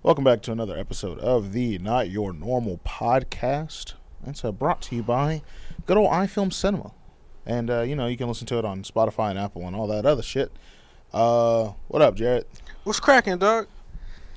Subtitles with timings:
[0.00, 3.94] Welcome back to another episode of the Not Your Normal podcast.
[4.24, 5.42] It's uh, brought to you by
[5.86, 6.92] good old iFilm Cinema.
[7.44, 9.88] And, uh, you know, you can listen to it on Spotify and Apple and all
[9.88, 10.52] that other shit.
[11.12, 12.44] Uh, what up, Jared?
[12.84, 13.66] What's cracking, dog?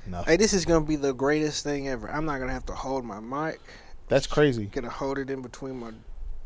[0.04, 0.32] Nothing.
[0.32, 2.10] Hey, this is gonna be the greatest thing ever.
[2.10, 3.60] I'm not gonna have to hold my mic.
[4.08, 4.66] That's crazy.
[4.66, 5.92] Gonna hold it in between my.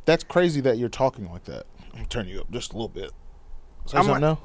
[0.05, 1.65] That's crazy that you're talking like that.
[1.95, 3.13] I'm turn you up just a little bit.
[3.87, 4.41] Say I'm something now?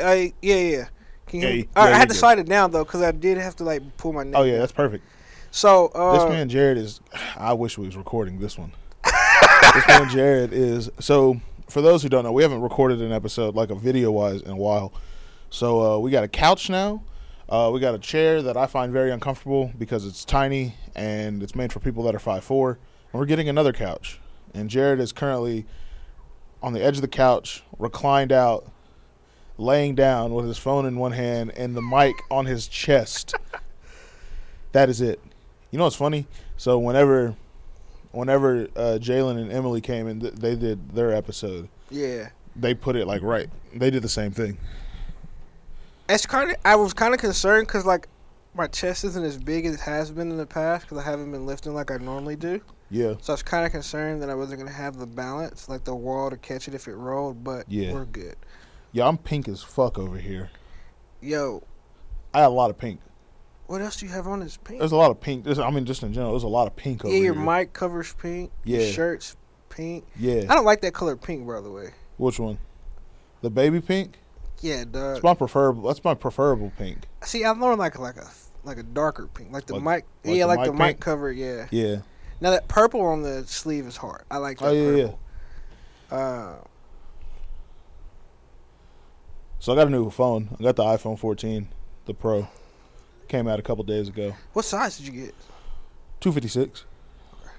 [0.00, 0.88] I yeah yeah.
[1.26, 2.18] Can you Yeah, you- yeah, I had to good.
[2.20, 4.34] slide it down though because I did have to like pull my neck.
[4.38, 4.60] Oh, yeah, down.
[4.60, 5.04] that's perfect.
[5.50, 7.00] So uh, this man Jared is.
[7.36, 8.72] I wish we was recording this one.
[9.04, 10.90] this man Jared is.
[11.00, 14.40] So for those who don't know, we haven't recorded an episode like a video wise
[14.42, 14.92] in a while.
[15.50, 17.02] So uh, we got a couch now.
[17.48, 21.54] Uh, we got a chair that I find very uncomfortable because it's tiny and it's
[21.54, 22.78] made for people that are five four.
[23.12, 24.20] And we're getting another couch.
[24.52, 25.64] And Jared is currently
[26.62, 28.70] on the edge of the couch, reclined out,
[29.58, 33.34] laying down with his phone in one hand and the mic on his chest.
[34.72, 35.20] that is it.
[35.70, 36.26] You know what's funny?
[36.56, 37.34] So whenever,
[38.12, 42.96] whenever uh, Jalen and Emily came and th- they did their episode, yeah, they put
[42.96, 43.48] it like right.
[43.74, 44.58] They did the same thing.
[46.08, 46.56] it's kind of.
[46.64, 48.08] I was kind of concerned because like
[48.54, 51.30] my chest isn't as big as it has been in the past because I haven't
[51.30, 52.60] been lifting like I normally do.
[52.88, 55.82] Yeah, So I was kind of concerned that I wasn't gonna have the balance, like
[55.84, 57.42] the wall to catch it if it rolled.
[57.42, 57.92] But Yeah.
[57.92, 58.36] we're good.
[58.92, 59.06] Yeah.
[59.08, 60.50] I'm pink as fuck over here.
[61.20, 61.62] Yo,
[62.34, 63.00] I had a lot of pink.
[63.66, 64.78] what else do you have on this pink?
[64.80, 65.44] There's a lot of pink.
[65.44, 67.18] There's, I mean, just in general, there's a lot of pink over here.
[67.22, 67.44] Yeah, your here.
[67.44, 68.50] mic covers pink.
[68.64, 68.90] Your Yeah.
[68.92, 69.36] shirt's
[69.70, 70.04] pink.
[70.18, 70.44] yeah.
[70.48, 71.90] I don't like that color pink, by the way.
[72.18, 72.58] Which one?
[73.42, 74.18] The baby pink.
[74.60, 74.92] Yeah, dog.
[74.92, 75.88] That's my preferable.
[75.88, 76.98] That's my preferable pink.
[77.24, 78.26] See, I'm more like like a
[78.64, 80.04] like a darker pink, like the Like- mic.
[80.24, 81.00] like yeah, the like mic the mic pink?
[81.00, 81.30] cover.
[81.32, 81.66] Yeah.
[81.70, 81.96] Yeah.
[82.40, 84.22] Now that purple on the sleeve is hard.
[84.30, 85.12] I like that Oh yeah,
[86.10, 86.16] yeah.
[86.16, 86.54] Uh,
[89.66, 90.48] So I got a new phone.
[90.60, 91.66] I got the iPhone 14,
[92.04, 92.46] the Pro.
[93.26, 94.32] Came out a couple days ago.
[94.52, 95.34] what size did you get?
[96.20, 96.84] 256.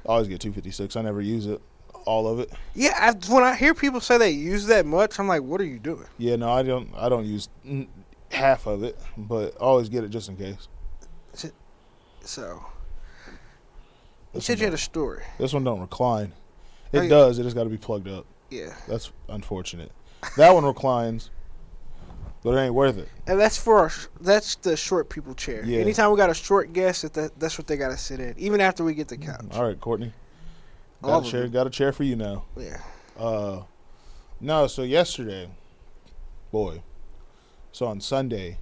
[0.06, 0.96] I always get 256.
[0.96, 1.60] I never use it,
[2.06, 2.50] all of it.
[2.74, 5.66] Yeah, I, when I hear people say they use that much, I'm like, what are
[5.66, 6.06] you doing?
[6.18, 6.88] Yeah, no, I don't.
[6.96, 7.50] I don't use
[8.32, 10.70] half of it, but I always get it just in case.
[12.22, 12.64] So
[14.34, 15.24] you said you had a story.
[15.40, 16.32] This one don't recline.
[16.34, 17.10] Oh, it Oh, yeah.
[17.10, 17.38] does.
[17.38, 18.26] It just got to be plugged up.
[18.50, 19.92] Yeah, That's unfortunate.
[20.38, 21.32] That one reclines,
[22.48, 23.10] but it ain't worth it.
[23.28, 25.66] and that's for our, sh- that's the short people chair.
[25.66, 25.80] Yeah.
[25.80, 28.34] Anytime we got a short guest, that, that that's what they got to sit in,
[28.38, 29.44] even after we get the couch.
[29.52, 30.14] All right, Courtney.
[31.02, 31.48] Got of a chair.
[31.50, 32.46] Got a chair for you now.
[32.56, 32.80] Yeah.
[33.20, 33.64] Uh,
[34.40, 34.68] no.
[34.68, 35.50] So yesterday,
[36.50, 36.82] boy.
[37.74, 38.60] So on Sunday,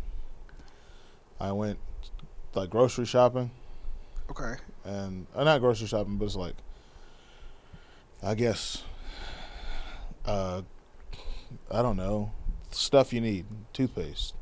[1.40, 1.78] I went
[2.56, 3.52] like grocery shopping,
[4.32, 4.56] Okay.
[4.84, 6.56] and uh, not grocery shopping, but it's like,
[8.24, 8.82] I guess,
[10.26, 10.64] uh,
[11.72, 12.32] I don't know,
[12.76, 14.36] stuff you need, toothpaste,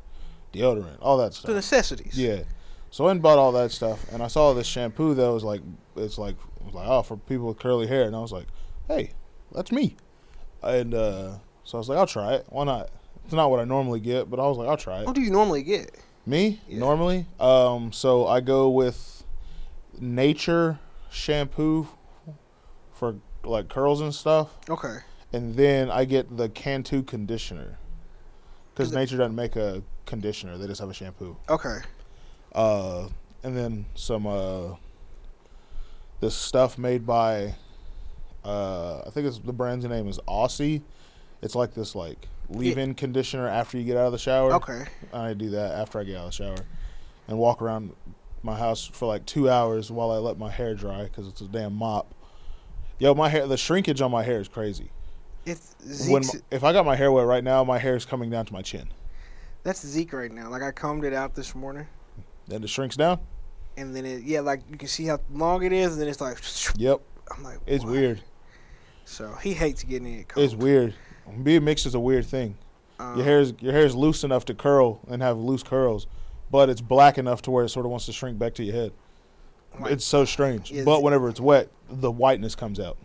[0.52, 1.48] deodorant, all that stuff.
[1.48, 2.18] The necessities.
[2.18, 2.42] Yeah.
[2.90, 5.42] So I went and bought all that stuff, and I saw this shampoo that was
[5.42, 5.60] like,
[5.96, 8.46] it's like, was like, oh, for people with curly hair, and I was like,
[8.88, 9.10] hey,
[9.52, 9.96] that's me,
[10.62, 11.32] and uh,
[11.64, 12.46] so I was like, I'll try it.
[12.50, 12.90] Why not?
[13.24, 15.06] It's not what I normally get, but I was like, I'll try it.
[15.06, 15.96] What do you normally get?
[16.26, 16.78] Me Yeah.
[16.78, 19.24] normally, um, so I go with
[20.00, 20.78] Nature
[21.10, 21.88] shampoo
[22.92, 24.98] for like curls and stuff, Okay.
[25.32, 27.78] and then I get the Cantu conditioner
[28.74, 31.36] because Nature doesn't make a conditioner; they just have a shampoo.
[31.48, 31.78] Okay.
[32.52, 33.08] Uh,
[33.42, 34.74] and then some uh,
[36.20, 37.54] this stuff made by
[38.44, 40.82] uh, I think it's the brand's name is Aussie.
[41.42, 44.52] It's like this like leave-in conditioner after you get out of the shower.
[44.54, 44.84] Okay.
[45.12, 46.66] I do that after I get out of the shower
[47.28, 47.94] and walk around
[48.42, 51.48] my house for like two hours while I let my hair dry because it's a
[51.48, 52.14] damn mop.
[52.98, 54.90] Yo, my hair, the shrinkage on my hair is crazy.
[55.46, 58.46] If Zeke's, if I got my hair wet right now, my hair is coming down
[58.46, 58.88] to my chin.
[59.62, 60.48] that's Zeke right now.
[60.50, 61.86] Like I combed it out this morning,
[62.46, 63.18] Then it shrinks down.
[63.76, 66.20] and then it yeah, like you can see how long it is, and then it's
[66.20, 66.38] like
[66.76, 67.00] Yep,
[67.36, 68.22] I'm like it's weird.
[69.04, 70.28] So he hates getting it.
[70.28, 70.44] Combed.
[70.44, 70.94] It's weird.
[71.42, 72.56] Being mixed is a weird thing.
[72.98, 76.06] Um, Your hair's your hair's loose enough to curl and have loose curls,
[76.50, 78.74] but it's black enough to where it sort of wants to shrink back to your
[78.74, 78.92] head.
[79.80, 80.70] like, It's so strange.
[80.72, 82.96] Is- But whenever it's wet, the whiteness comes out.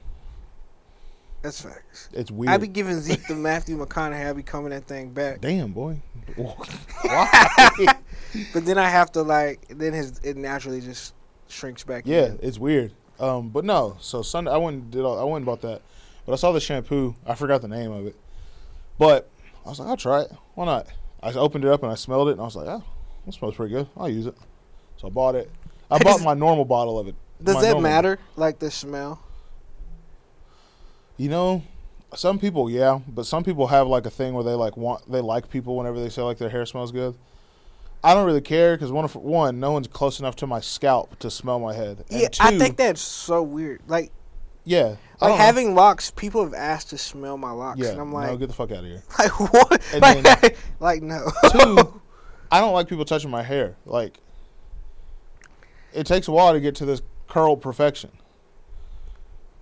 [1.42, 2.10] That's facts.
[2.14, 2.52] It's weird.
[2.52, 4.30] I be giving Zeke the Matthew McConaughey.
[4.30, 6.02] I be coming that thing back, Damn, boy.
[6.36, 7.48] Why?
[8.54, 11.14] but then I have to like then his it naturally just
[11.48, 12.04] shrinks back.
[12.06, 12.40] yeah, in.
[12.42, 12.94] it's weird.
[13.20, 13.98] Um, but no.
[14.00, 15.02] So Sunday, I went and did.
[15.02, 15.82] All, I went and bought that.
[16.26, 17.16] But I saw the shampoo.
[17.26, 18.16] I forgot the name of it.
[18.98, 19.30] But
[19.66, 20.32] I was like, I'll try it.
[20.56, 20.88] Why not?
[21.24, 22.84] I opened it up and I smelled it and I was like, oh,
[23.26, 23.88] that smells pretty good.
[23.98, 24.36] I'll use it.
[24.98, 25.50] So I bought it.
[25.90, 27.16] I bought my normal bottle of it.
[27.44, 28.20] Does that normal- matter?
[28.36, 29.22] Like the smell?
[31.20, 31.64] You know,
[32.16, 35.20] some people, yeah, but some people have like a thing where they like want they
[35.20, 37.14] like people whenever they say like their hair smells good.
[38.02, 41.30] I don't really care because one, one, no one's close enough to my scalp to
[41.30, 42.06] smell my head.
[42.10, 43.82] And Yeah, two, I think that's so weird.
[43.88, 44.14] Like,
[44.64, 45.36] yeah, like don't know.
[45.36, 48.48] having locks, people have asked to smell my locks, yeah, and I'm like, no, get
[48.48, 49.04] the fuck out of here.
[49.20, 49.94] like what?
[49.94, 51.30] And Like, then- like no.
[51.52, 52.02] Two,
[52.52, 53.76] I don't like people touching my hair.
[53.86, 54.20] Like,
[55.94, 58.12] it takes a while to get to this curl perfection.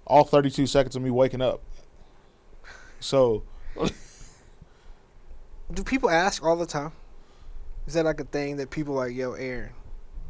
[0.08, 1.62] All 32 seconds of me waking up.
[3.00, 3.44] So,
[5.74, 6.94] Do people ask all the time?
[7.86, 9.72] Is that like a thing that people like, yo, Aaron?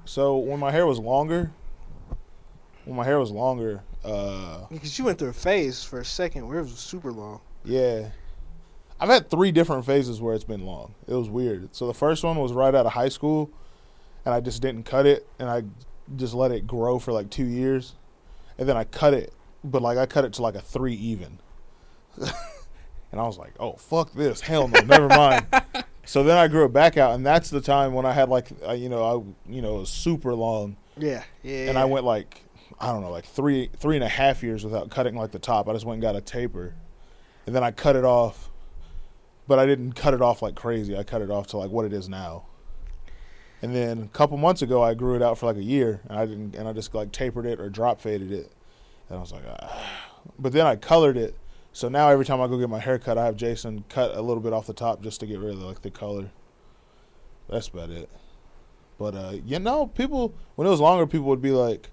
[0.05, 1.51] so when my hair was longer,
[2.85, 6.47] when my hair was longer, uh, Because you went through a phase for a second
[6.47, 7.41] where it was super long.
[7.65, 8.09] yeah,
[8.99, 10.95] I've had three different phases where it's been long.
[11.07, 11.75] It was weird.
[11.75, 13.51] So the first one was right out of high school,
[14.25, 15.63] and I just didn't cut it, and I
[16.15, 17.93] just let it grow for like two years,
[18.57, 19.33] and then I cut it,
[19.63, 21.39] but like I cut it to like a three even,
[22.17, 25.45] and I was like, oh fuck this, hell no, never mind.
[26.05, 28.47] So then I grew it back out, and that's the time when I had like,
[28.65, 31.67] uh, you know, I you know it was super long, Yeah, yeah.
[31.67, 32.43] and I went like
[32.79, 35.67] I don't know, like three three and a half years without cutting like the top.
[35.67, 36.75] I just went and got a taper,
[37.45, 38.49] and then I cut it off,
[39.49, 40.97] but I didn't cut it off like crazy.
[40.97, 42.45] I cut it off to like what it is now.
[43.61, 46.17] And then a couple months ago, I grew it out for like a year, and
[46.17, 48.49] I didn't, and I just like tapered it or drop faded it,
[49.09, 49.85] and I was like, ah.
[50.39, 51.35] but then I colored it.
[51.73, 54.21] So now every time I go get my hair cut, I have Jason cut a
[54.21, 56.31] little bit off the top just to get rid of like the color.
[57.49, 58.09] That's about it.
[58.97, 61.89] But uh, you know, people when it was longer, people would be like,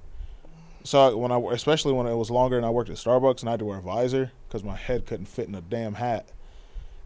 [0.84, 3.52] so when I especially when it was longer and I worked at Starbucks and I
[3.52, 6.30] had to wear a visor because my head couldn't fit in a damn hat.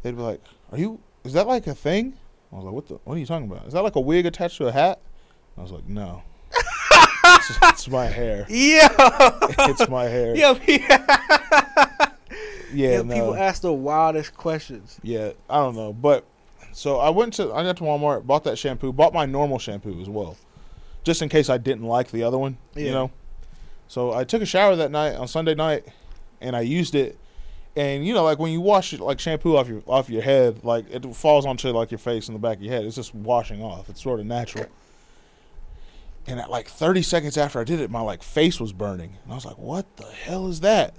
[0.03, 0.41] They'd be like,
[0.71, 1.01] "Are you?
[1.25, 2.15] Is that like a thing?"
[2.53, 2.95] I was like, "What the?
[3.05, 3.67] What are you talking about?
[3.67, 5.01] Is that like a wig attached to a hat?"
[5.57, 6.23] I was like, "No,
[7.51, 8.47] it's, it's my hair.
[8.51, 8.89] Yeah.
[9.71, 10.35] It's my hair.
[10.37, 12.11] Yo, yeah.
[12.73, 13.15] yeah, no.
[13.15, 14.99] people ask the wildest questions.
[15.03, 16.25] Yeah, I don't know, but
[16.73, 20.01] so I went to I got to Walmart, bought that shampoo, bought my normal shampoo
[20.01, 20.37] as well,
[21.05, 22.57] just in case I didn't like the other one.
[22.75, 23.11] You know,
[23.89, 25.87] so I took a shower that night on Sunday night,
[26.41, 27.19] and I used it,
[27.75, 30.63] and you know, like when you wash it, like shampoo off your off your head,
[30.65, 32.85] like it falls onto like your face and the back of your head.
[32.85, 33.89] It's just washing off.
[33.89, 34.67] It's sort of natural.
[36.29, 39.33] And at like 30 seconds after I did it, my like face was burning, and
[39.33, 40.95] I was like, "What the hell is that?"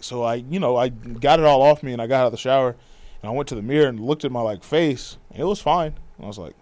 [0.00, 2.32] So I, you know, I got it all off me, and I got out of
[2.32, 2.76] the shower,
[3.22, 5.16] and I went to the mirror and looked at my like face.
[5.30, 5.94] And it was fine.
[6.16, 6.54] And I was like,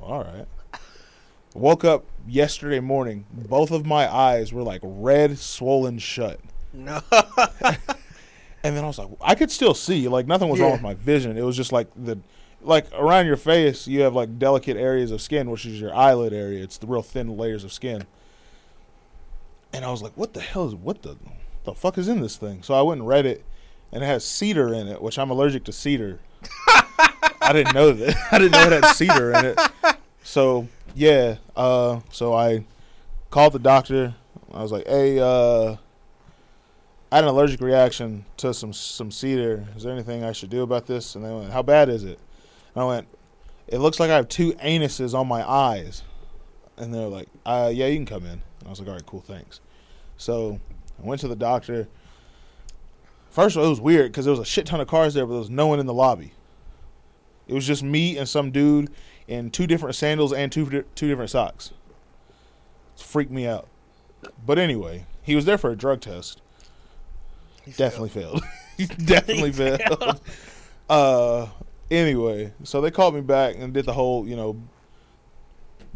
[0.00, 0.46] "All right."
[1.54, 3.26] Woke up yesterday morning.
[3.30, 6.40] Both of my eyes were like red, swollen shut.
[6.72, 7.00] No.
[8.64, 10.08] And then I was like, I could still see.
[10.08, 11.36] Like nothing was wrong with my vision.
[11.36, 12.18] It was just like the,
[12.62, 16.32] like around your face, you have like delicate areas of skin, which is your eyelid
[16.32, 16.62] area.
[16.62, 18.06] It's the real thin layers of skin.
[19.72, 21.16] And I was like, what the hell is what the,
[21.64, 22.62] the fuck is in this thing?
[22.62, 23.44] So I went and read it,
[23.90, 26.20] and it has cedar in it, which I'm allergic to cedar.
[27.40, 28.16] I didn't know that.
[28.32, 29.60] I didn't know it had cedar in it.
[30.22, 32.64] So yeah, uh, so I
[33.30, 34.14] called the doctor.
[34.52, 35.76] I was like, hey, uh,
[37.10, 39.66] I had an allergic reaction to some some cedar.
[39.76, 41.14] Is there anything I should do about this?
[41.14, 42.18] And they went, How bad is it?
[42.74, 43.08] And I went,
[43.68, 46.02] It looks like I have two anuses on my eyes.
[46.76, 48.32] And they're like, uh, Yeah, you can come in.
[48.32, 49.60] And I was like, All right, cool, thanks.
[50.16, 50.60] So
[51.02, 51.88] I went to the doctor.
[53.30, 55.24] First of all, it was weird because there was a shit ton of cars there,
[55.24, 56.32] but there was no one in the lobby.
[57.48, 58.90] It was just me and some dude
[59.26, 61.72] in two different sandals and two two different socks.
[62.96, 63.68] It freaked me out.
[64.44, 66.40] But anyway, he was there for a drug test.
[67.64, 68.42] He Definitely failed.
[68.78, 70.20] He Definitely failed.
[70.88, 71.46] Uh,
[71.92, 74.60] anyway, so they called me back and did the whole, you know,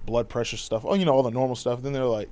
[0.05, 0.85] blood pressure stuff.
[0.85, 1.83] Oh, you know, all the normal stuff.
[1.83, 2.31] Then they're like,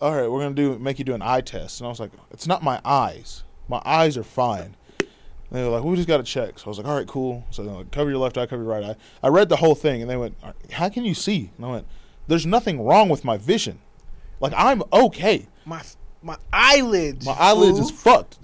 [0.00, 2.12] "All right, we're gonna do make you do an eye test." And I was like,
[2.30, 3.44] "It's not my eyes.
[3.68, 6.68] My eyes are fine." And they were like, "We just got to check." So I
[6.68, 8.84] was like, "All right, cool." So they're like, "Cover your left eye, cover your right
[8.84, 10.36] eye." I read the whole thing, and they went,
[10.72, 11.86] "How can you see?" And I went,
[12.28, 13.80] "There's nothing wrong with my vision.
[14.40, 15.82] Like I'm okay." My
[16.22, 17.26] my eyelids.
[17.26, 17.88] My eyelids fool.
[17.88, 18.38] is fucked.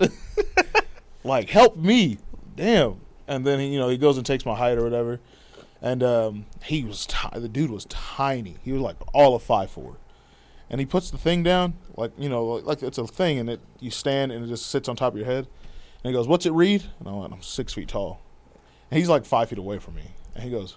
[1.24, 2.18] like, help me.
[2.56, 3.00] Damn.
[3.28, 5.20] And then, he, you know, he goes and takes my height or whatever.
[5.80, 8.56] And um, he was, ti- the dude was tiny.
[8.64, 9.97] He was like all of five four.
[10.70, 13.49] And he puts the thing down, like, you know, like, like it's a thing, and
[13.49, 15.47] it you stand and it just sits on top of your head.
[16.02, 16.85] And he goes, What's it read?
[16.99, 18.20] And I went, I'm six feet tall.
[18.90, 20.14] And he's like five feet away from me.
[20.35, 20.76] And he goes,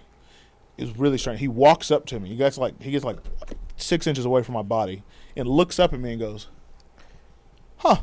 [0.78, 1.40] It's really strange.
[1.40, 2.30] He walks up to me.
[2.30, 3.18] He gets like, he gets like
[3.76, 5.02] six inches away from my body
[5.36, 6.48] and looks up at me and goes,
[7.78, 7.98] Huh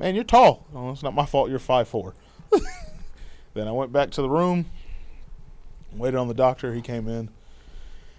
[0.00, 0.66] man, you're tall.
[0.74, 1.50] Oh, it's not my fault.
[1.50, 2.14] You're five four.
[3.54, 4.66] then I went back to the room,
[5.92, 6.72] waited on the doctor.
[6.74, 7.28] He came in,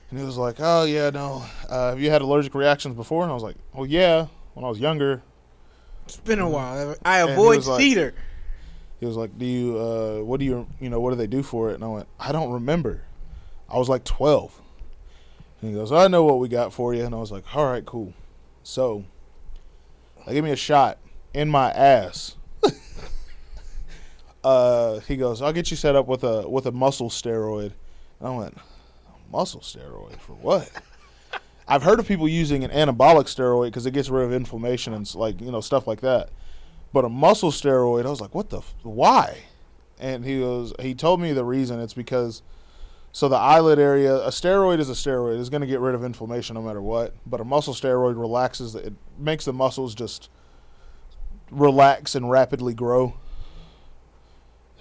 [0.10, 1.44] and he was like, "Oh yeah, no.
[1.70, 4.70] Uh, have you had allergic reactions before?" And I was like, "Oh yeah, when I
[4.70, 5.22] was younger."
[6.06, 6.96] It's been a while.
[7.06, 8.14] I And he avoid was like- cedar.
[9.00, 9.78] He was like, "Do you?
[9.80, 10.68] Uh, what do you?
[10.80, 13.04] You know, what do they do for it?" And I went, "I don't remember.
[13.70, 14.60] I was like 12."
[15.62, 17.06] And he goes, I know what we got for you.
[17.06, 18.14] And I was like, all right, cool.
[18.64, 19.06] So
[20.26, 20.98] they give me a shot
[21.36, 22.36] in my ass.
[24.44, 27.74] uh, he goes, I'll get you set up with a with a muscle steroid.
[28.20, 28.58] And I went,
[29.32, 30.70] muscle steroid for what?
[31.68, 35.14] I've heard of people using an anabolic steroid because it gets rid of inflammation and
[35.16, 36.30] like you know stuff like that.
[36.94, 39.38] But a muscle steroid, I was like, what the f- why?
[40.00, 41.80] And he goes, he told me the reason.
[41.80, 42.42] It's because
[43.14, 45.40] so the eyelid area, a steroid is a steroid.
[45.40, 47.14] It's going to get rid of inflammation no matter what.
[47.26, 50.30] But a muscle steroid relaxes, it makes the muscles just
[51.50, 53.16] relax and rapidly grow.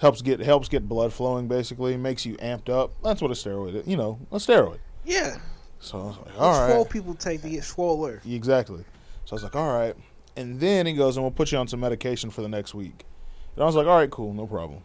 [0.01, 1.47] Helps get helps get blood flowing.
[1.47, 2.93] Basically, makes you amped up.
[3.03, 3.87] That's what a steroid is.
[3.87, 4.79] You know, a steroid.
[5.05, 5.37] Yeah.
[5.79, 6.73] So I was like, All right.
[6.73, 8.23] Swole people take to get swoller.
[8.27, 8.85] Exactly.
[9.25, 9.95] So I was like, all right.
[10.37, 13.05] And then he goes, and we'll put you on some medication for the next week.
[13.55, 14.83] And I was like, all right, cool, no problem.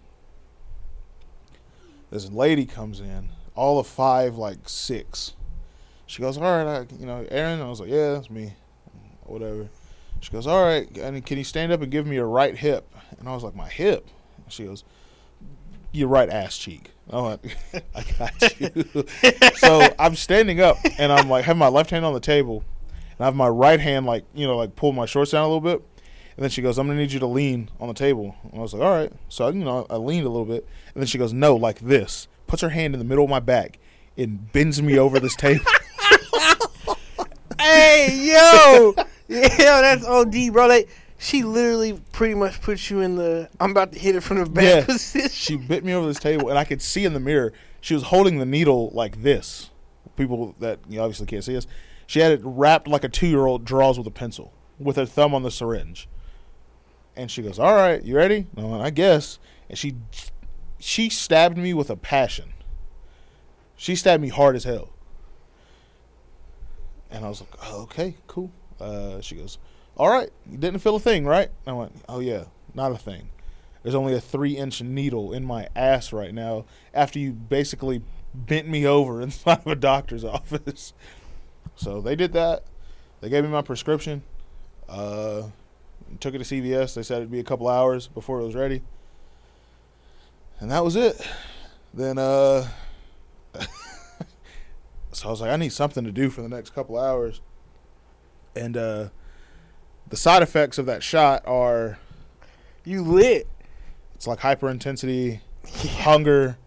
[2.11, 5.33] This lady comes in, all of five, like six.
[6.05, 7.61] She goes, all right, I, you know, Aaron.
[7.61, 8.53] I was like, yeah, that's me.
[9.23, 9.69] Whatever.
[10.19, 12.93] She goes, all right, and can you stand up and give me your right hip?
[13.19, 14.07] And I was like, my hip?
[14.47, 14.83] She goes,
[15.95, 16.91] your right ass cheek.
[17.09, 17.55] Oh, I went,
[17.95, 19.05] I got you.
[19.55, 22.63] so I'm standing up and I'm like, have my left hand on the table
[23.17, 25.47] and I have my right hand like you know like pull my shorts down a
[25.47, 25.81] little bit,
[26.35, 28.61] and then she goes, "I'm gonna need you to lean on the table." And I
[28.61, 31.17] was like, "All right." So you know I leaned a little bit, and then she
[31.17, 33.79] goes, "No, like this." Puts her hand in the middle of my back
[34.17, 35.65] and bends me over this table.
[37.59, 38.93] hey, yo,
[39.27, 40.67] yeah, that's OD, bro.
[40.67, 40.87] Like,
[41.17, 44.49] she literally pretty much puts you in the I'm about to hit it from the
[44.49, 44.85] back Yeah.
[44.85, 45.29] position.
[45.29, 48.03] she bit me over this table, and I could see in the mirror she was
[48.03, 49.69] holding the needle like this.
[50.17, 51.67] People that you obviously can't see us,
[52.07, 55.43] she had it wrapped like a two-year-old draws with a pencil, with her thumb on
[55.43, 56.07] the syringe.
[57.17, 59.95] And she goes, "All right, you ready?" And I went, "I guess." And she
[60.79, 62.53] she stabbed me with a passion.
[63.77, 64.89] She stabbed me hard as hell.
[67.11, 69.57] And I was like, oh, "Okay, cool." Uh, she goes,
[69.97, 73.29] "All right, you didn't feel a thing, right?" I went, "Oh yeah, not a thing."
[73.83, 78.01] There's only a three inch needle in my ass right now after you basically
[78.33, 80.93] bent me over inside of a doctor's office.
[81.75, 82.63] So they did that.
[83.21, 84.23] They gave me my prescription.
[84.89, 85.49] Uh,
[86.19, 86.95] took it to CVS.
[86.95, 88.81] They said it'd be a couple hours before it was ready.
[90.59, 91.21] And that was it.
[91.93, 92.67] Then, uh,
[95.11, 97.41] so I was like, I need something to do for the next couple hours.
[98.55, 99.09] And, uh,
[100.09, 101.97] the side effects of that shot are
[102.83, 103.47] You lit.
[104.15, 105.41] it's like hyper intensity,
[105.99, 106.57] hunger,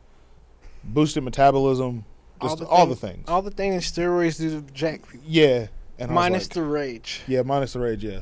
[0.85, 2.04] boosted metabolism,
[2.42, 3.28] just all, the, thing- things.
[3.28, 5.26] All the things steroids do to jack people.
[5.26, 5.68] yeah,
[5.99, 7.23] and Minus like- the rage.
[7.26, 8.21] yeah, minus the rage, yeah.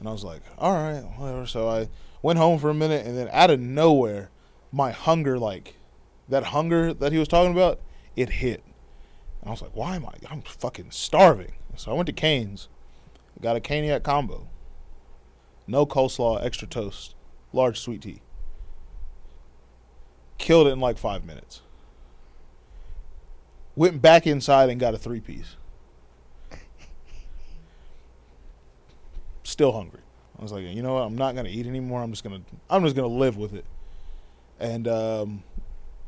[0.00, 1.46] And I was like, all right, whatever.
[1.46, 1.88] So I
[2.22, 4.30] went home for a minute, and then out of nowhere,
[4.72, 5.76] my hunger, like
[6.28, 7.80] that hunger that he was talking about,
[8.16, 8.62] it hit.
[9.40, 10.12] And I was like, why am I?
[10.30, 11.52] I'm fucking starving.
[11.76, 12.68] So I went to Cane's,
[13.40, 14.48] got a caniac combo,
[15.66, 17.14] no coleslaw, extra toast,
[17.52, 18.20] large sweet tea.
[20.38, 21.62] Killed it in like five minutes.
[23.76, 25.56] Went back inside and got a three piece.
[29.42, 30.00] Still hungry.
[30.38, 31.02] I was like, you know what?
[31.02, 32.02] I'm not gonna eat anymore.
[32.02, 33.64] I'm just gonna I'm just gonna live with it.
[34.58, 35.42] And um,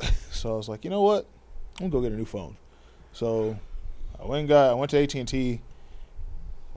[0.30, 1.26] so I was like, you know what?
[1.78, 2.56] I'm gonna go get a new phone.
[3.12, 3.58] So
[4.20, 5.60] I went and got I went to AT and T.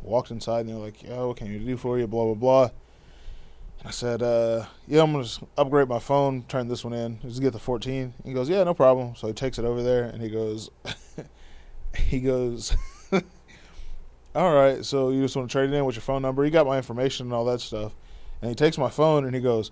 [0.03, 2.33] Walked inside and they were like, "Yo, what can you do for you?" Blah blah
[2.33, 2.69] blah.
[3.85, 5.27] I said, uh, "Yeah, I'm gonna
[5.57, 6.43] upgrade my phone.
[6.43, 7.19] Turn this one in.
[7.21, 10.03] Just get the 14." He goes, "Yeah, no problem." So he takes it over there
[10.03, 10.69] and he goes,
[11.95, 12.75] he goes,
[14.35, 16.43] "All right, so you just want to trade it in with your phone number?
[16.43, 17.95] You got my information and all that stuff."
[18.41, 19.71] And he takes my phone and he goes,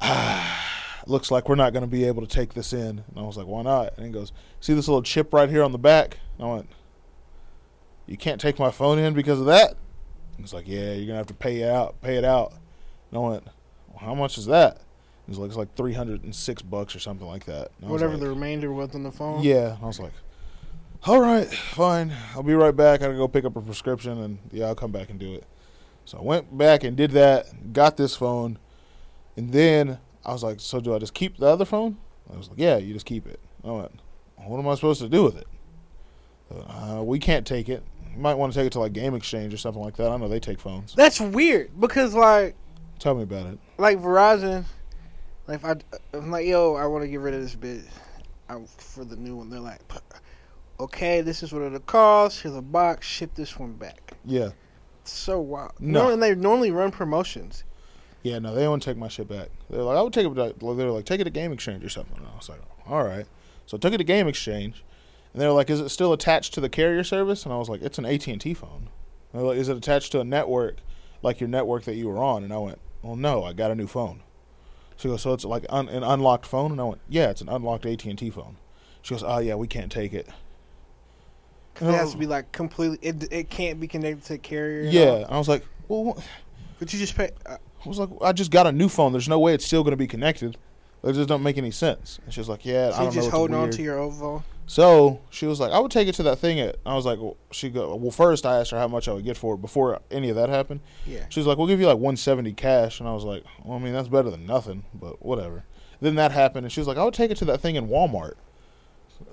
[0.00, 0.64] ah,
[1.06, 3.46] "Looks like we're not gonna be able to take this in." And I was like,
[3.46, 6.46] "Why not?" And he goes, "See this little chip right here on the back?" And
[6.46, 6.68] I went,
[8.08, 9.74] "You can't take my phone in because of that."
[10.38, 12.00] He's like, "Yeah, you're gonna have to pay it out.
[12.00, 12.52] Pay it out."
[13.10, 13.44] And I went,
[13.88, 14.80] well, "How much is that?"
[15.26, 17.92] He's like, "It's like three hundred and six bucks or something like that." And I
[17.92, 19.42] was Whatever like, the remainder was on the phone.
[19.42, 20.12] yeah, I was like,
[21.04, 22.12] all right, fine.
[22.34, 23.00] I'll be right back.
[23.00, 25.44] I gotta go pick up a prescription, and yeah, I'll come back and do it.
[26.04, 27.72] So I went back and did that.
[27.72, 28.58] Got this phone,
[29.36, 31.98] and then I was like, so do I just keep the other phone?
[32.32, 33.40] I was like, yeah, you just keep it.
[33.64, 34.00] I went,
[34.36, 35.46] what am I supposed to do with it?
[36.50, 37.82] Uh, we can't take it.
[38.14, 40.10] You might want to take it to like Game Exchange or something like that.
[40.10, 40.94] I know they take phones.
[40.94, 42.54] That's weird because like
[42.98, 43.58] Tell me about it.
[43.78, 44.64] like Verizon,
[45.46, 45.76] like if I
[46.12, 47.82] I'm like yo, I want to get rid of this bit
[48.48, 49.50] I, for the new one.
[49.50, 49.80] They're like,
[50.80, 52.42] okay, this is what it'll cost.
[52.42, 53.06] Here's a box.
[53.06, 54.12] Ship this one back.
[54.24, 54.50] Yeah,
[55.04, 55.72] So wild.
[55.78, 56.04] No.
[56.06, 57.64] No, and they normally run promotions.
[58.22, 58.38] yeah.
[58.38, 59.48] No, they won't take my shit back.
[59.70, 60.34] They're like, I would take it.
[60.34, 62.16] They're like, take it to Game Exchange or something.
[62.16, 63.26] And I was like, all right.
[63.66, 64.82] So I took it to Game Exchange,
[65.32, 67.68] And they were like, "Is it still attached to the carrier service?" And I was
[67.68, 68.88] like, "It's an AT and T phone."
[69.32, 70.78] And they're like, "Is it attached to a network,
[71.22, 73.74] like your network that you were on?" And I went, "Well, no, I got a
[73.74, 74.22] new phone."
[74.96, 77.48] She goes, "So it's like un- an unlocked phone?" And I went, "Yeah, it's an
[77.48, 78.56] unlocked AT and T phone."
[79.02, 80.28] She goes, "Oh yeah, we can't take it."
[81.74, 82.98] 'Cause it has to be like completely.
[83.02, 84.90] It it can't be connected to the carrier.
[84.90, 86.18] Yeah, and I was like, "Well, what-
[86.80, 87.30] but you just pay.
[87.46, 89.12] Uh, I was like, I just got a new phone.
[89.12, 90.56] There's no way it's still going to be connected.
[91.04, 92.18] It just don't make any sense.
[92.24, 93.12] And she was like, Yeah, I so don't you know.
[93.22, 94.42] just holding on to your old phone.
[94.68, 96.60] So she was like, I would take it to that thing.
[96.60, 97.96] At I was like, well, she go.
[97.96, 100.36] Well, first I asked her how much I would get for it before any of
[100.36, 100.80] that happened.
[101.06, 101.24] Yeah.
[101.30, 103.80] She was like, We'll give you like 170 cash, and I was like, Well, I
[103.80, 105.64] mean that's better than nothing, but whatever.
[106.02, 107.88] Then that happened, and she was like, I would take it to that thing in
[107.88, 108.34] Walmart.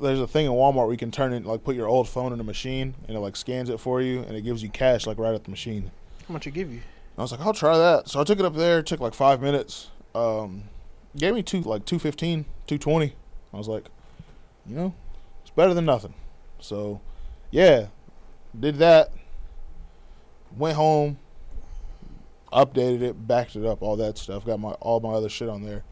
[0.01, 2.31] There's a thing in Walmart where you can turn it like put your old phone
[2.31, 5.05] in a machine, and it like scans it for you, and it gives you cash
[5.05, 5.91] like right at the machine.
[6.29, 6.79] How much it give you?
[7.17, 8.07] I was like, I'll try that.
[8.07, 8.79] So I took it up there.
[8.79, 9.89] It took like five minutes.
[10.15, 10.63] Um,
[11.17, 13.13] gave me two like 215, 220.
[13.53, 13.85] I was like,
[14.65, 14.93] you know,
[15.55, 16.13] better than nothing.
[16.59, 17.01] So,
[17.51, 17.87] yeah,
[18.57, 19.11] did that.
[20.57, 21.17] Went home,
[22.53, 24.45] updated it, backed it up, all that stuff.
[24.45, 25.83] Got my all my other shit on there.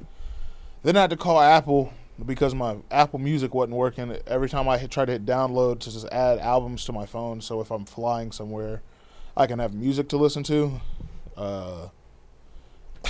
[0.84, 1.94] Then I had to call Apple
[2.24, 4.18] because my Apple Music wasn't working.
[4.28, 7.62] Every time I tried to hit download to just add albums to my phone, so
[7.62, 8.82] if I'm flying somewhere,
[9.36, 10.80] I can have music to listen to.
[11.36, 11.88] Uh,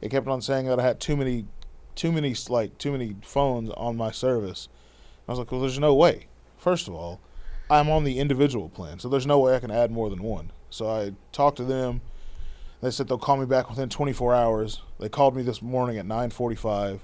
[0.00, 1.46] it kept on saying that I had too many,
[1.94, 4.68] too many like too many phones on my service.
[5.26, 6.26] I was like, well, there's no way.
[6.56, 7.20] First of all,
[7.68, 10.52] I'm on the individual plan, so there's no way I can add more than one.
[10.70, 12.00] So I talked to them.
[12.80, 14.82] They said they'll call me back within 24 hours.
[15.00, 17.00] They called me this morning at 9:45.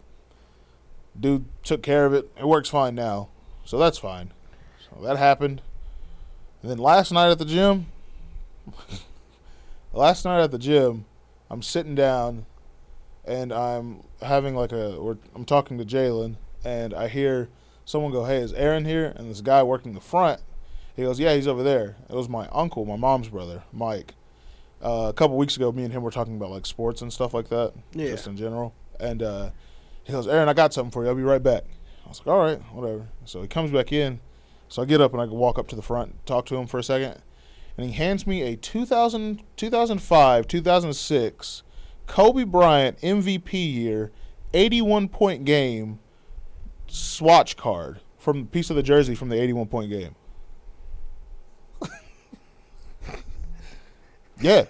[1.18, 2.30] Dude took care of it.
[2.38, 3.28] It works fine now,
[3.64, 4.32] so that's fine.
[4.88, 5.62] So that happened.
[6.62, 7.86] And then last night at the gym,
[9.92, 11.06] last night at the gym,
[11.50, 12.46] I'm sitting down,
[13.24, 17.48] and I'm having like a, I'm talking to Jalen, and I hear
[17.84, 20.40] someone go, "Hey, is Aaron here?" And this guy working the front,
[20.96, 24.14] he goes, "Yeah, he's over there." It was my uncle, my mom's brother, Mike.
[24.84, 27.32] Uh, a couple weeks ago, me and him were talking about like sports and stuff
[27.34, 28.08] like that, Yeah.
[28.08, 28.74] just in general.
[28.98, 29.50] And uh,
[30.04, 31.08] he goes, "Aaron, I got something for you.
[31.08, 31.64] I'll be right back."
[32.04, 34.20] I was like, "All right, whatever." So he comes back in.
[34.68, 36.78] So I get up and I walk up to the front, talk to him for
[36.78, 37.20] a second,
[37.76, 41.62] and he hands me a 2000, 2005, 2006
[42.06, 44.10] Kobe Bryant MVP year,
[44.54, 45.98] 81 point game
[46.92, 50.14] swatch card from piece of the jersey from the 81 point game.
[54.40, 54.64] yeah,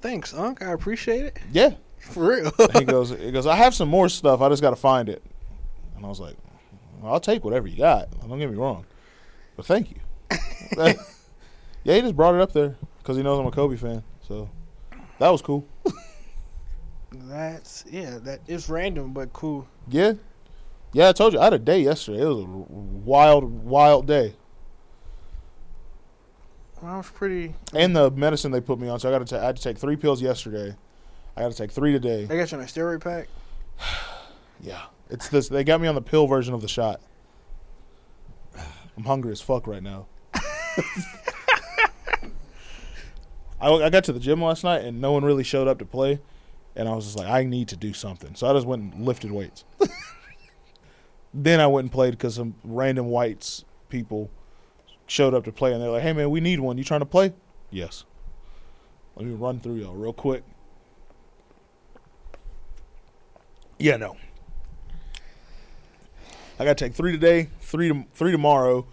[0.00, 0.60] Thanks, Unc.
[0.62, 1.38] I appreciate it.
[1.52, 1.74] yeah.
[2.02, 2.52] For real.
[2.72, 3.46] he goes, he goes.
[3.46, 4.40] I have some more stuff.
[4.40, 5.22] I just got to find it.
[5.94, 6.34] And I was like,
[7.04, 8.10] I'll take whatever you got.
[8.28, 8.84] Don't get me wrong,
[9.54, 9.98] but thank you.
[10.76, 14.02] yeah, he just brought it up there because he knows I'm a Kobe fan.
[14.26, 14.50] So
[15.20, 15.64] that was cool.
[17.12, 18.18] That's yeah.
[18.18, 19.68] That is random but cool.
[19.88, 20.14] Yeah,
[20.92, 21.08] yeah.
[21.08, 22.22] I told you I had a day yesterday.
[22.22, 24.34] It was a wild, wild day.
[26.80, 27.54] Well, I was pretty.
[27.74, 28.98] And the medicine they put me on.
[28.98, 29.40] So I got to.
[29.40, 30.76] I had to take three pills yesterday.
[31.36, 32.24] I got to take three today.
[32.24, 33.28] I got you on a steroid pack.
[34.64, 35.48] Yeah, it's this.
[35.48, 37.00] They got me on the pill version of the shot.
[38.96, 40.06] I'm hungry as fuck right now.
[43.60, 45.84] I, I got to the gym last night and no one really showed up to
[45.84, 46.20] play,
[46.76, 48.34] and I was just like, I need to do something.
[48.36, 49.64] So I just went and lifted weights.
[51.34, 54.30] then I went and played because some random whites people
[55.06, 56.78] showed up to play, and they're like, "Hey man, we need one.
[56.78, 57.32] You trying to play?"
[57.70, 58.04] Yes.
[59.16, 60.42] Let me run through y'all real quick.
[63.78, 64.16] Yeah, no.
[66.58, 68.86] I got to take three today, three to, three tomorrow,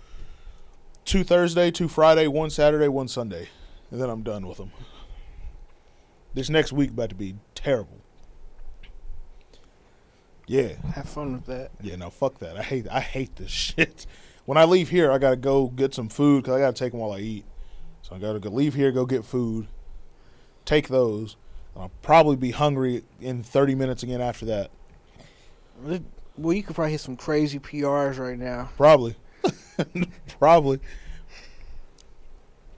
[1.05, 3.49] two Thursday, two Friday, one Saturday, one Sunday,
[3.91, 4.71] and then I'm done with them.
[6.33, 7.98] This next week about to be terrible.
[10.49, 11.69] Yeah, Have fun with that.
[11.79, 11.95] yeah.
[11.95, 12.57] No, fuck that.
[12.57, 14.07] I hate I hate this shit.
[14.45, 17.01] When I leave here, I gotta go get some food because I gotta take them
[17.01, 17.45] while I eat.
[18.01, 19.67] So I gotta go leave here, go get food,
[20.65, 21.35] take those.
[21.75, 24.71] And I'll probably be hungry in 30 minutes again after that.
[26.35, 28.69] Well, you could probably hit some crazy PRs right now.
[28.75, 29.15] Probably.
[30.39, 30.79] Probably.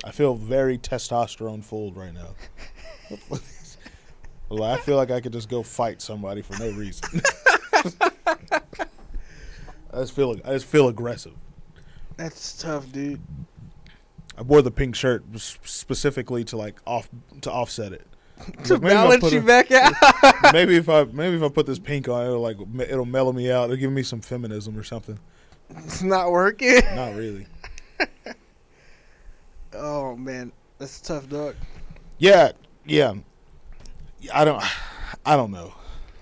[0.03, 2.35] I feel very testosterone full right now.
[4.49, 7.21] well, I feel like I could just go fight somebody for no reason.
[9.93, 11.33] I just feel I just feel aggressive.
[12.17, 13.21] That's tough, dude.
[14.37, 17.09] I wore the pink shirt specifically to like off
[17.41, 18.07] to offset it.
[18.65, 19.71] To Like, maybe if I balance you a- back
[20.43, 20.53] out.
[20.53, 23.51] maybe if I maybe if I put this pink on, it'll like it'll mellow me
[23.51, 23.65] out.
[23.65, 25.19] It'll give me some feminism or something.
[25.69, 26.79] it's not working.
[26.95, 27.47] Not really.
[29.73, 31.55] Oh man, that's tough, dog.
[32.17, 32.51] Yeah,
[32.85, 33.13] yeah.
[34.33, 34.61] I don't,
[35.25, 35.73] I don't know.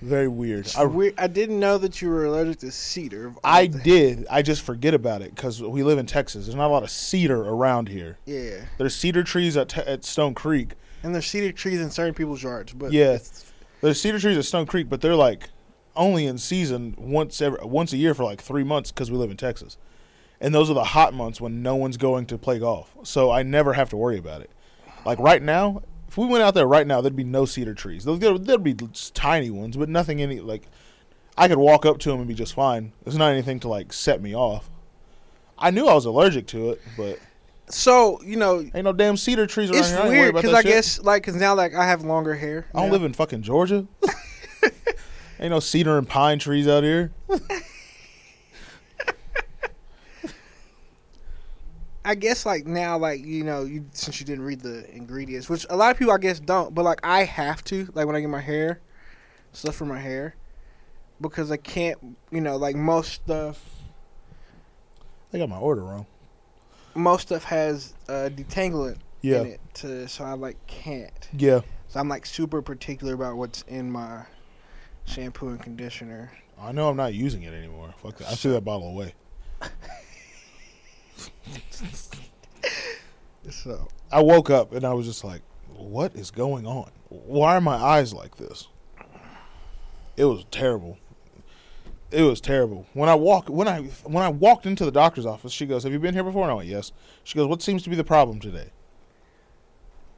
[0.02, 0.72] Very weird.
[0.78, 1.14] I, weird.
[1.18, 3.34] I didn't know that you were allergic to cedar.
[3.44, 3.84] I things.
[3.84, 4.28] did.
[4.30, 6.46] I just forget about it because we live in Texas.
[6.46, 8.18] There's not a lot of cedar around here.
[8.26, 10.72] Yeah, There's cedar trees at, at Stone Creek.
[11.04, 13.18] and there's cedar trees in certain people's yards, but Yeah.
[13.82, 15.50] There's cedar trees at Stone Creek, but they're like
[15.96, 19.32] only in season once every once a year for like three months because we live
[19.32, 19.78] in Texas,
[20.40, 22.94] and those are the hot months when no one's going to play golf.
[23.04, 24.50] So I never have to worry about it.
[25.06, 28.04] Like right now, if we went out there right now, there'd be no cedar trees.
[28.04, 28.76] There'd, there'd be
[29.14, 30.64] tiny ones, but nothing any like.
[31.38, 32.94] I could walk up to them and be just fine.
[33.04, 34.72] There's not anything to like set me off.
[35.58, 37.20] I knew I was allergic to it, but
[37.70, 40.00] so you know ain't no damn cedar trees around it's here.
[40.00, 42.66] I worried weird because that I guess like because now like I have longer hair.
[42.74, 42.94] I don't now.
[42.94, 43.88] live in fucking Georgia.
[45.40, 47.14] Ain't no cedar and pine trees out here.
[52.10, 55.66] I guess like now, like you know, you since you didn't read the ingredients, which
[55.70, 58.20] a lot of people I guess don't, but like I have to, like when I
[58.22, 58.80] get my hair,
[59.54, 60.36] stuff for my hair,
[61.22, 61.98] because I can't,
[62.32, 63.64] you know, like most stuff,
[65.32, 66.08] They got my order wrong.
[66.96, 71.30] most stuff has uh, detanglant Yeah, in it, to, so I like can't.
[71.38, 71.62] yeah.
[71.90, 74.24] So I'm like super particular about what's in my
[75.06, 76.32] shampoo and conditioner.
[76.60, 77.94] I know I'm not using it anymore.
[78.02, 78.30] Fuck that.
[78.30, 79.14] I threw that bottle away.
[83.52, 85.42] So I woke up and I was just like,
[85.76, 86.92] "What is going on?
[87.10, 88.68] Why are my eyes like this?"
[90.18, 90.98] It was terrible.
[92.12, 92.86] It was terrible.
[92.94, 95.92] When I walk when I when I walked into the doctor's office, she goes, "Have
[95.94, 96.92] you been here before?" And I went, "Yes."
[97.24, 98.70] She goes, "What seems to be the problem today?"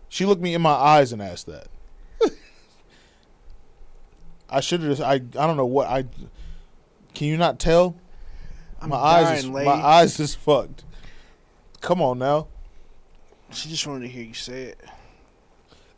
[0.09, 1.67] She looked me in my eyes and asked that.
[4.49, 6.05] I should have just I I don't know what I
[7.13, 7.95] Can you not tell?
[8.81, 9.69] I'm my eyes dying, is lady.
[9.69, 10.83] my eyes is fucked.
[11.81, 12.47] Come on now.
[13.51, 14.79] She just wanted to hear you say it.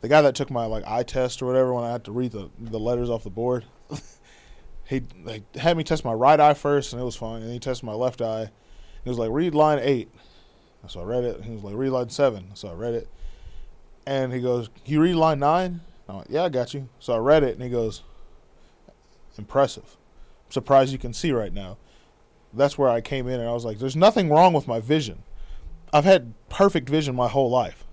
[0.00, 2.32] the guy that took my like eye test or whatever when I had to read
[2.32, 3.64] the the letters off the board,
[4.88, 7.42] he like had me test my right eye first and it was fine.
[7.42, 8.50] And he tested my left eye.
[9.04, 10.10] He was like, read line eight.
[10.88, 11.42] So I read it.
[11.42, 12.50] He was like, read line seven.
[12.54, 13.08] So I read it.
[14.06, 15.80] And he goes, Can you read line nine?
[16.08, 16.88] I'm like, Yeah, I got you.
[16.98, 18.02] So I read it and he goes,
[19.38, 19.96] Impressive.
[20.46, 21.76] I'm surprised you can see right now.
[22.52, 25.22] That's where I came in and I was like, There's nothing wrong with my vision.
[25.94, 27.84] I've had perfect vision my whole life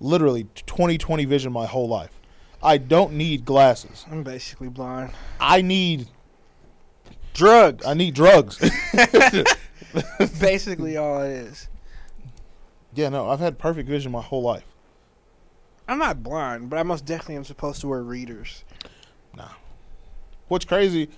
[0.00, 2.10] literally 2020 vision my whole life.
[2.62, 4.04] I don't need glasses.
[4.10, 5.12] I'm basically blind.
[5.40, 6.08] I need
[7.36, 7.84] Drugs.
[7.84, 8.58] I need drugs.
[10.40, 11.68] basically all it is.
[12.94, 14.64] yeah, no, I've had perfect vision my whole life.
[15.86, 18.64] I'm not blind, but I most definitely am supposed to wear readers.
[19.36, 19.50] Nah.
[20.48, 21.10] What's crazy,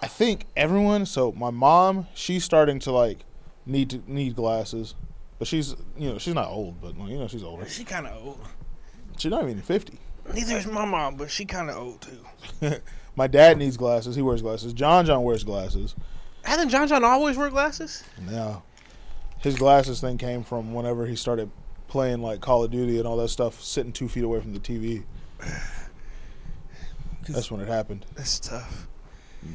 [0.00, 1.06] I think everyone.
[1.06, 3.24] So my mom, she's starting to like
[3.68, 4.94] need to need glasses,
[5.38, 7.68] but she's you know she's not old, but you know she's older.
[7.68, 8.40] She kind of old.
[9.18, 9.98] She's not even fifty.
[10.34, 12.00] Neither is my mom, but she kind of old
[12.60, 12.76] too.
[13.16, 14.14] My dad needs glasses.
[14.14, 14.72] He wears glasses.
[14.72, 15.96] John John wears glasses.
[16.42, 18.04] Hasn't John John always wear glasses?
[18.30, 18.62] No,
[19.38, 21.50] his glasses thing came from whenever he started
[21.88, 24.60] playing like Call of Duty and all that stuff, sitting two feet away from the
[24.60, 25.02] TV.
[27.28, 28.06] That's when it happened.
[28.14, 28.86] That's tough.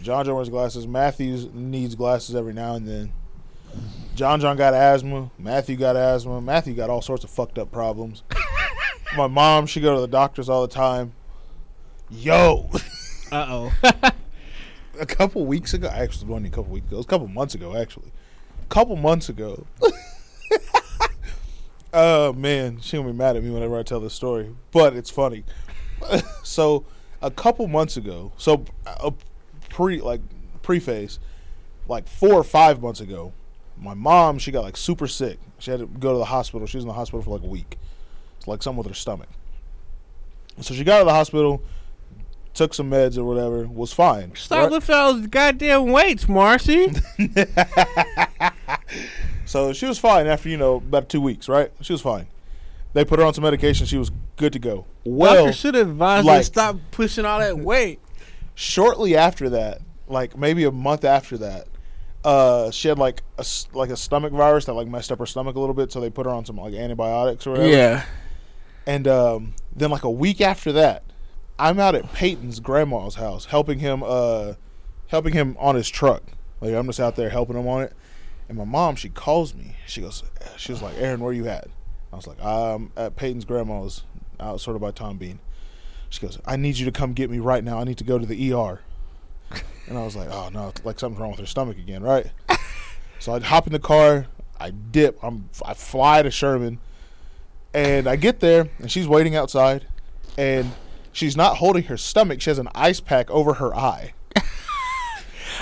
[0.02, 0.88] John John wears glasses.
[0.88, 3.14] Matthews needs glasses every now and then.
[4.16, 5.32] John John got asthma.
[5.38, 6.42] Matthew got asthma.
[6.42, 8.24] Matthew got all sorts of fucked up problems.
[9.18, 11.14] My mom, she go to the doctors all the time.
[12.10, 12.70] Yo,
[13.32, 13.74] Uh oh.
[15.00, 16.98] a couple weeks ago, actually, it wasn't a couple weeks ago.
[16.98, 18.12] It was a couple months ago, actually.
[18.62, 19.66] A couple months ago.
[21.96, 25.12] Oh man, she gonna be mad at me whenever I tell this story, but it's
[25.12, 25.44] funny.
[26.44, 26.86] so,
[27.22, 29.14] a couple months ago, so a
[29.70, 30.22] pre like
[30.64, 31.20] preface,
[31.88, 33.32] like four or five months ago,
[33.84, 35.40] my mom she got like super sick.
[35.60, 36.66] She had to go to the hospital.
[36.68, 37.78] She was in the hospital for like a week.
[38.38, 39.30] It's like something with her stomach.
[40.62, 41.62] So she got to the hospital,
[42.54, 44.36] took some meds or whatever, was fine.
[44.36, 44.72] Stop right?
[44.72, 46.92] lifting those goddamn weights, Marcy.
[49.46, 51.72] So she was fine after you know about two weeks, right?
[51.82, 52.28] She was fine.
[52.94, 53.86] They put her on some medication.
[53.86, 54.86] She was good to go.
[55.04, 58.00] Well, Doctor should advise her like- to stop pushing all that weight.
[58.56, 61.68] shortly after that, like maybe a month after that,
[62.24, 65.56] uh, she had like a like a stomach virus that like messed up her stomach
[65.56, 65.92] a little bit.
[65.92, 67.70] So they put her on some like antibiotics or whatever.
[67.70, 68.06] Yeah.
[68.86, 71.04] And um, then like a week after that,
[71.60, 74.54] I'm out at Peyton's grandma's house helping him uh
[75.08, 76.24] helping him on his truck.
[76.62, 77.94] Like I'm just out there helping him on it.
[78.50, 79.76] And my mom, she calls me.
[79.88, 80.24] She goes,
[80.58, 81.68] she was like, Aaron, where you at?
[82.12, 84.04] I was like, I'm at Peyton's grandma's
[84.40, 85.40] out sort of by Tom Bean.
[86.10, 87.80] She goes, I need you to come get me right now.
[87.80, 88.82] I need to go to the ER.
[89.86, 92.28] And I was like, oh no, like something's wrong with her stomach again, right?
[93.20, 94.28] so I hop in the car,
[94.58, 96.80] I dip, I'm I fly to Sherman,
[97.74, 99.86] and I get there and she's waiting outside,
[100.38, 100.72] and
[101.12, 102.40] she's not holding her stomach.
[102.40, 104.14] She has an ice pack over her eye.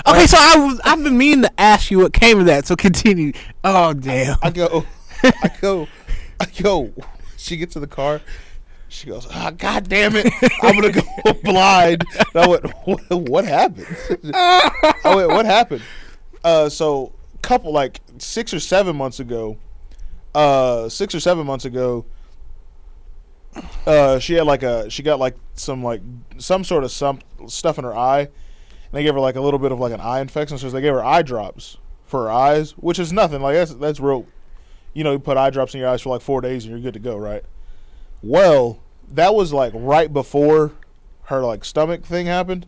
[0.08, 2.66] Okay, so I was I've been meaning to ask you what came of that.
[2.66, 3.34] So continue.
[3.64, 4.38] Oh damn.
[4.42, 4.86] I go,
[5.22, 5.88] I go,
[6.40, 6.92] I go.
[7.38, 8.22] She gets to the car.
[8.92, 10.28] She goes, oh, God damn it,
[10.62, 12.04] I'm gonna go blind.
[12.36, 13.88] And I went, what, what happened?
[14.34, 15.82] I went, what happened?
[16.44, 19.58] Uh, so couple like six or seven months ago,
[20.36, 22.06] uh, six or seven months ago,
[23.88, 26.02] uh, she had like a she got like some like
[26.38, 28.30] some sort of some stuff in her eye, and
[28.92, 30.58] they gave her like a little bit of like an eye infection.
[30.58, 33.42] So they gave her eye drops for her eyes, which is nothing.
[33.42, 34.26] Like that's that's real.
[34.94, 36.82] You know, you put eye drops in your eyes for like four days and you're
[36.82, 37.46] good to go, right?
[38.24, 38.80] Well,
[39.10, 40.74] that was like right before
[41.24, 42.68] her like stomach thing happened,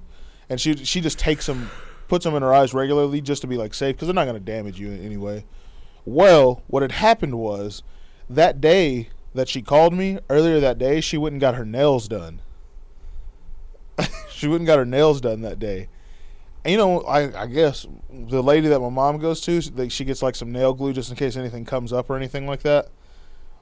[0.49, 1.69] and she she just takes them,
[2.07, 4.35] puts them in her eyes regularly just to be like safe because they're not going
[4.35, 5.45] to damage you anyway.
[6.05, 7.83] Well, what had happened was
[8.29, 12.07] that day that she called me earlier that day, she went and got her nails
[12.07, 12.41] done.
[14.29, 15.87] she went and got her nails done that day.
[16.65, 20.21] And you know, I, I guess the lady that my mom goes to, she gets
[20.21, 22.89] like some nail glue just in case anything comes up or anything like that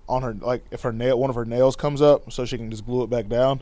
[0.07, 0.33] on her.
[0.33, 3.03] Like if her nail, one of her nails comes up, so she can just glue
[3.03, 3.61] it back down.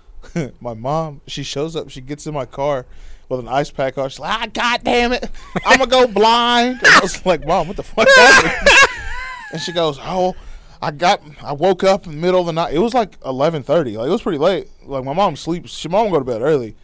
[0.60, 1.90] my mom, she shows up.
[1.90, 2.86] She gets in my car
[3.28, 4.08] with an ice pack on.
[4.08, 5.28] She's like, "Ah, god damn it,
[5.66, 8.68] I'm gonna go blind." And I was like, "Mom, what the fuck happened?"
[9.52, 10.34] and she goes, "Oh."
[10.80, 12.72] I got I woke up in the middle of the night.
[12.72, 13.96] It was like eleven thirty.
[13.96, 14.68] Like it was pretty late.
[14.84, 15.72] Like my mom sleeps.
[15.72, 16.76] She mom go to bed early,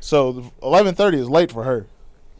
[0.00, 1.86] so eleven thirty is late for her.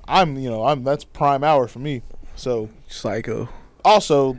[0.07, 2.03] I'm you know I'm that's prime hour for me.
[2.37, 3.49] So Psycho.
[3.87, 4.39] also,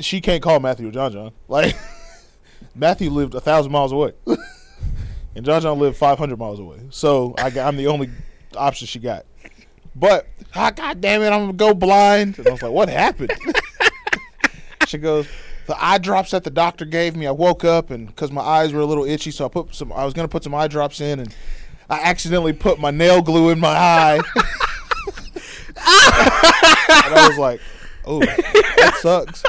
[0.00, 1.32] she can't call Matthew or John John.
[1.48, 1.76] Like
[2.74, 4.12] Matthew lived a thousand miles away,
[5.34, 6.80] and John John lived five hundred miles away.
[6.90, 8.10] So I, I'm the only
[8.56, 9.26] option she got.
[9.94, 12.38] But ah, God damn it, I'm gonna go blind.
[12.38, 13.32] And I was like, what happened?
[14.86, 15.26] she goes,
[15.66, 17.26] the eye drops that the doctor gave me.
[17.26, 19.92] I woke up and because my eyes were a little itchy, so I put some.
[19.92, 21.34] I was gonna put some eye drops in, and
[21.88, 24.20] I accidentally put my nail glue in my eye.
[25.76, 27.60] and I was like,
[28.04, 29.42] "Oh, that sucks."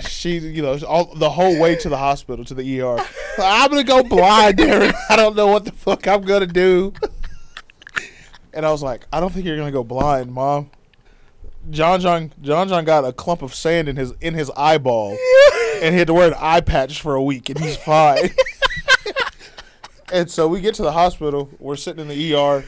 [0.00, 2.98] She, you know, all the whole way to the hospital to the ER.
[3.38, 4.92] I'm gonna go blind, Darren.
[5.08, 6.92] I don't know what the fuck I'm gonna do.
[8.52, 10.70] And I was like, I don't think you're gonna go blind, mom.
[11.70, 15.16] John John John John got a clump of sand in his in his eyeball,
[15.80, 18.30] and he had to wear an eye patch for a week, and he's fine.
[20.12, 21.48] and so we get to the hospital.
[21.58, 22.64] We're sitting in the ER,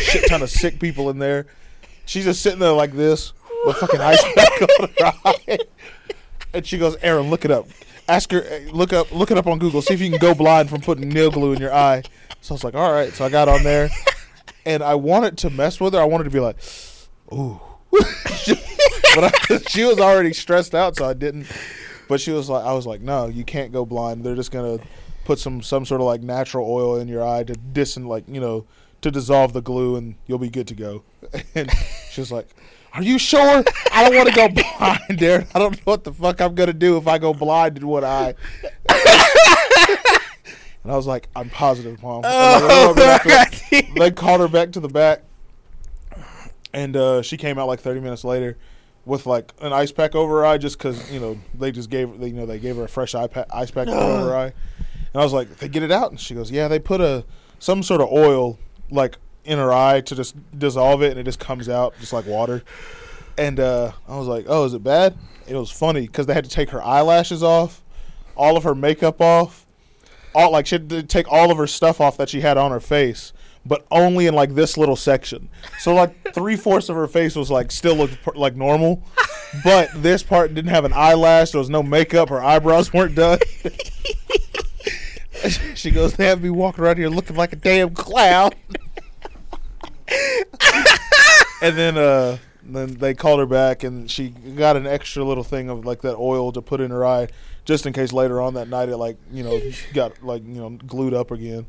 [0.00, 1.46] shit ton of sick people in there.
[2.04, 3.32] She's just sitting there like this,
[3.64, 5.58] with fucking ice pack on her eye.
[6.54, 7.68] And she goes, Aaron, look it up.
[8.08, 9.80] Ask her, look up, look it up on Google.
[9.80, 12.02] See if you can go blind from putting nail glue in your eye.
[12.40, 13.12] So I was like, all right.
[13.12, 13.88] So I got on there,
[14.66, 16.00] and I wanted to mess with her.
[16.00, 16.56] I wanted to be like,
[17.32, 17.60] ooh.
[19.14, 21.46] but I, she was already stressed out, so I didn't.
[22.08, 24.24] But she was like, I was like, no, you can't go blind.
[24.24, 24.78] They're just gonna
[25.24, 28.40] put some some sort of like natural oil in your eye to dis like you
[28.40, 28.66] know
[29.02, 31.04] to dissolve the glue, and you'll be good to go.
[31.54, 31.70] And
[32.10, 32.48] she was like,
[32.94, 33.64] Are you sure?
[33.92, 35.46] I don't want to go blind, Darren.
[35.54, 38.04] I don't know what the fuck I'm gonna do if I go blind in one
[38.04, 38.34] eye.
[40.84, 42.22] And I was like, I'm positive, mom.
[42.24, 42.92] Oh,
[43.70, 45.22] they, they called her back to the back,
[46.74, 48.58] and uh, she came out like 30 minutes later
[49.04, 52.18] with like an ice pack over her eye, just because you know they just gave
[52.18, 54.52] they, you know they gave her a fresh eye pa- ice pack over her eye.
[55.14, 57.24] And I was like, they get it out, and she goes, yeah, they put a
[57.60, 58.58] some sort of oil
[58.90, 62.26] like in her eye to just dissolve it, and it just comes out just like
[62.26, 62.62] water.
[63.38, 65.16] And uh, I was like, oh, is it bad?
[65.46, 67.82] It was funny because they had to take her eyelashes off,
[68.36, 69.66] all of her makeup off,
[70.34, 72.70] all like she had to take all of her stuff off that she had on
[72.70, 73.32] her face,
[73.66, 75.48] but only in like this little section.
[75.78, 79.02] So like three fourths of her face was like still looked like normal,
[79.64, 81.50] but this part didn't have an eyelash.
[81.50, 82.28] There was no makeup.
[82.28, 83.38] Her eyebrows weren't done.
[85.74, 88.52] she goes, "They have me walking around here looking like a damn clown."
[91.62, 95.68] and then uh then they called her back and she got an extra little thing
[95.68, 97.28] of like that oil to put in her eye
[97.64, 99.60] just in case later on that night it like you know
[99.94, 101.66] got like you know glued up again.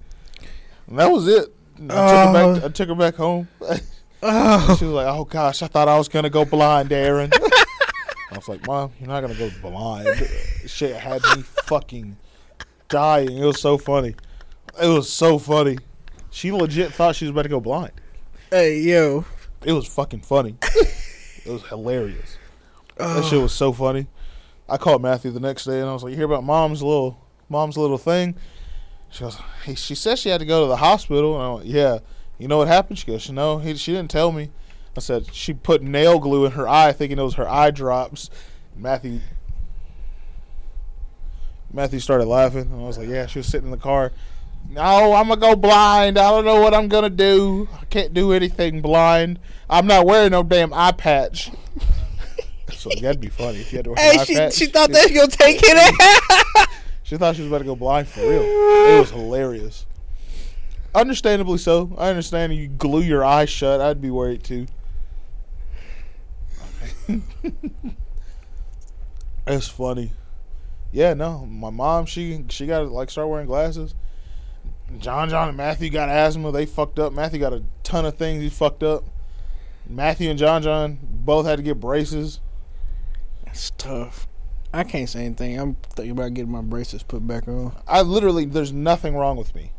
[0.88, 1.54] And that was it.
[1.76, 3.48] I, took, her back, I took her back home.
[4.26, 4.78] Oh.
[4.80, 7.30] she was like oh gosh i thought i was gonna go blind aaron.
[7.34, 10.08] I was like mom you're not gonna go blind.
[10.66, 12.16] Shit had me fucking
[12.88, 13.38] dying.
[13.38, 14.16] It was so funny.
[14.82, 15.78] It was so funny.
[16.32, 17.92] She legit thought she was about to go blind
[18.54, 19.26] Hey yo.
[19.66, 20.56] it was fucking funny.
[20.62, 22.38] it was hilarious.
[23.00, 23.16] Oh.
[23.16, 24.06] That shit was so funny.
[24.70, 27.20] I called Matthew the next day and I was like, "You hear about mom's little
[27.50, 28.36] mom's little thing?"
[29.10, 31.66] She goes, "Hey, she said she had to go to the hospital." And I went,
[31.66, 31.98] "Yeah."
[32.38, 33.00] You know what happened?
[33.00, 34.52] She goes, "No, he, she didn't tell me."
[34.96, 38.30] I said she put nail glue in her eye, thinking it was her eye drops.
[38.76, 39.22] Matthew
[41.74, 44.12] Matthew started laughing, and I was like, "Yeah." She was sitting in the car.
[44.70, 46.18] No, I'm gonna go blind.
[46.18, 47.68] I don't know what I'm gonna do.
[47.80, 49.40] I can't do anything blind.
[49.70, 51.52] I'm not wearing no damn eye patch.
[52.74, 54.54] so that'd be funny if you had to wear an Hey, eye she, patch.
[54.56, 55.78] she thought they was gonna take it
[56.58, 56.68] out.
[57.06, 58.42] She thought she was about to go blind for real.
[58.42, 59.86] It was hilarious.
[60.96, 61.94] Understandably so.
[61.98, 63.82] I understand you glue your eyes shut.
[63.82, 64.66] I'd be worried too.
[69.46, 70.14] It's funny.
[70.92, 71.46] Yeah, no.
[71.46, 73.94] My mom, she she got to like start wearing glasses.
[75.00, 76.52] John John and Matthew got asthma.
[76.52, 77.14] They fucked up.
[77.14, 79.04] Matthew got a ton of things he fucked up.
[79.88, 82.40] Matthew and John John both had to get braces.
[83.46, 84.28] It's tough.
[84.74, 85.60] I can't say anything.
[85.60, 87.76] I'm thinking about getting my braces put back on.
[87.88, 89.72] I literally there's nothing wrong with me.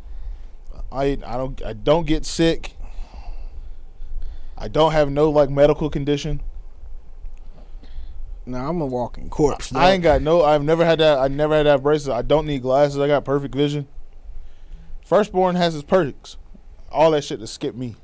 [0.92, 2.72] I I don't I don't get sick.
[4.56, 6.40] I don't have no like medical condition.
[8.46, 9.74] No, I'm a walking corpse.
[9.74, 12.08] I ain't got no I've never had that I never had to have braces.
[12.10, 12.98] I don't need glasses.
[13.00, 13.88] I got perfect vision.
[15.04, 16.36] Firstborn has his perks.
[16.90, 17.96] All that shit to skip me.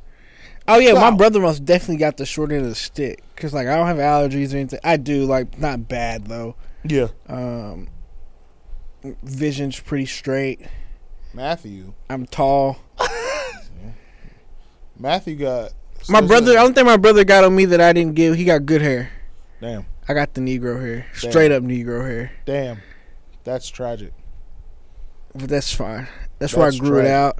[0.68, 3.24] Oh yeah, my brother most definitely got the short end of the stick.
[3.34, 4.78] Cause like I don't have allergies or anything.
[4.84, 6.54] I do like not bad though.
[6.84, 7.08] Yeah.
[7.26, 7.88] Um,
[9.22, 10.60] vision's pretty straight.
[11.32, 11.94] Matthew.
[12.08, 12.78] I'm tall.
[14.98, 15.72] Matthew got
[16.08, 18.34] My brother, I don't think my brother got on me that I didn't give.
[18.36, 19.10] He got good hair.
[19.60, 19.86] Damn.
[20.08, 21.30] I got the Negro hair, Damn.
[21.30, 22.32] straight up Negro hair.
[22.44, 22.82] Damn.
[23.44, 24.12] That's tragic.
[25.34, 26.08] But that's fine.
[26.40, 27.38] That's, where I grew it out.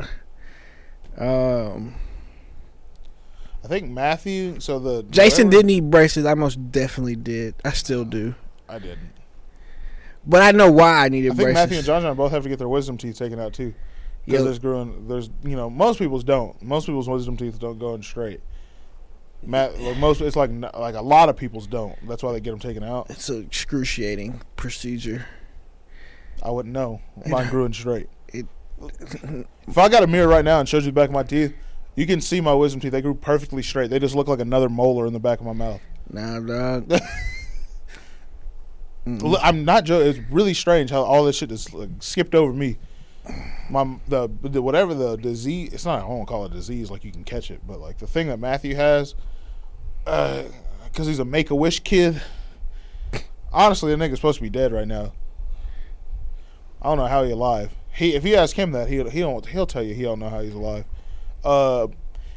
[1.19, 1.95] Um,
[3.65, 6.25] I think Matthew so the Jason whatever- did need braces.
[6.25, 7.55] I most definitely did.
[7.65, 8.35] I still do.
[8.69, 9.11] I didn't.
[10.27, 11.41] But I know why I needed braces.
[11.41, 11.55] I think braces.
[11.63, 13.75] Matthew and John John both have to get their wisdom teeth taken out too.
[14.25, 14.45] Because Yeah.
[14.45, 16.61] there's growing, there's you know most people's don't.
[16.63, 18.41] Most people's wisdom teeth don't go in straight.
[19.43, 21.97] Matt, like most it's like like a lot of people's don't.
[22.07, 23.09] That's why they get them taken out.
[23.11, 25.27] It's an excruciating procedure.
[26.43, 27.01] I wouldn't know.
[27.27, 28.09] Mine grew in straight.
[28.81, 31.55] If I got a mirror right now and showed you the back of my teeth,
[31.97, 32.93] you can see my wisdom teeth.
[32.93, 33.91] They grew perfectly straight.
[33.91, 35.81] They just look like another molar in the back of my mouth.
[36.13, 36.89] Nah, dog.
[39.07, 39.23] Mm.
[39.23, 40.09] Look, I'm not joking.
[40.09, 42.79] It's really strange how all this shit is like, skipped over me.
[43.69, 45.73] My the, the whatever the disease.
[45.73, 46.03] It's not.
[46.03, 46.91] I won't call it disease.
[46.91, 49.15] Like you can catch it, but like the thing that Matthew has,
[50.05, 52.21] because he's a Make a Wish kid.
[53.53, 55.13] Honestly, the nigga's supposed to be dead right now.
[56.83, 57.73] I don't know how he alive.
[57.93, 60.29] He if you ask him that he he don't he'll tell you he don't know
[60.29, 60.85] how he's alive.
[61.45, 61.89] Uh,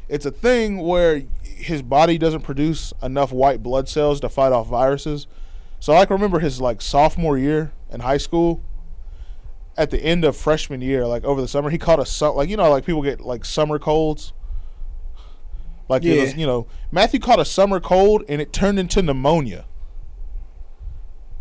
[0.08, 4.66] it's a thing where his body doesn't produce enough white blood cells to fight off
[4.68, 5.26] viruses.
[5.80, 8.62] So I can remember his like sophomore year in high school.
[9.76, 12.48] At the end of freshman year, like over the summer, he caught a su- like
[12.48, 14.32] you know like people get like summer colds.
[15.88, 16.22] Like it Yeah.
[16.22, 19.66] was, you know, Matthew caught a summer cold and it turned into pneumonia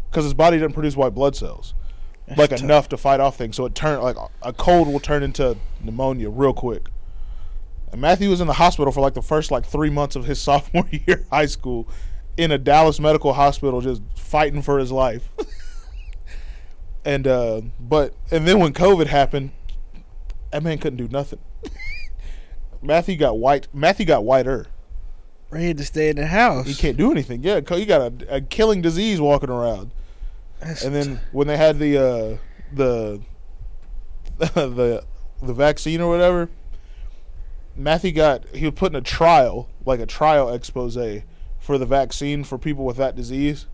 [0.10, 1.73] because his body doesn't produce white blood cells
[2.36, 2.62] like tough.
[2.62, 3.55] enough to fight off things.
[3.55, 6.88] So it turned like a cold will turn into pneumonia real quick.
[7.91, 10.39] And Matthew was in the hospital for like the first like three months of his
[10.41, 11.88] sophomore year of high school
[12.38, 15.29] in a Dallas medical hospital, just fighting for his life.
[17.05, 19.51] and uh, but and then when COVID happened,
[20.51, 21.39] that man couldn't do nothing.
[22.81, 23.67] Matthew got white.
[23.73, 24.67] Matthew got whiter.
[25.55, 26.65] He had to stay in the house.
[26.65, 27.43] He can't do anything.
[27.43, 29.91] Yeah, you got a, a killing disease walking around.
[30.65, 32.38] That's And then when they had the uh,
[32.71, 33.21] the
[34.38, 35.04] the
[35.41, 36.49] the vaccine or whatever,
[37.76, 40.97] Matthew got he was put in a trial, like a trial expose
[41.60, 43.67] for the vaccine for people with that disease.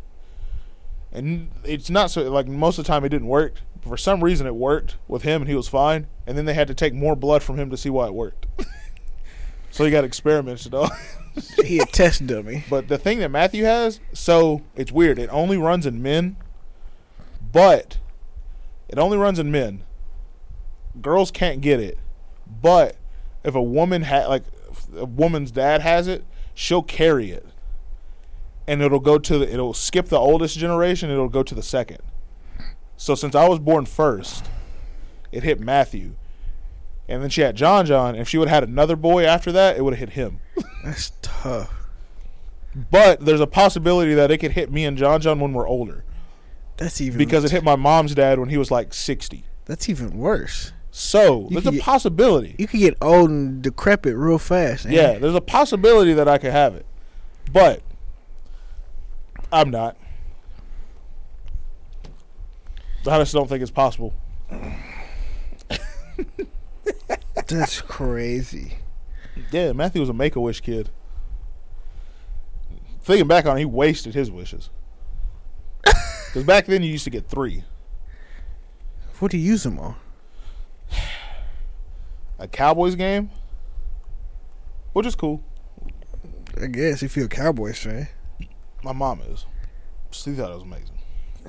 [1.11, 3.55] And it's not so like most of the time it didn't work.
[3.81, 6.07] but For some reason it worked with him and he was fine.
[6.27, 8.45] And then they had to take more blood from him to see why it worked.
[9.71, 10.89] so he got experimented on.
[11.65, 12.63] he a test dummy.
[12.69, 15.17] But the thing that Matthew has, so it's weird.
[15.17, 16.37] It only runs in men,
[17.51, 17.99] but
[18.87, 19.83] it only runs in men.
[21.01, 21.97] Girls can't get it,
[22.61, 22.97] but
[23.43, 24.43] if a woman ha like
[24.95, 27.45] a woman's dad has it, she'll carry it,
[28.67, 31.09] and it'll go to the it'll skip the oldest generation.
[31.09, 31.99] It'll go to the second.
[32.97, 34.49] So since I was born first,
[35.31, 36.15] it hit Matthew,
[37.07, 38.15] and then she had John John.
[38.15, 40.39] If she would have had another boy after that, it would have hit him.
[40.83, 41.73] That's tough.
[42.91, 46.03] But there's a possibility that it could hit me and John John when we're older
[46.79, 49.43] That's even because it hit my mom's dad when he was like 60.
[49.65, 50.71] That's even worse.
[50.91, 52.55] So You there's a get- possibility.
[52.57, 54.85] You could get old and decrepit real fast.
[54.85, 56.85] ain't Yeah, there's a possibility that I could have it,
[57.51, 57.81] but
[59.51, 59.97] I'm not.
[63.07, 64.13] I just don't think it's possible.
[67.47, 68.77] That's crazy.
[69.51, 70.89] Yeah, Matthew was a Make a Wish kid.
[73.01, 74.69] Thinking back on it, he wasted his wishes.
[76.29, 77.63] Because back then you used to get three.
[79.17, 79.95] What do you use them on?
[82.39, 83.31] a Cowboys game,
[84.93, 85.43] which is cool.
[86.61, 88.07] I guess if you're a Cowboys fan,
[88.83, 89.45] My mom is.
[90.11, 90.97] She thought it was amazing.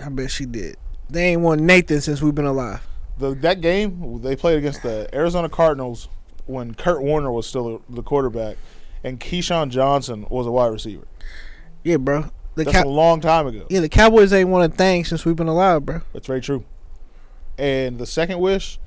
[0.03, 0.76] I bet she did.
[1.09, 2.81] They ain't won Nathan since we've been alive.
[3.18, 6.09] The that game they played against the Arizona Cardinals
[6.47, 8.57] when Kurt Warner was still the, the quarterback,
[9.05, 11.07] and Keyshawn Johnson was a wide receiver.
[11.85, 12.31] Yeah, bro.
[12.64, 13.66] The That's Cow- a long time ago.
[13.70, 16.02] yeah, the Cowboys ain't won a thing since we've been alive, bro.
[16.12, 16.64] That's very true.
[17.58, 18.78] And the second wish,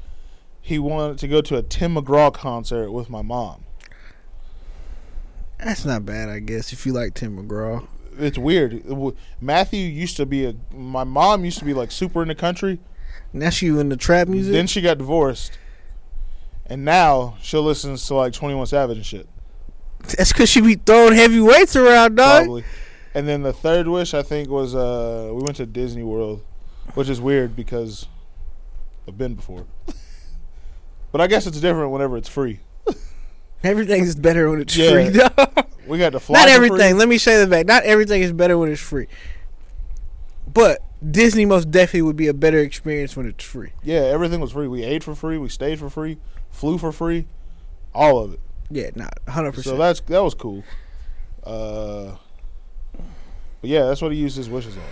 [0.61, 3.63] he wanted to go to a Tim McGraw concert with my mom.
[5.59, 7.87] That's not bad, I guess, if you like Tim McGraw.
[8.17, 8.83] It's weird.
[9.41, 10.55] Matthew used to be a.
[10.71, 12.79] My mom used to be like super in the country.
[13.31, 14.53] And that's you in the trap music.
[14.53, 15.57] Then she got divorced,
[16.67, 19.27] and now she'll listen to like Twenty One Savage and shit.
[20.15, 22.43] that's because she be throwing heavy weights around, dog.
[22.43, 22.63] Probably.
[23.15, 26.43] And then the third wish I think was uh we went to Disney World,
[26.95, 28.07] which is weird because
[29.07, 29.65] I've been before.
[31.11, 32.59] but I guess it's different whenever it's free.
[33.63, 34.91] Everything's better when it's Yeah.
[34.91, 35.65] free, dog.
[35.87, 36.39] We got to fly.
[36.39, 36.97] Not everything.
[36.97, 37.65] Let me say that back.
[37.65, 39.07] Not everything is better when it's free.
[40.53, 40.79] But
[41.11, 43.71] Disney most definitely would be a better experience when it's free.
[43.83, 44.69] Yeah, everything was free.
[44.69, 45.37] We ate for free.
[45.37, 46.19] We stayed for free.
[46.51, 47.25] Flew for free.
[47.93, 48.39] All of it.
[48.69, 49.75] Yeah, not hundred percent.
[49.75, 50.63] So that's that was cool.
[51.43, 52.15] Uh,
[53.63, 54.83] but yeah, that's what he used his wishes on.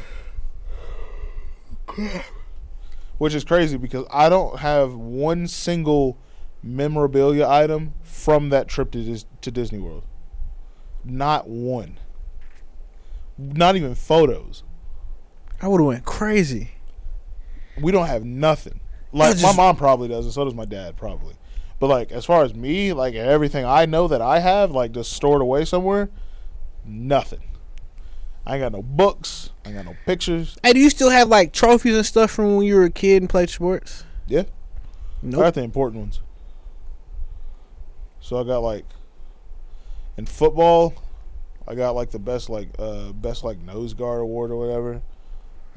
[3.17, 6.17] Which is crazy because I don't have one single
[6.63, 10.03] memorabilia item from that trip to Dis- to Disney World.
[11.03, 11.99] Not one.
[13.37, 14.63] Not even photos.
[15.61, 16.71] I would have went crazy.
[17.81, 18.79] We don't have nothing.
[19.11, 21.35] Like just- my mom probably does, and so does my dad probably.
[21.81, 25.11] But like as far as me, like everything I know that I have, like just
[25.11, 26.09] stored away somewhere,
[26.85, 27.41] nothing.
[28.45, 29.51] I ain't got no books.
[29.63, 30.57] I ain't got no pictures.
[30.63, 33.21] Hey, do you still have like trophies and stuff from when you were a kid
[33.21, 34.03] and played sports?
[34.27, 34.43] Yeah.
[35.21, 35.37] No.
[35.37, 35.41] I Nope.
[35.41, 36.19] got the important ones.
[38.19, 38.85] So I got like
[40.17, 40.93] in football,
[41.67, 45.01] I got like the best like uh best like nose guard award or whatever.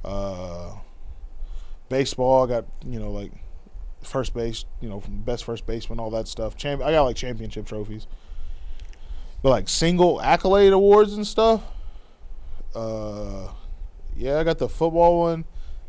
[0.05, 0.77] Uh
[1.89, 3.33] baseball, I got, you know, like
[4.03, 6.57] first base, you know, best first baseman, all that stuff.
[6.57, 8.07] Champ I got like championship trophies.
[9.43, 11.63] But like single accolade awards and stuff.
[12.75, 13.49] Uh
[14.17, 15.45] yeah, I got the football one.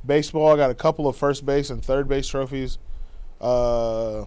[0.06, 2.78] Baseball, I got a couple of first base and third base trophies.
[3.42, 4.26] Uh,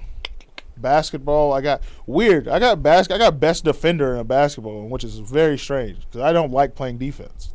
[0.77, 2.49] basketball, I got weird.
[2.49, 6.01] I got bas- I got best defender in a basketball, one, which is very strange
[6.01, 7.53] because I don't like playing defense.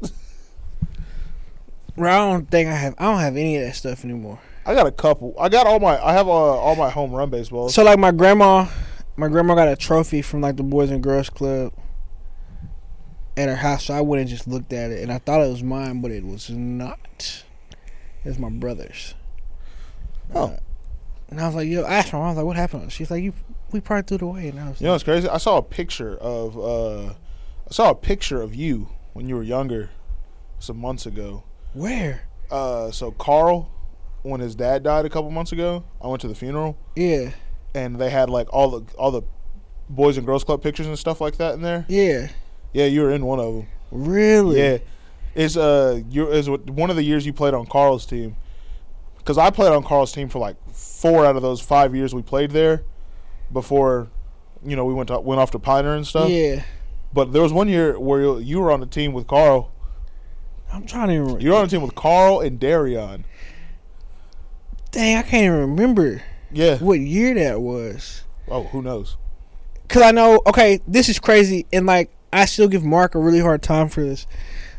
[1.96, 2.96] Bro, I don't think I have.
[2.98, 4.40] I don't have any of that stuff anymore.
[4.66, 5.36] I got a couple.
[5.40, 6.04] I got all my.
[6.04, 7.76] I have uh, all my home run baseballs.
[7.76, 8.68] So like my grandma,
[9.16, 11.74] my grandma got a trophy from like the Boys and Girls Club
[13.38, 13.86] at her house.
[13.86, 16.12] So I went and just looked at it, and I thought it was mine, but
[16.12, 17.44] it was not.
[18.24, 19.16] It was my brother's.
[20.34, 20.46] Oh.
[20.46, 20.58] Uh,
[21.30, 23.10] and I was like, "Yo," I asked my mom, I was like, "What happened?" She's
[23.10, 23.34] like, "You,
[23.72, 25.28] we probably threw it away." And I was You know like, what's crazy?
[25.30, 26.58] I saw a picture of.
[26.58, 27.14] Uh,
[27.68, 29.90] I saw a picture of you when you were younger,
[30.60, 31.44] some months ago.
[31.74, 33.72] "Where?" Uh, so Carl,
[34.22, 36.78] when his dad died a couple months ago, I went to the funeral.
[36.96, 37.32] Yeah,
[37.74, 39.24] and they had like all the all the
[39.90, 41.86] boys and girls club pictures and stuff like that in there.
[41.90, 42.30] yeah,
[42.74, 43.68] Yeah, you were in one of them.
[43.92, 44.58] really?
[44.60, 44.78] Yeah,
[45.36, 48.36] It's uh you is one of the years you played on Carl's team.
[49.18, 52.22] Because I played on Carl's team for like four out of those five years we
[52.22, 52.84] played there,
[53.52, 54.10] before,
[54.66, 56.30] you know, we went to, went off to Pioneer and stuff.
[56.30, 56.64] yeah.
[57.14, 59.72] But there was one year where you- were on the team with Carl.
[60.74, 61.40] I'm trying to remember.
[61.42, 63.24] You were on the team with Carl and Darion.
[64.92, 66.22] Dang, I can't even remember
[66.52, 66.78] Yeah.
[66.80, 68.24] what year that was.
[68.50, 69.18] Oh, who knows?
[69.88, 73.40] Cause I know, okay, this is crazy, and like I still give Mark a really
[73.40, 74.26] hard time for this.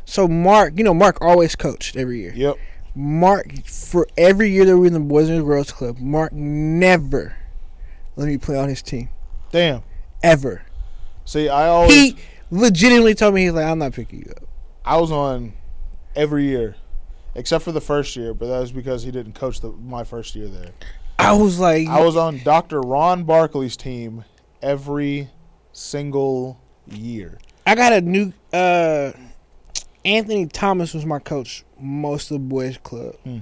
[0.05, 2.33] So Mark, you know, Mark always coached every year.
[2.35, 2.57] Yep.
[2.95, 7.37] Mark for every year that we were in the Boys and Girls Club, Mark never
[8.17, 9.09] let me play on his team
[9.51, 9.83] Damn.
[10.23, 10.63] ever.
[11.25, 12.17] See, I always He
[12.51, 14.45] legitimately told me he's like, I'm not picking you up.
[14.85, 15.55] I was on
[16.15, 16.77] every year,
[17.35, 20.35] except for the first year, but that was because he didn't coach the my first
[20.35, 20.73] year there.
[21.19, 22.81] I was like, I was on Dr.
[22.81, 24.25] Ron Barkley's team
[24.63, 25.31] every
[25.73, 27.39] single year.
[27.67, 28.33] I got a new.
[28.53, 29.13] uh
[30.05, 33.15] Anthony Thomas was my coach most of the Boys Club.
[33.25, 33.39] Hmm.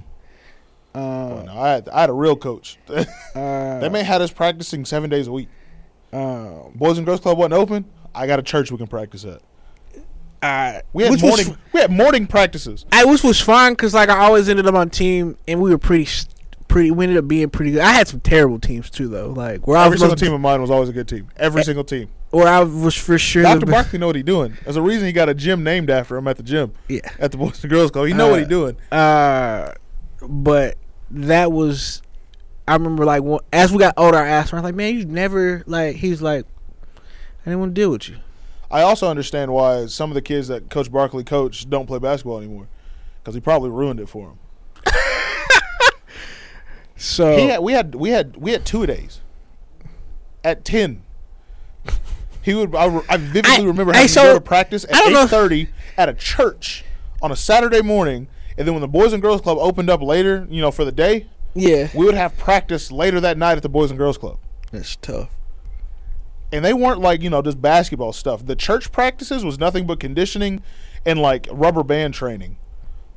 [0.95, 2.77] Uh, Oh, no, I had, I had a real coach.
[2.87, 5.49] uh, they may had us practicing seven days a week.
[6.13, 7.85] um, Boys and Girls Club wasn't open.
[8.15, 9.41] I got a church we can practice at.
[10.41, 11.57] I, We had which was morning.
[11.73, 12.85] we had morning practices.
[12.91, 15.77] I which was fine because like I always ended up on team and we were
[15.77, 16.07] pretty
[16.67, 16.91] pretty.
[16.91, 17.81] We ended up being pretty good.
[17.81, 19.29] I had some terrible teams too though.
[19.31, 21.07] Like where I Every was single supposed to- team of mine was always a good
[21.07, 21.29] team.
[21.37, 22.09] Every Eh, single team.
[22.33, 23.43] Where I was for sure.
[23.43, 23.67] Dr.
[23.67, 24.57] Barkley know what he doing.
[24.63, 27.01] There's a reason he got a gym named after him at the gym yeah.
[27.19, 28.07] at the Boys and Girls Club.
[28.07, 28.77] He know what he Uh, doing.
[28.91, 29.73] Uh,
[30.27, 30.77] but
[31.11, 32.01] that was
[32.67, 35.05] I remember like as we got older, I asked him, I was like, man, you
[35.05, 35.97] never like.
[35.97, 36.45] He was like,
[36.97, 38.17] I didn't want to deal with you.
[38.71, 42.39] I also understand why some of the kids that Coach Barkley coached don't play basketball
[42.39, 42.67] anymore
[43.21, 44.39] because he probably ruined it for them.
[46.95, 49.19] So He had, we had we had we had two days
[50.43, 51.03] at ten.
[52.43, 52.75] He would.
[52.75, 56.09] I, I vividly I- remember having to so, go to practice at eight thirty at
[56.09, 56.83] a church
[57.21, 58.27] on a Saturday morning,
[58.57, 60.91] and then when the Boys and Girls Club opened up later, you know, for the
[60.91, 64.37] day, yeah, we would have practice later that night at the Boys and Girls Club.
[64.71, 65.29] that's tough.
[66.51, 68.45] and they weren't like you know just basketball stuff.
[68.45, 70.61] The church practices was nothing but conditioning
[71.05, 72.57] and like rubber band training,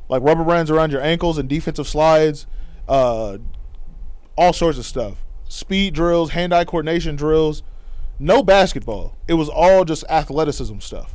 [0.08, 2.46] like rubber bands around your ankles and defensive slides,
[2.88, 3.38] uh,
[4.36, 5.24] all sorts of stuff.
[5.48, 7.62] Speed drills, hand-eye coordination drills.
[8.18, 9.16] No basketball.
[9.28, 11.14] It was all just athleticism stuff.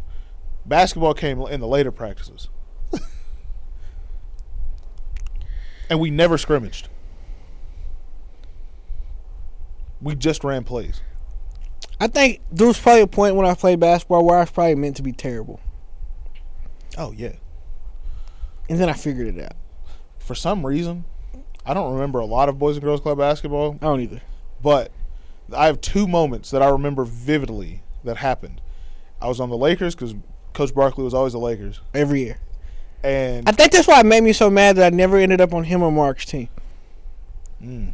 [0.66, 2.48] Basketball came in the later practices,
[5.90, 6.88] and we never scrimmaged.
[10.02, 11.02] We just ran plays.
[12.00, 14.76] I think there was probably a point when I played basketball where I was probably
[14.76, 15.60] meant to be terrible,
[16.98, 17.34] Oh yeah.
[18.70, 19.54] and then I figured it out.
[20.20, 21.06] For some reason,
[21.66, 24.22] I don't remember a lot of Boys and Girls Club basketball, I don't either.
[24.64, 24.92] but
[25.54, 28.62] I have two moments that I remember vividly that happened.
[29.22, 30.16] I was on the Lakers because
[30.54, 32.40] Coach Barkley was always the Lakers, Every year,
[33.04, 35.54] and I think that's why it made me so mad that I never ended up
[35.54, 36.50] on him or Mark's team.
[37.64, 37.94] Mm.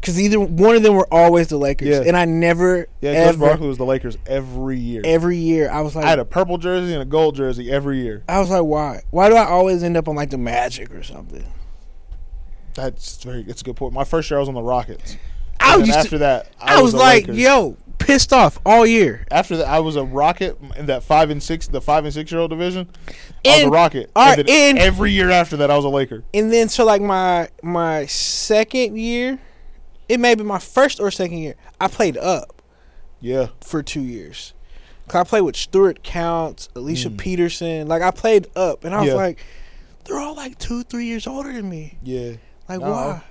[0.00, 2.02] Because either one of them were always the Lakers, Yeah.
[2.06, 5.02] and I never yeah, ever Coach Barkley was the Lakers every year.
[5.04, 7.98] every year I was like, I had a purple jersey and a gold jersey every
[8.00, 8.24] year.
[8.26, 9.02] I was like, why?
[9.10, 11.44] Why do I always end up on like the Magic or something?
[12.74, 13.42] That's very.
[13.46, 13.92] It's a good point.
[13.92, 15.18] My first year I was on the Rockets.
[15.60, 19.26] I was after to, that, I, was, a like, yo, pissed off all year.
[19.30, 22.32] After that, I was a Rocket in that five and six, the five and six
[22.32, 22.88] year old division.
[23.44, 24.10] I was a Rocket.
[24.16, 26.24] all and and- every year after that, I was a Laker.
[26.34, 29.38] And then so like my my second year,
[30.08, 31.54] it may be my first or second year.
[31.80, 32.62] I played up
[33.20, 33.48] Yeah.
[33.60, 34.54] for two years.
[35.08, 37.18] 'Cause I played with Stuart Counts, Alicia Mm.
[37.18, 37.86] Peterson.
[37.88, 39.14] Like I played up, and I was Yeah.
[39.14, 39.38] like,
[40.04, 41.98] they're all like two, three years older than me.
[42.02, 42.32] Yeah.
[42.68, 42.90] Like No.
[42.92, 43.22] why?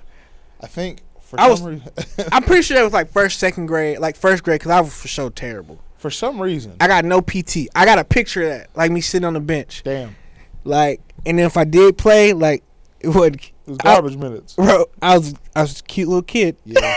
[0.60, 1.00] I think
[1.30, 1.60] for I was,
[2.32, 4.92] I'm pretty sure that was like first, second grade, like first grade, because I was
[5.00, 5.80] for sure terrible.
[5.96, 7.68] for some reason, I got no PT.
[7.74, 10.16] I got a picture of that, like me sitting on the bench, damn,
[10.64, 11.00] like.
[11.26, 12.64] And then if I did play, like
[13.00, 14.54] it would, it was I- garbage minutes.
[14.54, 14.86] bro.
[15.00, 16.56] I was I was a cute little kid.
[16.64, 16.94] Yeah,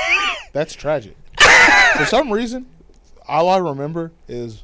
[0.52, 1.16] that's tragic.
[1.96, 2.66] for some reason,
[3.28, 4.64] all I remember is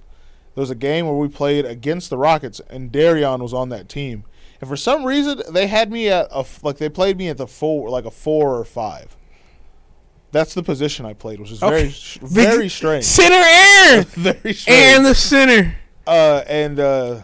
[0.56, 3.88] there was a game where we played against the Rockets, and Darion was on that
[3.88, 4.24] team.
[4.62, 7.48] And for some reason, they had me at a like they played me at the
[7.48, 9.16] four, like a four or five.
[10.32, 11.90] That's the position I played, which is very, Okay.
[11.90, 13.04] sh- very strange.
[13.06, 14.68] Center Aaron very strange.
[14.70, 15.76] and the center.
[16.06, 17.22] uh, and uh,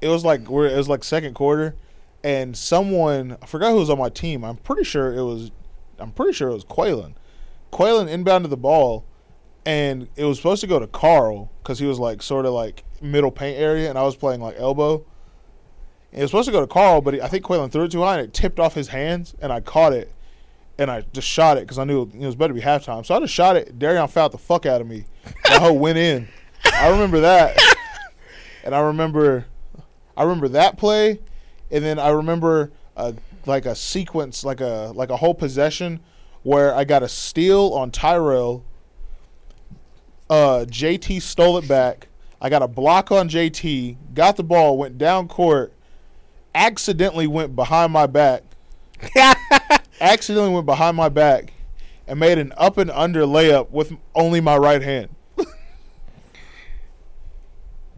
[0.00, 1.74] it was like we're, it was like second quarter,
[2.22, 4.44] and someone I forgot who was on my team.
[4.44, 5.50] I'm pretty sure it was,
[5.98, 7.14] I'm pretty sure it was Quaylen.
[7.72, 9.06] Quaylen inbounded the ball,
[9.64, 12.84] and it was supposed to go to Carl because he was like sort of like
[13.00, 15.06] middle paint area, and I was playing like elbow.
[16.12, 17.92] And it was supposed to go to Carl, but he, I think Quaylen threw it
[17.92, 20.12] too high, and it tipped off his hands, and I caught it.
[20.82, 23.06] And I just shot it because I knew it was better to be halftime.
[23.06, 23.78] So I just shot it.
[23.78, 25.04] Darion fouled the fuck out of me.
[25.44, 26.26] The hoe went in.
[26.64, 27.56] I remember that
[28.64, 29.46] and I remember,
[30.16, 31.20] I remember that play,
[31.70, 33.12] and then I remember uh,
[33.46, 36.00] like a sequence, like a like a whole possession
[36.42, 38.64] where I got a steal on Tyrell.
[40.28, 42.08] Uh, JT stole it back.
[42.40, 43.96] I got a block on JT.
[44.14, 45.72] Got the ball, went down court,
[46.54, 48.42] accidentally went behind my back.
[50.02, 51.54] accidentally went behind my back,
[52.06, 55.14] and made an up and under layup with only my right hand.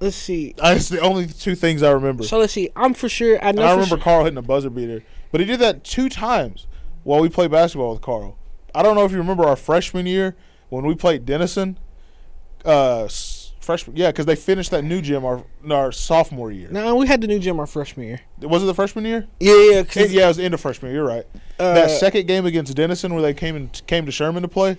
[0.01, 0.55] Let's see.
[0.57, 2.25] That's the only two things I remember.
[2.25, 2.71] So let's see.
[2.77, 3.39] I'm for sure.
[3.43, 3.63] I know.
[3.63, 5.03] And I remember sure- Carl hitting a buzzer beater,
[5.33, 6.67] but he did that two times
[7.05, 8.37] while we played basketball with Carl.
[8.75, 10.37] I don't know if you remember our freshman year
[10.69, 11.79] when we played Denison.
[12.65, 13.09] Uh,
[13.65, 16.69] freshman, yeah, because they finished that new gym our our sophomore year.
[16.71, 18.21] No, we had the new gym our freshman year.
[18.43, 19.27] Was it the freshman year?
[19.41, 19.79] Yeah, yeah.
[19.97, 21.01] It- yeah, it was the end of freshman year.
[21.03, 21.27] You're right.
[21.59, 24.77] uh, that second game against Denison, where they came in, came to Sherman to play.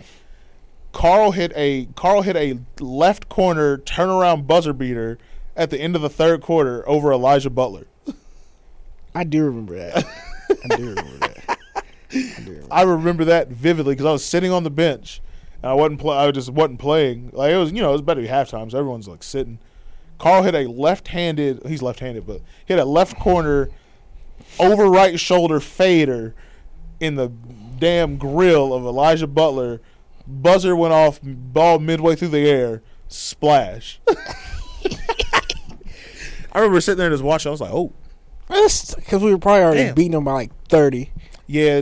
[0.94, 5.18] Carl hit a Carl hit a left corner turnaround buzzer beater
[5.58, 7.88] at the end of the third quarter over Elijah Butler.
[9.14, 10.06] I do remember that.
[10.70, 11.58] I do remember that.
[12.14, 12.68] I remember.
[12.72, 15.22] I remember that vividly because I was sitting on the bench
[15.66, 16.16] and I wasn't play.
[16.16, 17.32] I just wasn't playing.
[17.34, 19.58] Like it was, you know, it was better to be halftime, so everyone's like sitting.
[20.20, 21.66] Carl hit a left-handed.
[21.66, 23.70] He's left-handed, but hit a left corner
[24.60, 26.36] over right shoulder fader
[27.00, 27.30] in the
[27.80, 29.82] damn grill of Elijah Butler.
[30.28, 31.20] Buzzer went off.
[31.24, 32.82] Ball midway through the air.
[33.08, 34.00] Splash.
[36.52, 37.50] I remember sitting there and just watching.
[37.50, 37.92] I was like, "Oh,
[38.48, 39.96] Because we were probably already Damn.
[39.96, 41.12] beating them by like thirty.
[41.48, 41.82] yeah."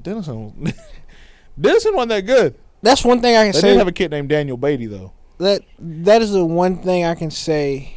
[0.00, 0.72] Denison.
[1.60, 2.54] Denison wasn't that good.
[2.82, 3.60] That's one thing I can They say.
[3.68, 5.12] They did have a kid named Daniel Beatty though.
[5.38, 7.96] that that is the one thing I can say.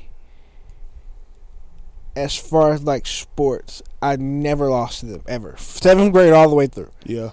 [2.16, 5.56] As far as like sports, I never lost to them ever.
[5.58, 7.32] Seventh grade all the way through, Yeah.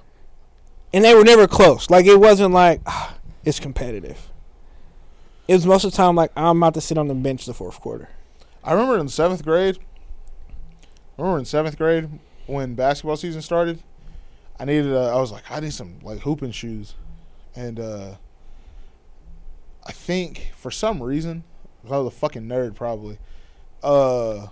[0.94, 1.90] and they were never close.
[1.90, 4.30] Like it wasn't like ah, it's competitive.
[5.48, 7.52] It was most of the time like I'm about to sit on the bench the
[7.52, 8.08] fourth quarter.
[8.64, 9.78] I remember in seventh grade.
[11.18, 12.08] I remember in seventh grade
[12.46, 13.82] when basketball season started.
[14.58, 14.92] I needed.
[14.92, 16.94] A, I was like, I need some like hooping shoes,
[17.54, 18.14] and uh
[19.86, 21.42] I think for some reason,
[21.84, 23.18] I was a fucking nerd probably.
[23.82, 24.48] Uh,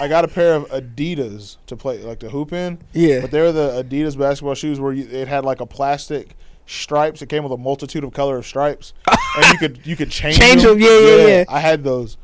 [0.00, 3.40] I got a pair of Adidas to play like to hoop in, Yeah, but they
[3.40, 7.22] were the Adidas basketball shoes where you, it had like a plastic stripes.
[7.22, 8.92] It came with a multitude of color of stripes,
[9.36, 11.44] and you could you could change, Change them, yeah, yeah, yeah.
[11.48, 12.16] I had those,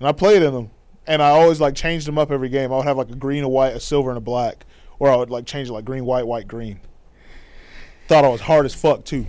[0.00, 0.70] and I played in them,
[1.06, 2.72] and I always like changed them up every game.
[2.72, 4.66] I would have like a green, a white, a silver, and a black,
[4.98, 6.80] or I would like change it like green, white, white, green.
[8.08, 9.26] Thought I was hard as fuck too.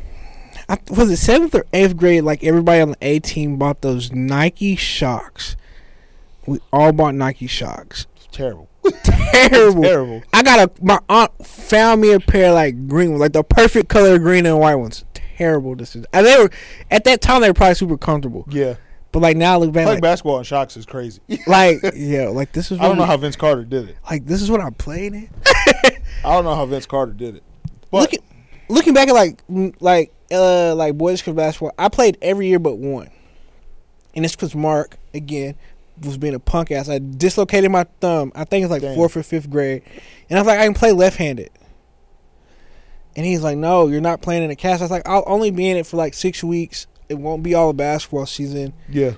[0.70, 2.24] I, was it seventh or eighth grade?
[2.24, 5.55] Like everybody on the A team bought those Nike Shox.
[6.45, 8.05] We all bought Nike Shox.
[8.15, 8.68] It's terrible.
[9.03, 9.84] Terrible.
[9.84, 10.24] terrible.
[10.34, 13.89] I got a my aunt found me a pair like green ones, like the perfect
[13.89, 15.03] color green and white ones.
[15.13, 16.05] Terrible decision.
[16.13, 16.49] And they were
[16.89, 18.45] at that time they were probably super comfortable.
[18.49, 18.76] Yeah,
[19.11, 21.20] But like now I look back playing like, basketball in Shox is crazy.
[21.47, 23.97] like yeah, like this is I don't know we- how Vince Carter did it.
[24.09, 25.30] like this is what I played in.
[25.45, 25.91] I
[26.24, 27.43] don't know how Vince Carter did it.
[27.91, 28.20] But looking
[28.70, 29.43] looking back at like
[29.82, 33.09] like uh like boys school basketball, I played every year but one,
[34.15, 35.55] and it's because Mark again
[36.03, 36.89] was being a punk ass.
[36.89, 38.32] I dislocated my thumb.
[38.36, 38.95] I think it's like Damn.
[38.95, 39.84] fourth or fifth grade,
[40.30, 41.49] and I was like, I can play left handed.
[43.15, 44.82] And he's like, No, you're not playing in a cast.
[44.82, 46.86] I was like, I'll only be in it for like six weeks.
[47.09, 48.73] It won't be all the basketball season.
[48.89, 49.13] yeah,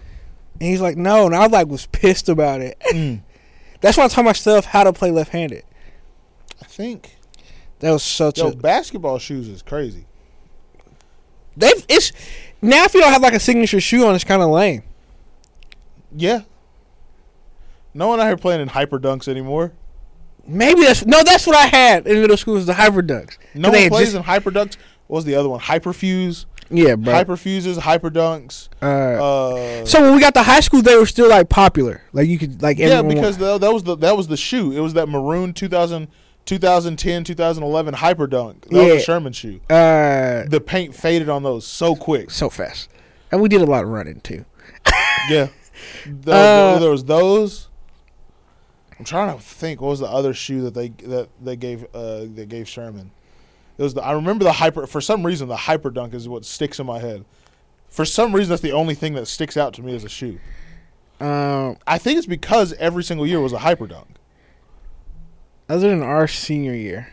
[0.62, 2.78] And he's like, No, and I was like was pissed about it.
[2.94, 3.22] Mm.
[3.82, 5.64] That's why I taught myself how to play left handed.
[6.62, 7.16] I think
[7.80, 10.06] That was such yo a basketball shoes is crazy.
[11.60, 12.12] They've it's
[12.62, 14.84] now if you don't have like a signature shoe on, it's kind of lame.
[16.16, 16.42] Yeah.
[17.94, 19.74] No one out here playing in hyper dunks anymore.
[20.48, 21.22] Maybe that's no.
[21.24, 23.38] That's what I had in middle school was the hyper dunks.
[23.54, 24.78] No one plays just- in hyper dunks.
[25.08, 25.60] What was the other one?
[25.60, 27.12] Hyperfuse, Yeah, bro.
[27.14, 28.70] hyperfuses, hyper dunks.
[28.80, 32.04] uh, Uh, so when we got to high school, they were still like popular.
[32.14, 34.72] Like you could like yeah, because the, that was the that was the shoe.
[34.72, 36.08] It was that maroon 2000,
[36.50, 38.64] 2010, 2011 hyper dunk.
[38.70, 38.94] That was Yeah.
[38.94, 39.60] a Sherman shoe.
[39.70, 42.32] uh The paint faded on those so quick.
[42.32, 42.90] so fast,
[43.32, 44.46] and we did a lot of running too.
[45.30, 45.48] Yeah.
[46.06, 47.68] There, Uh, there was those.
[48.98, 49.80] I'm trying to think.
[49.80, 53.12] What was the other shoe that they that they gave uh they gave Sherman?
[53.78, 54.88] It was the I remember the hyper.
[54.88, 57.24] For some reason, the hyper dunk is what sticks in my head.
[57.90, 60.40] For some reason, that's the only thing that sticks out to me as a shoe.
[61.22, 64.08] Um, I think it's because every single year was a hyper dunk.
[65.70, 67.08] Other than our senior year,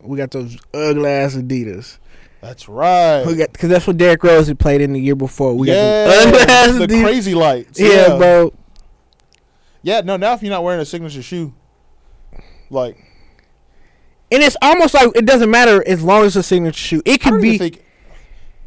[0.00, 1.98] we got those ugly ass Adidas.
[2.40, 3.24] That's right.
[3.26, 5.54] We got because that's what Derrick Rose had played in the year before.
[5.54, 7.02] We yeah, got those ugly ass the Adidas.
[7.02, 7.80] crazy lights.
[7.80, 8.54] yeah, Yeah, bro.
[9.82, 10.16] Yeah, no.
[10.16, 11.52] Now if you're not wearing a signature shoe,
[12.70, 12.96] like
[14.30, 17.02] And it's almost like it doesn't matter as long as it's a signature shoe.
[17.04, 17.58] It could be.
[17.58, 17.84] think.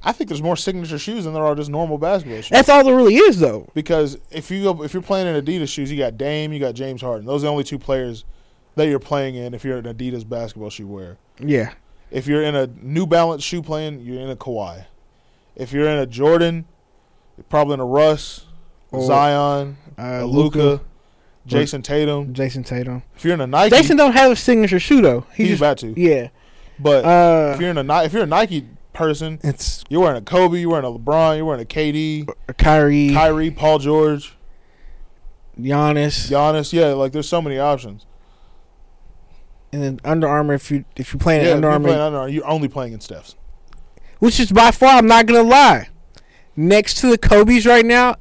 [0.04, 2.50] I think there's more signature shoes than there are just normal basketball shoes.
[2.50, 3.70] That's all there really is, though.
[3.76, 6.74] Because if you go, if you're playing in Adidas shoes, you got Dame, you got
[6.74, 7.28] James Harden.
[7.28, 8.26] Those are the only two players
[8.76, 9.54] that you're playing in.
[9.54, 11.72] If you're an Adidas basketball shoe wearer, Yeah.
[12.10, 14.86] if you're in a New Balance shoe playing, you're in a Kawhi.
[15.56, 16.66] If you're in a Jordan,
[17.38, 18.46] you're probably in a Russ,
[18.92, 20.82] Or, Zion, Uh, Luka,
[21.48, 22.34] Jayson Tatum.
[22.34, 23.04] Jayson Tatum.
[23.16, 25.26] If you're in a Nike, Jayson don't have a signature shoe though.
[25.34, 25.94] He he's just about to.
[26.00, 26.28] yeah.
[26.80, 30.22] But Uh, if you're in a if you're a Nike person, it's you're wearing a
[30.22, 34.36] Kobe, you're wearing a LeBron, you're wearing a KD, a Kyrie, Kyrie, Paul George,
[35.60, 36.74] Giannis, Giannis.
[36.74, 38.06] Yeah, like there's so many options.
[39.72, 40.54] And then Under Armour.
[40.56, 42.94] If you if you're playing Yeah, Under you're Armour, playing Under Armour, you're only playing
[42.94, 43.36] in Steph's.
[44.20, 45.90] which is by far, I'm not gonna lie,
[46.56, 48.16] next to the Kobe's right now,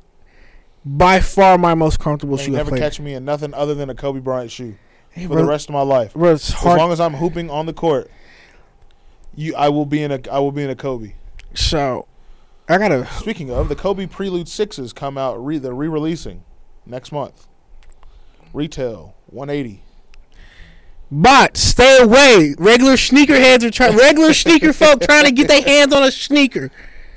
[0.84, 3.90] by far my most comfortable You shoe I never catch me in nothing other than
[3.90, 4.76] a Kobe Bryant shoe
[5.10, 6.12] Hey, for bro, the rest of my life.
[6.14, 8.10] bro, As long as I'm hooping on the court,
[9.34, 11.14] you, I will be in a, I will be in a Kobe.
[11.54, 12.06] so,
[12.68, 13.04] I gotta.
[13.18, 15.44] Speaking of, the Kobe Prelude sixes come out.
[15.44, 16.44] Re, they're re-releasing
[16.86, 17.48] next month.
[18.52, 19.82] Retail 180.
[21.10, 22.54] But stay away.
[22.58, 23.96] Regular sneakerheads are trying.
[23.96, 26.70] Regular sneaker folk trying to get their hands on a sneaker.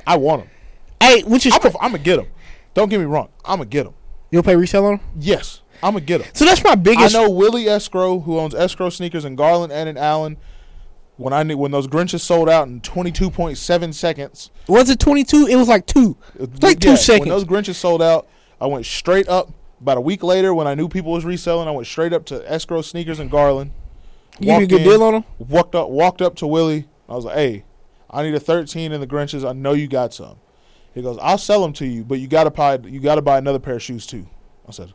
[0.07, 0.51] I want them.
[0.99, 2.27] Hey, which is I'm gonna, get them.
[2.73, 3.29] Don't get me wrong.
[3.45, 3.93] I'm gonna get them.
[4.31, 5.05] you'll pay resale on them.
[5.19, 6.31] Yes, I'm gonna get them.
[6.33, 7.15] So that's my biggest.
[7.15, 10.37] I know Willie Escrow, who owns Escrow Sneakers in Garland and in Allen.
[11.17, 15.45] When I knew when those Grinches sold out in 22.7 seconds, Was it 22?
[15.45, 16.17] It was like two.
[16.39, 17.19] Uh, like two seconds.
[17.19, 18.27] When those Grinches sold out,
[18.59, 19.51] I went straight up.
[19.79, 22.51] About a week later, when I knew people was reselling, I went straight up to
[22.51, 23.71] Escrow Sneakers in Garland.
[24.39, 25.23] You get a good in, deal on them.
[25.38, 26.88] Walked up, walked up to Willie.
[27.07, 27.65] I was like, "Hey,
[28.09, 29.47] I need a 13 in the Grinches.
[29.47, 30.38] I know you got some.
[30.93, 33.59] He goes, I'll sell them to you, but you gotta buy you gotta buy another
[33.59, 34.27] pair of shoes too.
[34.67, 34.93] I said,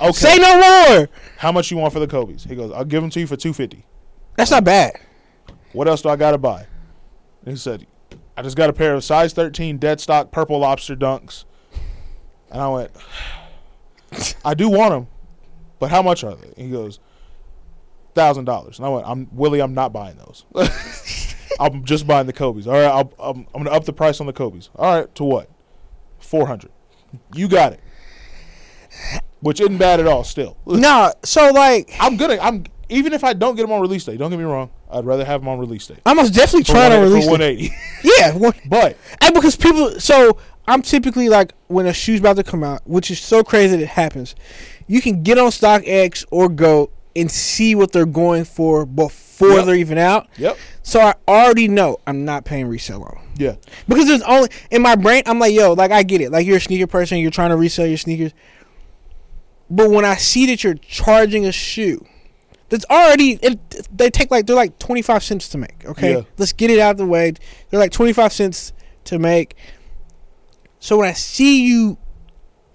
[0.00, 0.12] Okay.
[0.12, 0.60] Say no
[0.96, 1.08] more.
[1.38, 2.44] How much you want for the Kobe's?
[2.44, 3.84] He goes, I'll give them to you for 250.
[4.36, 4.92] That's not bad.
[5.72, 6.66] What else do I gotta buy?
[7.44, 7.86] And he said,
[8.36, 11.44] I just got a pair of size 13 dead stock purple lobster dunks.
[12.50, 12.90] And I went,
[14.44, 15.06] I do want them,
[15.78, 16.62] but how much are they?
[16.62, 17.00] He goes,
[18.16, 18.78] thousand dollars.
[18.78, 19.60] And I went, I'm Willie.
[19.60, 20.44] I'm not buying those.
[21.60, 22.66] I'm just buying the Kobe's.
[22.66, 24.70] All right, I'll, I'm, I'm gonna up the price on the Kobe's.
[24.74, 25.48] All right, to what?
[26.18, 26.72] Four hundred.
[27.34, 27.80] You got it.
[29.40, 30.24] Which isn't bad at all.
[30.24, 32.38] Still, No, so like I'm gonna.
[32.40, 34.16] I'm even if I don't get them on release day.
[34.16, 34.70] Don't get me wrong.
[34.90, 35.98] I'd rather have them on release day.
[36.06, 37.40] I must definitely For try to release for it.
[37.40, 37.74] 180.
[38.04, 40.00] Yeah, one, but and because people.
[40.00, 43.76] So I'm typically like when a shoe's about to come out, which is so crazy
[43.76, 44.34] that it happens.
[44.86, 49.64] You can get on StockX or Go and see what they're going for before Yep.
[49.66, 50.28] they're even out.
[50.38, 53.56] yep, So I already know I'm not paying resale on yeah,
[53.86, 55.22] because there's only in my brain.
[55.26, 56.30] I'm like, yo, like I get it.
[56.32, 58.32] Like you're a sneaker person, you're trying to resell your sneakers.
[59.68, 62.06] But when I see that you're charging a shoe
[62.68, 63.58] that's already, it,
[63.96, 65.84] they take like they're like 25 cents to make.
[65.84, 66.22] Okay, Yeah.
[66.38, 67.34] let's get it out of the way.
[67.70, 68.72] They're like 25 cents
[69.04, 69.54] to make.
[70.80, 71.98] So when I see you,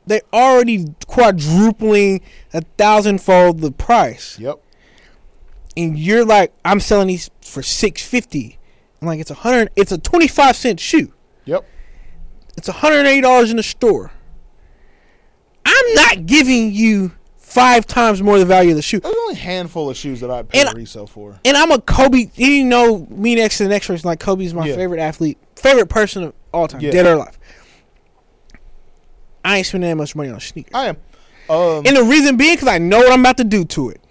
[0.08, 2.22] they already quadrupling
[2.54, 4.60] a thousandfold the price, yep,
[5.78, 8.58] and you're like, I'm selling these for 650.
[9.02, 9.70] I'm like, it's a hundred.
[9.76, 11.14] It's a 25 cent shoe.
[11.46, 11.66] yep.
[12.58, 14.12] It's a $180 in the store.
[15.66, 19.00] I'm not giving you five times more the value of the shoe.
[19.00, 21.40] There's only a handful of shoes that I pay And- resale for.
[21.46, 22.30] And I'm a Kobe.
[22.36, 24.08] You know me next to the next person.
[24.08, 24.76] Like Kobe's my Yeah.
[24.76, 26.92] favorite athlete, favorite person of all time, Yeah.
[26.92, 27.38] dead or alive.
[29.44, 30.72] I ain't spending that much money on a sneaker.
[30.76, 30.98] I am.
[31.50, 34.02] Um, And the reason being because I know what I'm about to do to it.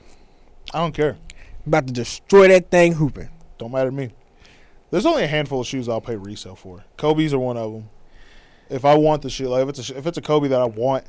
[0.74, 1.16] I don't care.
[1.66, 3.28] I'm about to destroy that thing hooping.
[3.58, 4.10] Don't matter to me.
[4.90, 6.84] There's only a handful of shoes I'll pay resale for.
[6.96, 7.88] Kobe's are one of them.
[8.68, 10.64] If I want the shoe, like if it's a if it's a Kobe that I
[10.64, 11.04] want,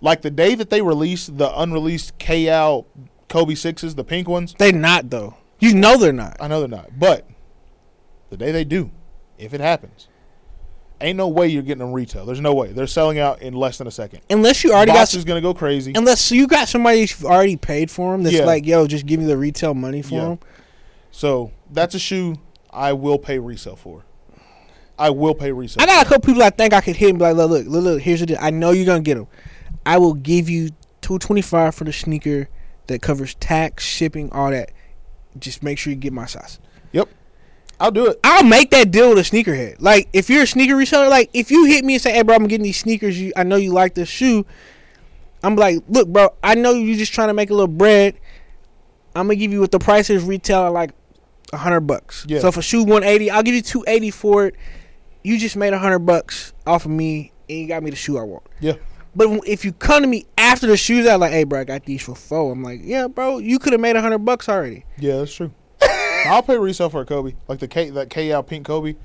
[0.00, 2.86] like the day that they released the unreleased KL
[3.28, 5.36] Kobe sixes, the pink ones, They're not though.
[5.58, 6.36] You know they're not.
[6.40, 7.26] I know they're not, but
[8.30, 8.90] the day they do,
[9.38, 10.08] if it happens,
[11.00, 12.26] ain't no way you're getting them retail.
[12.26, 14.20] There's no way they're selling out in less than a second.
[14.30, 15.92] Unless you already Box got is gonna go crazy.
[15.94, 18.44] unless you got somebody who's already paid for them that's Yeah.
[18.44, 20.20] like, yo, just give me the retail money for Yeah.
[20.24, 20.38] them.
[21.10, 22.36] So that's a shoe
[22.72, 24.04] I will pay resale for.
[24.98, 25.82] I will pay resale.
[25.82, 27.66] I got a couple people I think I could hit and be like, look, look,
[27.66, 28.38] look, look here's the deal.
[28.40, 29.28] I know you're gonna get them.
[29.86, 30.70] I will give you
[31.00, 32.48] two twenty five for the sneaker
[32.88, 34.72] that covers tax, shipping, all that.
[35.38, 36.58] Just make sure you get my size.
[37.80, 38.18] I'll do it.
[38.24, 39.76] I'll make that deal with a sneakerhead.
[39.78, 42.34] Like if you're a sneaker reseller, like if you hit me and say, "Hey, bro,
[42.34, 43.20] I'm getting these sneakers.
[43.20, 44.44] You, I know you like this shoe."
[45.42, 48.18] I'm like, "Look, bro, I know you just trying to make a little bread.
[49.14, 50.90] I'm gonna give you what the price is retail at like
[51.52, 52.26] a hundred bucks.
[52.28, 52.40] Yeah.
[52.40, 54.54] So for shoe 180, I'll give you 280 for it.
[55.22, 58.18] You just made a hundred bucks off of me, and you got me the shoe
[58.18, 58.44] I want.
[58.60, 58.74] Yeah.
[59.14, 61.84] But if you come to me after the shoes out, like, "Hey, bro, I got
[61.84, 64.84] these for four," I'm like, "Yeah, bro, you could have made a hundred bucks already."
[64.98, 65.52] Yeah, that's true.
[66.28, 68.96] I'll pay resale for a Kobe, like the K that KL pink Kobe.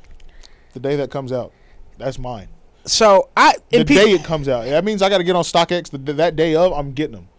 [0.74, 1.54] The day that comes out,
[1.98, 2.48] that's mine.
[2.86, 5.44] So I The people, day it comes out, that means I got to get on
[5.44, 5.92] StockX.
[5.92, 7.30] The, that day of, I'm getting them.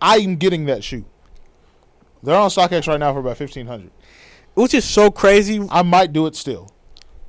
[0.00, 1.04] I'm getting that shoe.
[2.22, 3.90] They're on StockX right now for about fifteen hundred.
[4.54, 5.64] which is so crazy.
[5.70, 6.70] I might do it still.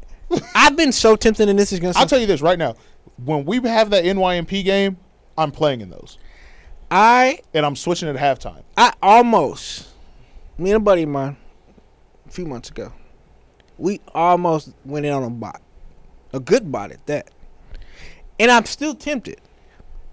[0.56, 1.94] I've been so tempted, and this is gonna.
[1.96, 2.76] I'll tell you this right now:
[3.24, 4.98] when we have that NYMP game,
[5.38, 6.18] I'm playing in those,
[6.90, 8.64] I and I'm switching at halftime.
[8.78, 9.90] I almost
[10.58, 11.38] me and a buddy of mine
[12.30, 12.94] a few months ago,
[13.78, 15.62] we almost went in on a bot,
[16.34, 17.30] a good bot at that,
[18.40, 19.42] and I'm still tempted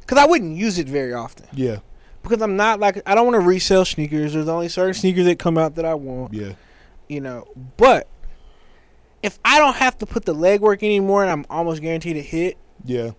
[0.00, 1.78] because I wouldn't use it very often Yeah,
[2.22, 4.32] because I'm not like I don't want to resell sneakers.
[4.32, 6.52] There's only certain sneakers that come out that I want, yeah,
[7.08, 7.46] you know.
[7.76, 8.08] But
[9.22, 12.56] if I don't have to put the legwork anymore, and I'm almost guaranteed to hit,
[12.84, 13.10] yeah.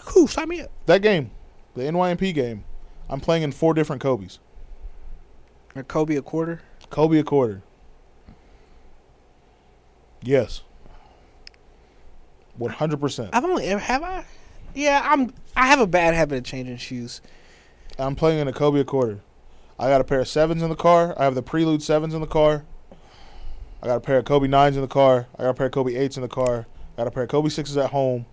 [0.00, 0.70] cool, sign me up.
[0.86, 1.30] That game,
[1.74, 2.64] the NYMP game,
[3.08, 4.38] I'm playing in four different Kobe's.
[5.74, 6.62] Or Kobe a quarter.
[6.88, 7.62] Kobe a quarter.
[10.26, 10.62] Yes.
[12.56, 13.30] One hundred percent.
[13.32, 14.24] I've only ever have I.
[14.74, 15.32] Yeah, I'm.
[15.54, 17.20] I have a bad habit of changing shoes.
[17.98, 19.20] I'm playing in a Kobe a quarter.
[19.78, 21.14] I got a pair of sevens in the car.
[21.18, 22.64] I have the Prelude sevens in the car.
[23.82, 25.26] I got a pair of Kobe nines in the car.
[25.38, 26.66] I got a pair of Kobe eights in the car.
[26.94, 28.26] I got a pair of Kobe sixes at home,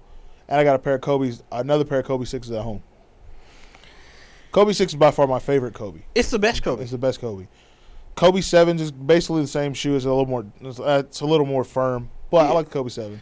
[0.47, 2.81] and I got a pair of Kobe's another pair of Kobe sixes at home.
[4.51, 6.01] Kobe six is by far my favorite Kobe.
[6.15, 6.81] It's the best Kobe.
[6.81, 7.47] It's the best Kobe.
[8.15, 9.95] Kobe sevens is basically the same shoe.
[9.95, 10.45] It's a little more.
[10.61, 13.21] It's, uh, it's a little more firm, but I like Kobe seven.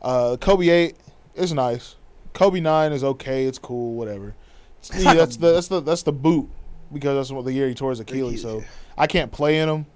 [0.00, 0.96] Uh, Kobe eight
[1.34, 1.96] is nice.
[2.32, 3.44] Kobe nine is okay.
[3.46, 3.94] It's cool.
[3.94, 4.34] Whatever.
[4.78, 6.48] It's Yeah, like a- that's the that's the that's the boot
[6.92, 8.42] because that's what the year he tore his Achilles.
[8.42, 8.62] So
[8.96, 9.86] I can't play in them.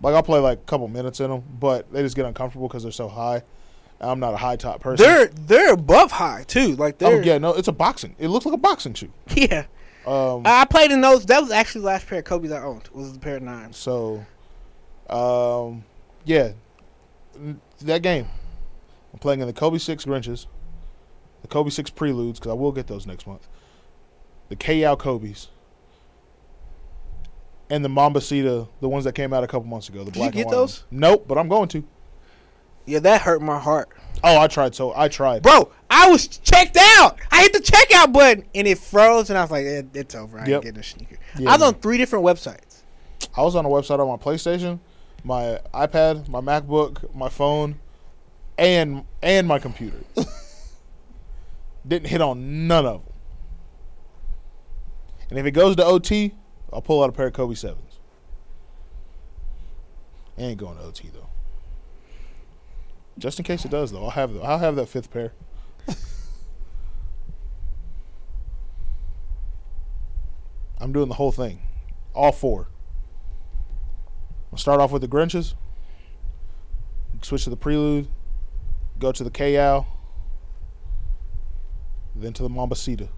[0.00, 2.82] Like I'll play like a couple minutes in them, but they just get uncomfortable because
[2.82, 3.42] they're so high.
[4.00, 5.04] I'm not a high top person.
[5.04, 6.76] They're they're above high too.
[6.76, 8.14] Like oh they're yeah, no, it's a boxing.
[8.18, 9.10] It looks like a boxing shoe.
[9.34, 9.64] yeah.
[10.08, 11.26] Um, I played in those.
[11.26, 12.88] That was actually the last pair of Kobe's I owned.
[12.92, 13.76] Was the pair of nines.
[13.76, 14.24] so,
[15.10, 15.84] um,
[16.24, 16.52] yeah,
[17.82, 18.26] that game.
[19.12, 20.46] I'm playing in the Kobe Six Grinches,
[21.42, 23.46] the Kobe Six Preludes because I will get those next month.
[24.48, 24.96] The K.O.
[24.96, 25.48] Kobe's.
[27.70, 30.04] And the Mambacita, the ones that came out a couple months ago.
[30.04, 30.84] The Did you get those?
[30.90, 31.84] Nope, but I'm going to.
[32.88, 33.88] Yeah, that hurt my heart,
[34.24, 34.74] Oh, I tried.
[34.74, 35.42] So I tried.
[35.42, 35.70] bro.
[35.90, 37.18] I was checked out.
[37.30, 40.38] I hit the checkout button and it froze, and I was like, it, "It's over.
[40.38, 40.48] I Yep.
[40.54, 41.68] ain't getting a sneaker." Yeah, I was man.
[41.68, 42.82] on three different websites.
[43.36, 44.80] I was on a website on my PlayStation,
[45.24, 47.78] my iPad, my MacBook, my phone,
[48.58, 49.98] and and my computer.
[51.86, 53.12] Didn't hit on none of them.
[55.30, 56.34] And if it goes to OT,
[56.72, 57.98] I'll pull out a pair of Kobe sevens.
[60.36, 61.27] Ain't going to OT though.
[63.18, 65.32] Just in case it does though, I'll have the, I'll have that fifth pair.
[70.78, 71.60] I'm doing the whole thing,
[72.14, 72.68] all four.
[74.52, 75.54] I'll start off with the Grinches.
[77.22, 78.08] Switch to the Prelude.
[78.98, 79.86] Go to the KO.
[82.14, 83.08] Then to the Mambacita.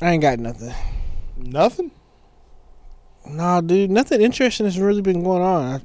[0.00, 0.72] I ain't got nothing.
[1.36, 1.90] Nothing.
[3.26, 5.64] Nah, dude, nothing interesting has really been going on.
[5.64, 5.80] I,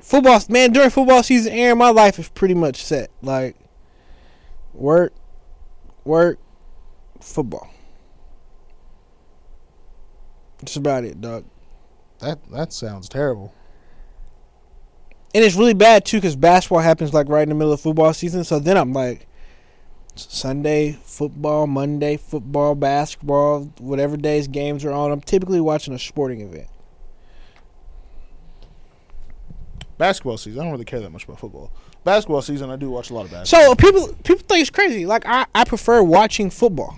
[0.00, 3.10] football, man, during football season, Aaron, my life is pretty much set.
[3.22, 3.56] Like,
[4.72, 5.12] work,
[6.04, 6.38] work,
[7.20, 7.70] football.
[10.58, 11.44] That's about it, dog.
[12.18, 13.54] That that sounds terrible.
[15.34, 18.12] And it's really bad too, because basketball happens like right in the middle of football
[18.12, 18.44] season.
[18.44, 19.26] So then I'm like,
[20.14, 25.10] Sunday football, Monday football, basketball, whatever days games are on.
[25.10, 26.68] I'm typically watching a sporting event.
[29.98, 30.60] Basketball season.
[30.60, 31.70] I don't really care that much about football.
[32.04, 33.68] Basketball season, I do watch a lot of basketball.
[33.68, 35.04] So people people think it's crazy.
[35.04, 36.96] Like I, I prefer watching football.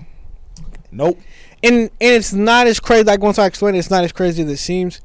[0.92, 1.18] nope.
[1.62, 3.04] and and it's not as crazy.
[3.04, 5.00] Like once I explain it, it's not as crazy as it seems.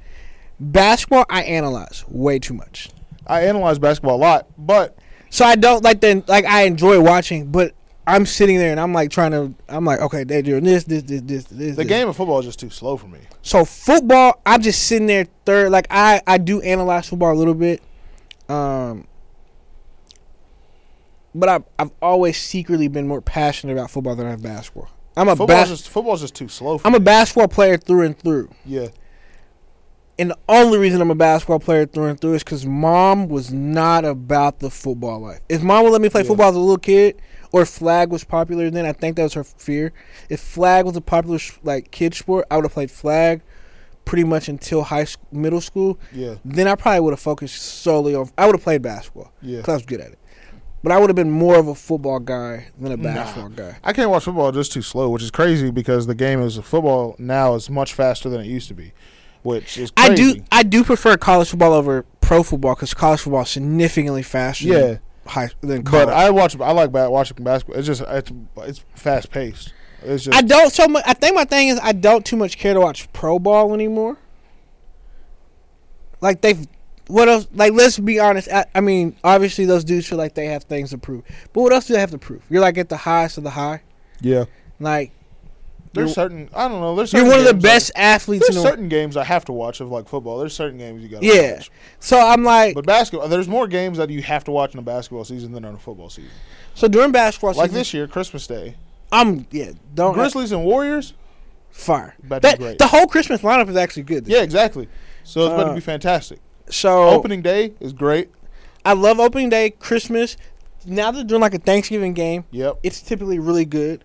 [0.60, 2.90] Basketball, I analyze way too much,
[3.26, 4.98] I analyze basketball a lot, but
[5.30, 6.46] so I don't like the like.
[6.46, 7.74] I enjoy watching, but
[8.10, 9.54] I'm sitting there and I'm like trying to.
[9.68, 11.76] I'm like, okay, they're doing this, this, this, this, this.
[11.76, 11.88] the this.
[11.88, 13.20] game of football is just too slow for me.
[13.42, 15.72] So football, I'm just sitting there third.
[15.72, 17.84] Like I, I do analyze football a little bit,
[18.48, 19.06] um,
[21.36, 24.90] but I've I've always secretly been more passionate about football than I have basketball.
[25.16, 26.98] I'm a Football's bas- just football's just too slow for I'm me.
[26.98, 28.50] a basketball player through and through.
[28.66, 28.88] yeah.
[30.20, 33.54] And the only reason I'm a basketball player through and through is because mom was
[33.54, 35.42] not about the football life.
[35.48, 36.28] If mom would let me play Yeah.
[36.28, 37.22] football as a little kid,
[37.52, 39.94] or flag was popular then, I think that was her fear.
[40.30, 43.42] If flag was a popular like kid sport, I would have played flag
[44.06, 46.00] pretty much until high school, middle school.
[46.14, 46.36] Yeah.
[46.46, 48.30] Then I probably would have focused solely on.
[48.38, 49.58] I would have played basketball Yeah.
[49.58, 50.20] because I was good at it.
[50.84, 53.14] But I would have been more of a football guy than a Nah.
[53.14, 53.76] basketball guy.
[53.84, 57.16] I can't watch football just too slow, which is crazy because the game is football
[57.18, 58.94] now is much faster than it used to be,
[59.42, 60.36] which is I do.
[60.52, 64.66] I do prefer college football over pro football because college football is significantly faster.
[64.68, 66.08] Yeah, high than college.
[66.08, 66.60] but I watch.
[66.60, 67.78] I like watching basketball.
[67.78, 69.74] It's just it's it's fast paced.
[70.04, 71.04] It's just I don't so much.
[71.08, 74.18] I think my thing is I don't too much care to watch pro ball anymore.
[76.22, 76.68] Like they've
[77.08, 77.48] what else?
[77.54, 78.50] Like let's be honest.
[78.52, 81.24] I, I mean, obviously those dudes feel like they have things to prove,
[81.54, 82.44] but what else do they have to prove?
[82.50, 83.82] You're like at the highest of the high.
[84.22, 84.46] yeah.
[84.80, 85.12] Like
[85.94, 86.96] There's certain I don't know.
[86.96, 89.46] There's you're one of the I- best athletes there's in the certain games I have
[89.46, 90.38] to watch of like football.
[90.38, 91.22] There's certain games you got.
[91.22, 91.36] to watch.
[91.36, 91.54] Yeah.
[91.56, 91.72] watch.
[92.00, 94.84] So I'm like, But basketball, there's more games that you have to watch in a
[94.84, 96.32] basketball season than in a football season.
[96.76, 98.76] so during basketball Like season, this year, Christmas Day,
[99.12, 99.72] I'm yeah.
[99.96, 101.14] Don't Grizzlies and Warriors.
[101.72, 102.16] fire.
[102.24, 102.78] That, great.
[102.78, 104.28] the whole Christmas lineup is actually good.
[104.28, 104.88] Yeah, exactly.
[105.24, 106.40] So it's going Uh, to be fantastic.
[106.70, 108.30] So Opening day is great.
[108.84, 110.38] I love opening day, Christmas.
[110.86, 112.46] Now they're doing like a Thanksgiving game.
[112.52, 112.80] Yep.
[112.84, 114.04] It's typically really good.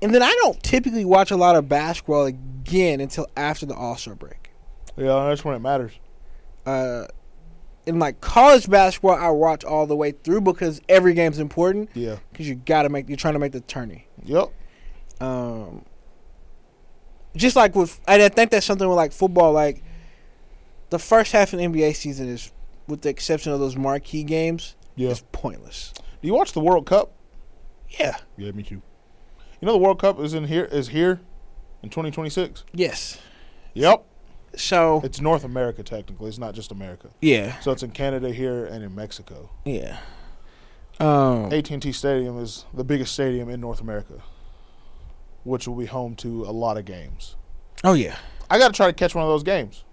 [0.00, 3.96] And then I don't typically watch a lot of basketball again until after the All
[3.96, 4.50] Star break.
[4.96, 5.92] Yeah, that's when it matters.
[6.66, 7.06] Uh,
[7.86, 12.16] in like college basketball, I watch all the way through because every game's important Yeah.
[12.30, 14.06] because you got to make you're trying to make the tourney.
[14.24, 14.48] Yep.
[15.20, 15.84] Um,
[17.36, 19.52] just like with, and I think that's something with like football.
[19.52, 19.82] Like
[20.90, 22.52] the first half of the NBA season is,
[22.86, 25.10] with the exception of those marquee games, Yeah.
[25.10, 25.92] is pointless.
[26.20, 27.12] Do you watch the World Cup?
[27.88, 28.16] Yeah.
[28.36, 28.82] Yeah, me too.
[29.60, 31.20] You know the World Cup is in here is here
[31.82, 32.64] in 2026.
[32.72, 33.18] Yes.
[33.74, 34.04] Yep.
[34.56, 36.28] So It's North America technically.
[36.28, 37.10] It's not just America.
[37.20, 39.50] yeah, So it's in Canada here and in Mexico.
[39.64, 39.98] yeah.
[41.00, 44.14] Um, AT&T Stadium is the biggest stadium in North America,
[45.44, 47.36] which will be home to a lot of games.
[47.84, 48.16] oh yeah.
[48.50, 49.84] I got to try to catch one of those games.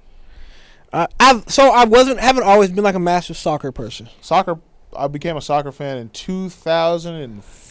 [0.93, 4.09] Uh, I've so I wasn't haven't always been like a massive soccer person.
[4.22, 4.57] Soccer.
[4.95, 6.09] I became a soccer fan in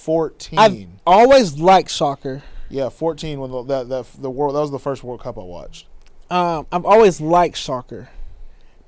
[0.04, 0.58] 2014.
[0.58, 2.42] I've always liked soccer.
[2.68, 5.42] yeah, 14 when the, that that the world that was the first World Cup I
[5.42, 5.86] watched.
[6.30, 8.08] Um, I've always liked soccer,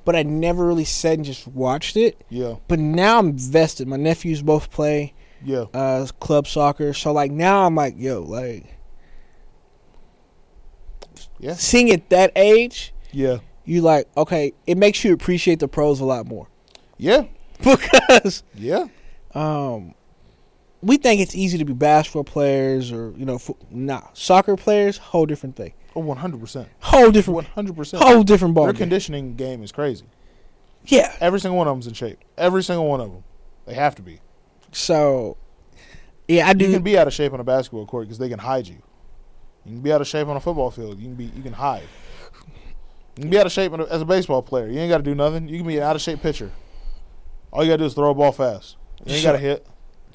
[0.05, 2.25] but I never really sat and just watched it.
[2.31, 3.87] Yeah, But now I'm vested.
[3.87, 5.15] My nephews both play
[5.45, 8.65] yeah, uh, club soccer, so like now I'm like, yo, like
[11.39, 16.01] yeah, seeing at that age, yeah, you like okay, it makes you appreciate the pros
[16.01, 16.49] a lot more
[16.99, 17.25] yeah,
[17.59, 18.87] because yeah.
[19.35, 19.95] um,
[20.83, 24.99] we think it's easy to be basketball players or you know, fo- nah, soccer players,
[24.99, 28.03] whole different thing, Oh, 100 percent, whole different, 100 percent.
[28.03, 28.65] whole different ball.
[28.65, 28.79] Their game.
[28.81, 30.05] conditioning game is crazy.
[30.85, 32.19] Yeah, Every single one of them's in shape.
[32.39, 33.25] Every single one of them.
[33.67, 34.21] They have to be.
[34.73, 35.37] so
[36.29, 36.67] yeah, I do.
[36.67, 38.77] You can be out of shape on a basketball court because they can hide you.
[39.65, 40.99] You can be out of shape on a football field.
[40.99, 41.25] You can be.
[41.25, 41.83] You can hide.
[43.17, 44.69] You can be out of shape as a baseball player.
[44.69, 45.49] You ain't got to do nothing.
[45.49, 46.53] You can be an out of shape pitcher.
[47.51, 48.77] All you got to do is throw a ball fast.
[49.07, 49.67] You ain't got to hit.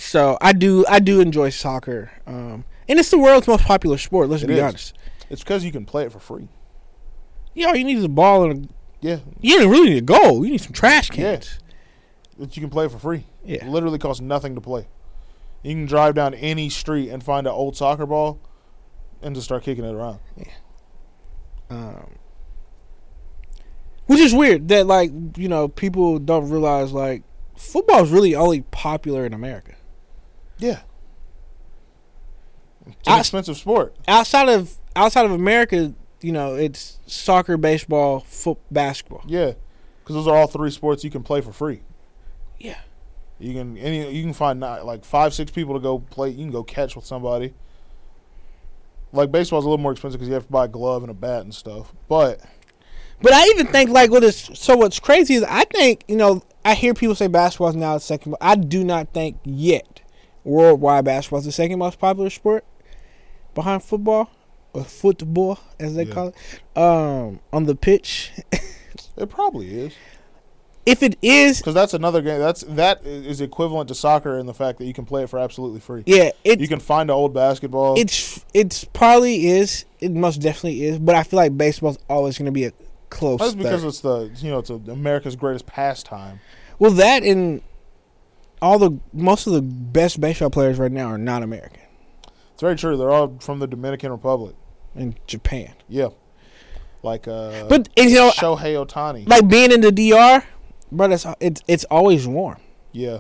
[0.02, 0.86] So I do.
[0.90, 4.30] I do enjoy soccer, um, and it's the world's most popular sport.
[4.30, 4.62] Let's It be is.
[4.62, 4.98] honest.
[5.30, 6.50] It's because you can play it for free.
[7.54, 8.70] You know, you need is a ball and a,
[9.02, 10.46] Yeah, you don't really need a goal.
[10.46, 11.16] You need some trash Yeah.
[11.36, 11.60] cans.
[12.38, 13.26] but you can play for free.
[13.46, 13.66] Yeah.
[13.66, 14.88] It literally costs nothing to play.
[15.64, 18.40] You can drive down any street and find an old soccer ball,
[19.22, 20.20] and just start kicking it around.
[20.36, 20.46] Yeah.
[21.70, 22.16] Um,
[24.08, 27.24] which is weird that like you know people don't realize like
[27.56, 29.74] football is really only popular in America.
[30.62, 30.80] Yeah.
[32.88, 33.96] It's an I- expensive sport.
[34.08, 39.24] Outside of outside of America, you know, it's soccer, baseball, foot, basketball.
[39.26, 39.54] Yeah,
[40.02, 41.82] because those are all three sports you can play for free.
[42.60, 42.80] Yeah.
[43.40, 46.30] You can any you can find not, like five six people to go play.
[46.30, 47.54] You can go catch with somebody.
[49.14, 51.16] Like baseball's a little more expensive because you have to buy a glove and a
[51.16, 51.92] bat and stuff.
[52.08, 52.40] But
[53.22, 56.44] But I even think like what is so what's crazy is I think you know
[56.64, 58.32] I hear people say basketball is now the second.
[58.32, 60.01] But I do not think yet
[60.44, 62.64] worldwide basketball is the second most popular sport
[63.54, 64.30] behind football
[64.74, 66.14] or football as they Yeah.
[66.14, 68.32] call it um, on the pitch.
[69.18, 69.94] it probably is
[70.84, 72.40] if it is, because that's another game.
[72.40, 75.38] That's that is equivalent to soccer in the fact that you can play it for
[75.38, 76.02] absolutely free.
[76.08, 78.00] yeah, it You can find an old basketball.
[78.00, 79.86] it's it's probably is.
[80.00, 80.98] It most definitely is.
[80.98, 82.74] But I feel like baseball's always going to be a
[83.12, 83.40] close.
[83.40, 83.88] that's because third.
[83.90, 86.40] it's the you know it's a, America's greatest pastime.
[86.80, 87.62] well, that and
[88.62, 91.82] all the most of the best baseball players right now are not American
[92.54, 92.96] It's very true.
[92.98, 94.56] They're all from the Dominican Republic.
[94.96, 95.74] and Japan.
[95.88, 96.10] Yeah,
[97.04, 99.28] like uh, But you know, Shohei Ohtani.
[99.28, 100.44] like being in the DR,
[100.92, 102.58] but it's it's it's always warm.
[102.92, 103.20] yeah.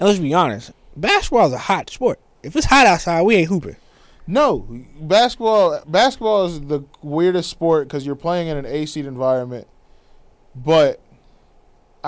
[0.00, 2.20] And let's be honest, basketball is a hot sport.
[2.44, 3.74] If it's hot outside, we ain't hooping.
[4.28, 4.58] No,
[5.00, 5.82] basketball.
[5.88, 9.66] Basketball is the weirdest sport because you're playing in an AC environment,
[10.54, 11.00] but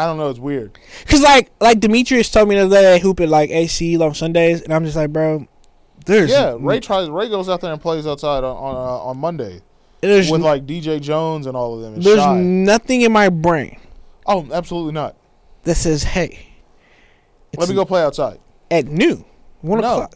[0.01, 0.31] I don't know.
[0.31, 0.79] It's weird.
[1.07, 4.15] Cause like like Demetrius told me the other day, I hoop at like AC on
[4.15, 5.47] Sundays, and I'm just like, bro,
[6.07, 7.11] there's Yeah, Ray tries.
[7.11, 9.61] Ray goes out there and plays outside on on, uh, on Monday
[10.01, 12.01] there's with like DJ Jones and all of them.
[12.01, 12.41] There's Shy.
[12.41, 13.79] nothing in my brain
[14.27, 15.17] oh, absolutely not.
[15.65, 16.47] that says, hey,
[17.57, 18.39] Let me go play outside.
[18.71, 19.25] at noon,
[19.61, 19.93] one No.
[19.93, 20.15] o'clock.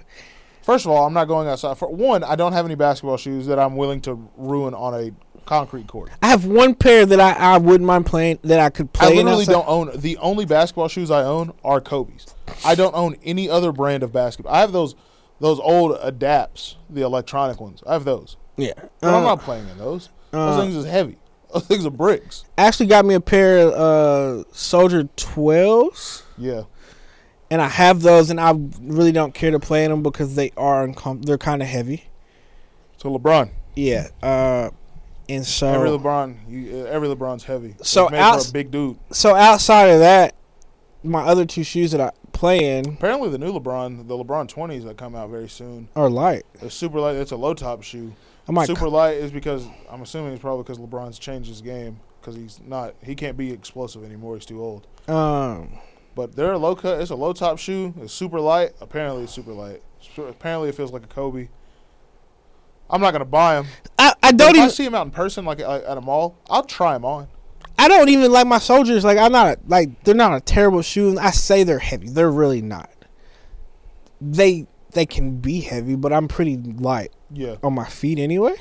[0.62, 1.76] First of all, I'm not going outside.
[1.76, 5.10] For one, I don't have any basketball shoes that I'm willing to ruin on a
[5.46, 6.10] concrete court.
[6.22, 9.08] I have one pair that I, I wouldn't mind playing that I could play.
[9.08, 12.26] I in literally don't own the only basketball shoes I own are Kobe's.
[12.64, 14.54] I don't own any other brand of basketball.
[14.54, 14.94] I have those
[15.40, 17.82] those old Adapts, the electronic ones.
[17.86, 20.08] I have those, Yeah, but I'm Uh, not playing in those.
[20.30, 21.18] Those uh, things is heavy.
[21.54, 22.44] Those things are bricks.
[22.58, 26.24] actually got me a pair of uh, Soldier twelves.
[26.36, 26.62] Yeah,
[27.50, 30.50] and I have those, and I really don't care to play in them because they
[30.56, 32.04] are uncom- they're kind of heavy.
[32.96, 33.50] so LeBron.
[33.76, 34.70] Yeah, uh,
[35.28, 37.74] and so every LeBron, you, uh, every LeBron's heavy.
[37.82, 38.98] So It's made outs- for a big dude.
[39.10, 40.34] so outside of that,
[41.02, 44.84] my other two shoes that I play in Apparently, the new LeBron, the LeBron 20s
[44.84, 46.44] that come out very soon, are light.
[46.60, 47.16] the super light.
[47.16, 48.12] It's a low top shoe.
[48.66, 52.60] Super light is because I'm assuming it's probably because LeBron's changed his game because he's
[52.66, 54.34] not he can't be explosive anymore.
[54.34, 54.86] He's too old.
[55.08, 55.78] um
[56.14, 57.00] But they're a low cut.
[57.00, 57.94] It's a low top shoe.
[58.02, 58.72] It's super light.
[58.80, 59.82] Apparently, it's super light.
[60.18, 61.48] Apparently, it feels like a Kobe.
[62.90, 63.66] I'm not gonna buy them.
[63.98, 66.38] I, I don't if I see them out in person, like, like at a mall,
[66.48, 67.28] I'll try them on.
[67.78, 69.04] I don't even like my soldiers.
[69.04, 71.18] Like I'm not like they're not a terrible shoe.
[71.18, 72.08] I say they're heavy.
[72.08, 72.90] They're really not.
[74.20, 78.54] They they can be heavy, but I'm pretty light Yeah, on my feet anyway.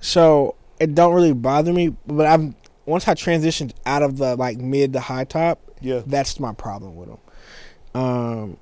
[0.00, 1.94] So it don't really bother me.
[2.06, 6.02] But I'm once I transitioned out of the like mid to high top, yeah.
[6.04, 7.18] that's my problem with them.
[7.94, 8.56] Um,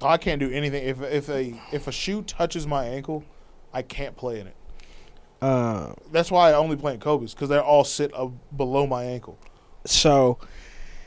[0.00, 3.24] I can't do anything if if a if a shoe touches my ankle,
[3.72, 4.56] I can't play in it.
[5.40, 9.04] Uh, That's why I only play in Kobe's because they all sit uh, below my
[9.04, 9.38] ankle.
[9.84, 10.38] so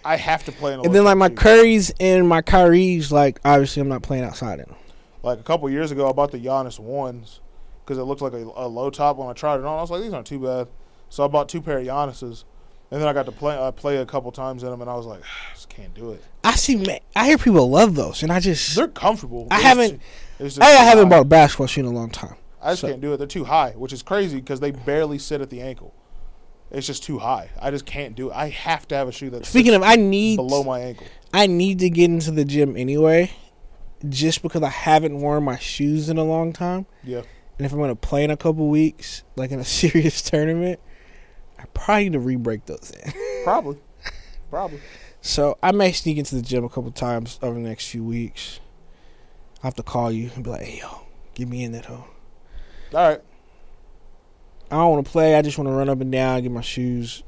[0.03, 0.79] I have to play in.
[0.79, 4.59] A and then like my Currys and my Kyries, like obviously I'm not playing outside
[4.59, 4.75] in them.
[5.23, 7.39] like a couple years ago, I bought the Giannis ones
[7.83, 9.17] because it looked like a, a low top.
[9.17, 10.67] When I tried it on, I was like, these aren't too bad.
[11.09, 12.43] So I bought two pair of Giannis's,
[12.91, 13.57] and then I got to play.
[13.57, 16.11] I play a couple times in them, and I was like, I just can't do
[16.11, 16.21] it.
[16.43, 19.47] I see, man, I hear people love those, and I just They're comfortable.
[19.49, 19.99] I It's haven't- ju-
[20.39, 22.35] it's just I too haven't bought a basketball shoe in a long time.
[22.65, 23.17] I just so- can't do it.
[23.17, 25.93] They're too high, which is crazy because they barely sit at the ankle.
[26.71, 27.51] It's just too high.
[27.61, 28.35] I just can't do it.
[28.35, 31.05] I have to have a shoe that's Speaking of, I need below my ankle.
[31.31, 33.31] I need to get into the gym anyway,
[34.09, 36.87] just because I haven't worn my shoes in a long time.
[37.03, 37.21] Yeah.
[37.57, 40.79] And if I'm gonna play in a couple weeks, like in a serious tournament,
[41.59, 43.13] I probably need to re-break those in.
[43.43, 43.77] Probably.
[44.49, 44.79] Probably.
[45.21, 48.59] So I may sneak into the gym a couple times over the next few weeks.
[49.63, 51.01] I have to call you and be like, "Hey, yo,
[51.35, 52.05] get me in that hole."
[52.95, 53.21] All right.
[54.71, 55.35] I don't want to play.
[55.35, 57.23] I just want to run up and down, get my shoes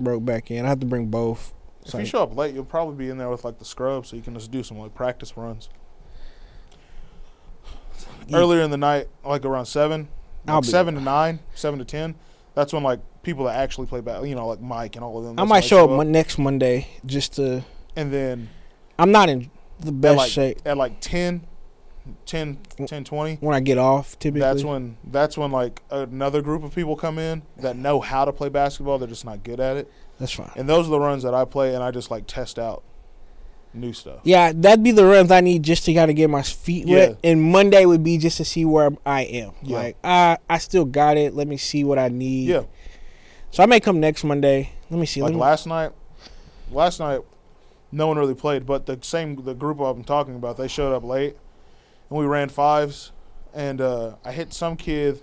[0.00, 0.64] broke back in.
[0.64, 1.54] I have to bring both.
[1.84, 4.04] If So you show up late, you'll probably be in there with like the scrub,
[4.06, 5.68] so you can just do some like practice runs.
[8.28, 8.38] Yeah.
[8.38, 10.08] Earlier in the night, like around seven,
[10.46, 12.14] like seven to nine, seven to ten.
[12.54, 15.24] That's when like people that actually play basketball, you know, like Mike and all of
[15.24, 15.38] them.
[15.38, 17.64] I might show up mon- next Monday just to.
[17.96, 18.48] and then
[18.98, 19.50] I'm not in
[19.80, 21.44] the at best like shape at like 10,
[22.26, 24.18] 10, 10, 20, when I get off.
[24.18, 28.24] Typically, That's when that's when like another group of people come in that know how
[28.24, 28.98] to play basketball.
[28.98, 30.50] They're just not good at it, that's fine.
[30.56, 32.82] and those are the runs that I play, and I just like test out
[33.74, 34.20] new stuff.
[34.24, 37.18] Yeah, that'd be the runs I need just to kind of get my feet wet.
[37.24, 39.52] And Monday would be just to see where I am.
[39.62, 39.76] Yeah.
[39.78, 41.34] Like, I I still got it.
[41.34, 42.48] Let me see what I need.
[42.48, 42.64] Yeah,
[43.50, 44.72] So I may come next Monday.
[44.90, 45.22] Let me see.
[45.22, 45.92] like me, last night.
[46.70, 47.20] Last night,
[47.90, 51.02] no one really played, but the same the group I'm talking about, they showed up
[51.04, 51.36] late,
[52.12, 53.10] and we ran fives,
[53.54, 55.22] and uh, I hit some kid.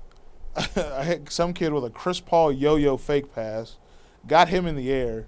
[0.56, 3.76] I hit some kid with a Chris Paul yo-yo fake pass,
[4.26, 5.26] got him in the air,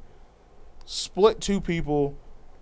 [0.87, 2.17] split two people,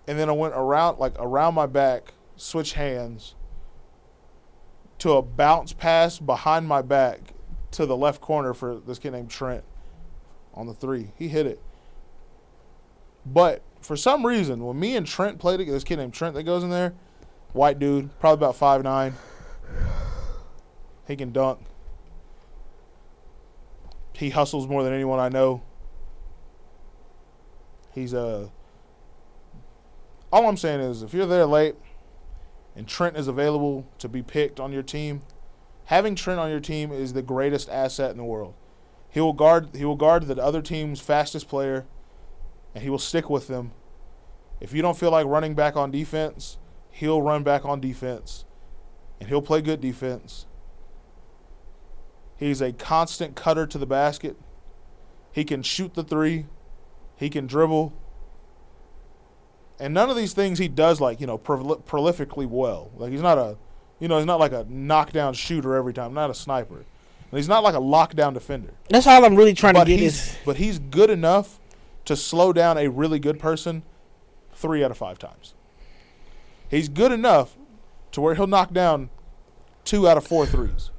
[0.09, 3.35] and then I went around like around my back, switch hands
[4.99, 7.33] to a bounce pass behind my back
[7.71, 9.63] to the left corner for this kid named Trent
[10.53, 11.11] on the three.
[11.17, 11.61] He hit it.
[13.25, 16.43] But for some reason, when me and Trent played it, this kid named Trent that
[16.43, 16.93] goes in there,
[17.53, 19.15] white dude, probably about five nine.
[21.07, 21.59] He can dunk.
[24.13, 25.61] He hustles more than anyone I know.
[27.93, 28.49] He's uh
[30.31, 31.75] all I'm saying is if you're there late
[32.75, 35.21] and Trent is available to be picked on your team,
[35.85, 38.53] having Trent on your team is the greatest asset in the world.
[39.09, 41.85] He will guard he will guard the other team's fastest player
[42.75, 43.71] and he will stick with them.
[44.59, 46.57] If you don't feel like running back on defense,
[46.91, 48.45] he'll run back on defense
[49.19, 50.45] and he'll play good defense.
[52.37, 54.37] He's a constant cutter to the basket.
[55.31, 56.45] He can shoot the three.
[57.15, 57.93] He can dribble.
[59.79, 62.91] And none of these things he does like, you know, prol- prolifically well.
[62.95, 63.57] Like he's not a,
[63.99, 66.77] you know, he's not like a knockdown shooter every time, not a sniper.
[66.77, 68.73] And he's not like a lockdown defender.
[68.89, 71.59] that's all I'm really trying But to get is but he's good enough
[72.05, 73.83] to slow down a really good person
[74.53, 75.53] three out of five times.
[76.69, 77.57] He's good enough
[78.11, 79.09] to where he'll knock down
[79.85, 80.91] two out of four threes.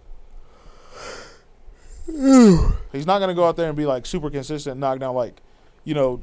[2.92, 5.14] He's not going to go out there and be like super consistent and knock down
[5.14, 5.42] like,
[5.84, 6.22] you know,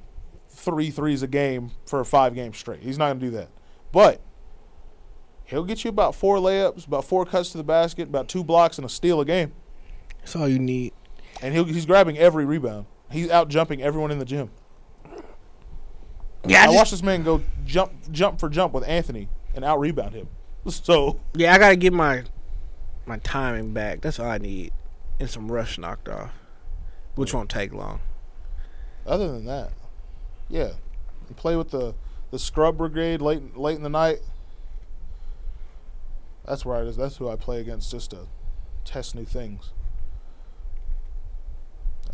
[0.50, 2.82] three threes a game for five games straight.
[2.82, 3.50] He's not going to do that.
[3.92, 4.22] But
[5.46, 8.78] he'll get you about four layups, about four cuts to the basket, about two blocks,
[8.78, 9.54] and a steal a game.
[10.20, 10.94] that's all you need.
[11.42, 12.88] And he'll, he's grabbing every rebound.
[13.12, 14.50] He's out jumping everyone in the gym.
[16.48, 19.66] Yeah, I, I just, watched this man go jump jump for jump with Anthony and
[19.66, 20.28] out rebound him.
[20.68, 22.24] So yeah, I gotta get my
[23.06, 24.02] my timing back.
[24.02, 24.74] That's all I need,
[25.20, 26.32] and some rush knocked off,
[27.14, 28.00] which won't take long.
[29.06, 29.74] other than that,
[30.50, 30.72] yeah,
[31.36, 31.94] play with the
[32.32, 34.20] the scrub brigade late late in the night.
[36.46, 38.28] That's where I that's who I play against just to
[38.84, 39.72] test new things.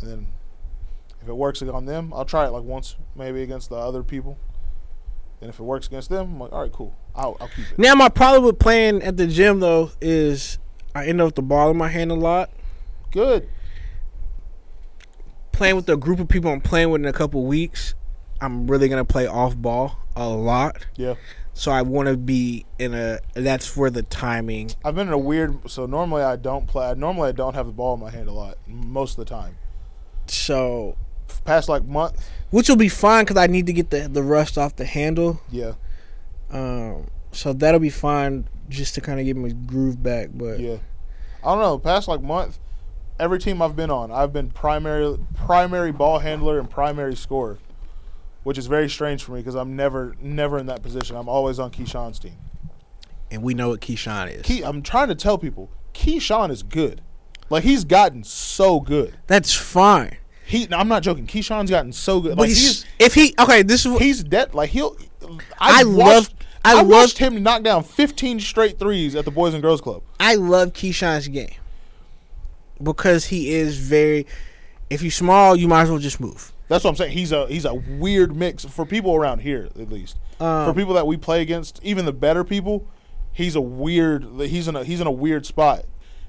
[0.00, 0.26] And then
[1.22, 4.38] if it works on them, I'll try it like once maybe against the other people.
[5.40, 6.94] And if it works against them, I'm like, all right, cool.
[7.14, 7.78] I'll I'll keep it.
[7.78, 10.58] Now my problem with playing at the gym though is
[10.94, 12.50] I end up with the ball in my hand a lot.
[13.10, 13.48] Good.
[15.52, 17.94] Playing with a group of people I'm playing with in a couple weeks,
[18.40, 20.86] I'm really gonna play off ball a lot.
[20.96, 21.14] Yeah.
[21.54, 23.20] So I want to be in a.
[23.34, 24.70] That's for the timing.
[24.84, 25.70] I've been in a weird.
[25.70, 26.94] So normally I don't play.
[26.94, 28.56] Normally I don't have the ball in my hand a lot.
[28.66, 29.56] Most of the time.
[30.26, 30.96] So
[31.40, 32.28] Past like month.
[32.50, 35.40] which will be fine because I need to get the the rust off the handle.
[35.50, 35.72] Yeah.
[36.50, 40.28] Um, So that'll be fine just to kind of give him his groove back.
[40.34, 40.76] But Yeah,
[41.44, 41.78] I don't know.
[41.78, 42.58] Past like month,
[43.18, 47.58] every team I've been on, I've been primary primary ball handler and primary scorer,
[48.42, 51.16] which is very strange for me because I'm never never in that position.
[51.16, 52.36] I'm always on Keyshawn's team.
[53.30, 54.42] and we know what Keyshawn is.
[54.42, 57.00] Key, I'm trying to tell people, Keyshawn is good.
[57.48, 59.14] Like he's gotten so good.
[59.26, 60.16] That's fine.
[60.52, 61.26] He, I'm not joking.
[61.26, 62.36] Keyshawn's gotten so good.
[62.36, 64.52] But Like he's, he's if he okay, this is he's dead.
[64.52, 64.98] Like he'll.
[65.58, 66.28] I I, love-
[66.62, 70.02] I I, watched him knock down 15 straight threes at the Boys and Girls Club.
[70.20, 71.54] I love Keyshawn's game
[72.82, 74.26] because he is very.
[74.90, 76.52] If you small, you might as well just move.
[76.68, 77.12] That's what I'm saying.
[77.12, 80.18] He's a he's a weird mix for people around here, at least.
[80.38, 82.86] Um, for people that we play against, even the better people,
[83.32, 84.26] he's a weird.
[84.38, 85.86] He's in a he's in a weird spot.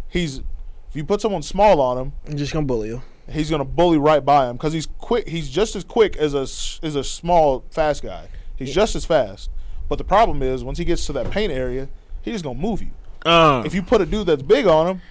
[0.08, 3.02] He's if you put someone small on him, I'm just gonna bully you.
[3.30, 5.28] He's gonna bully right by him because he's quick.
[5.28, 8.28] He's just as quick as a s- as a small fast guy.
[8.56, 9.50] He's just as fast.
[9.90, 11.88] But the problem is once he gets to that paint area,
[12.22, 12.92] he's just gonna move you.
[13.30, 15.02] Um, If you put a dude that's big on him,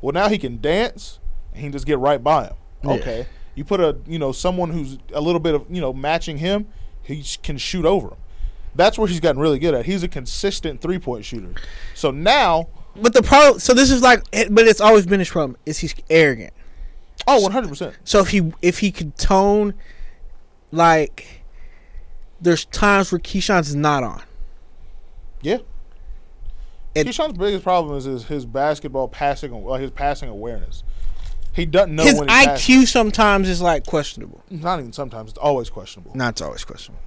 [0.00, 1.18] well now he can dance
[1.52, 2.54] and he can just get right by him.
[2.82, 2.90] Yeah.
[2.92, 3.26] Okay.
[3.54, 6.66] You put a you know someone who's a little bit of you know matching him,
[7.02, 8.16] he can shoot over him.
[8.74, 9.86] That's where he's gotten really good at.
[9.86, 11.54] He's a consistent three point shooter.
[11.94, 12.68] So now,
[13.00, 15.56] but the problem, so this is like, but it's always been his problem.
[15.64, 16.52] Is he's arrogant.
[17.26, 17.96] Oh, one hundred percent.
[18.04, 19.74] So if he if he could tone,
[20.70, 21.42] like,
[22.40, 24.22] there's times where Keyshawn's not on.
[25.42, 25.58] Yeah.
[26.94, 30.82] It- Keyshawn's biggest problem is his, his basketball passing, like his passing awareness.
[31.52, 32.82] He doesn't know His when he's passing.
[32.82, 34.42] IQ sometimes is like questionable.
[34.50, 35.30] Not even sometimes.
[35.30, 36.12] It's always questionable.
[36.16, 37.04] Not it's always questionable.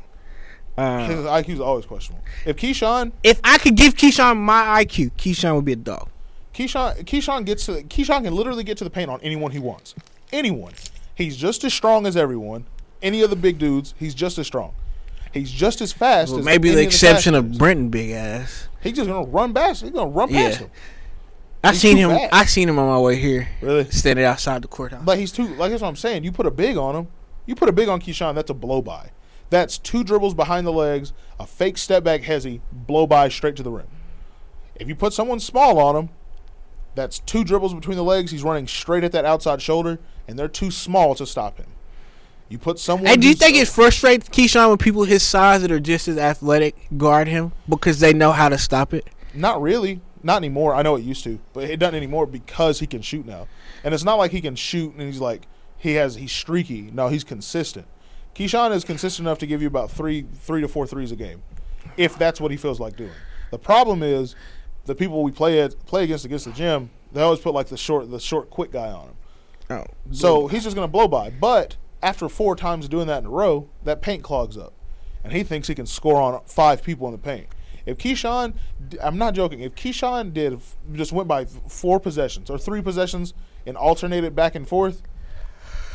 [0.78, 2.24] Uh, His IQ is always questionable.
[2.46, 6.10] If Keyshawn, if I could give Keyshawn my IQ, Keyshawn would be a dog.
[6.58, 9.94] Keyshawn, Keyshawn gets to Keyshawn can literally get to the paint on anyone he wants.
[10.34, 10.74] Anyone.
[11.14, 12.66] He's just as strong as everyone.
[13.02, 14.74] Any of the big dudes, he's just as strong.
[15.32, 16.32] He's just as fast.
[16.32, 17.58] Well, as maybe the of exception fast of.
[17.60, 18.70] Brenton big ass.
[18.82, 19.84] He's just gonna run past.
[19.84, 20.48] He's gonna run Yeah.
[20.50, 20.70] past him.
[21.64, 22.10] I He's seen him.
[22.10, 22.34] fast.
[22.34, 23.86] I seen him on my way here, Really.
[23.92, 25.04] standing outside the courthouse.
[25.06, 25.48] But he's too.
[25.56, 26.24] Like that's what I'm saying.
[26.24, 27.08] You put a big on him.
[27.46, 28.34] You put a big on Keyshawn.
[28.34, 29.12] That's a blow by.
[29.52, 33.64] That's two dribbles behind the legs, a fake step back hezzy, blow by straight to
[33.64, 33.88] the rim.
[34.76, 36.10] If you put someone small on him,
[36.98, 38.32] that's two dribbles between the legs.
[38.32, 41.68] He's running straight at that outside shoulder, and they're too small to stop him.
[42.50, 43.08] You put someone.
[43.08, 46.18] Hey, do you think it frustrates Keyshawn when people his size that are just as
[46.18, 49.06] athletic guard him because they know how to stop it?
[49.34, 50.02] Not really.
[50.24, 50.74] Not anymore.
[50.74, 53.48] I know it used to, but it doesn't anymore because he can shoot now.
[53.84, 55.48] And it's not like he can shoot and he's like
[55.78, 56.90] he has he's streaky.
[56.92, 57.86] No, he's consistent.
[58.34, 61.44] Keyshawn is consistent enough to give you about three three to four threes a game,
[61.98, 63.12] if that's what he feels like doing.
[63.52, 64.36] The problem is
[64.88, 66.90] the people we play at play against against the gym.
[67.12, 69.16] They always put like the short the short quick guy on him.
[69.70, 71.30] Oh, So he's just going to blow by.
[71.30, 74.74] But after four times of doing that in a row, that paint clogs up.
[75.24, 77.48] And he thinks he can score on five people in the paint.
[77.86, 78.54] If Keyshawn,
[79.02, 80.60] I'm not joking, if Keyshawn did,
[80.94, 83.34] just went by four possessions or three possessions
[83.66, 85.02] and alternated back and forth,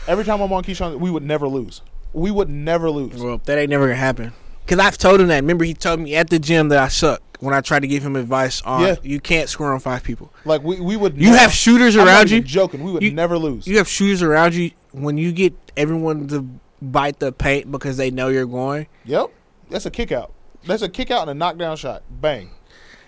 [0.07, 1.83] every time I'm on Keyshawn, we would never lose.
[2.13, 3.23] We would never lose.
[3.23, 4.33] well, that ain't never gonna happen.
[4.67, 5.37] Cause I've told him that.
[5.41, 8.05] Remember, he told me at the gym that I suck when I tried to give
[8.05, 8.95] him advice on Yeah.
[9.03, 10.33] you can't score on five people.
[10.45, 12.41] Like, we, we would You never- have shooters around you.
[12.41, 12.83] joking.
[12.85, 13.67] We would You- never lose.
[13.67, 14.71] You have shooters around you.
[14.93, 16.47] When you get everyone to
[16.81, 19.31] bite the paint because they know you're going, yep.
[19.71, 20.33] That's a kick out.
[20.67, 22.03] That's a kick out and a knockdown shot.
[22.11, 22.51] Bang.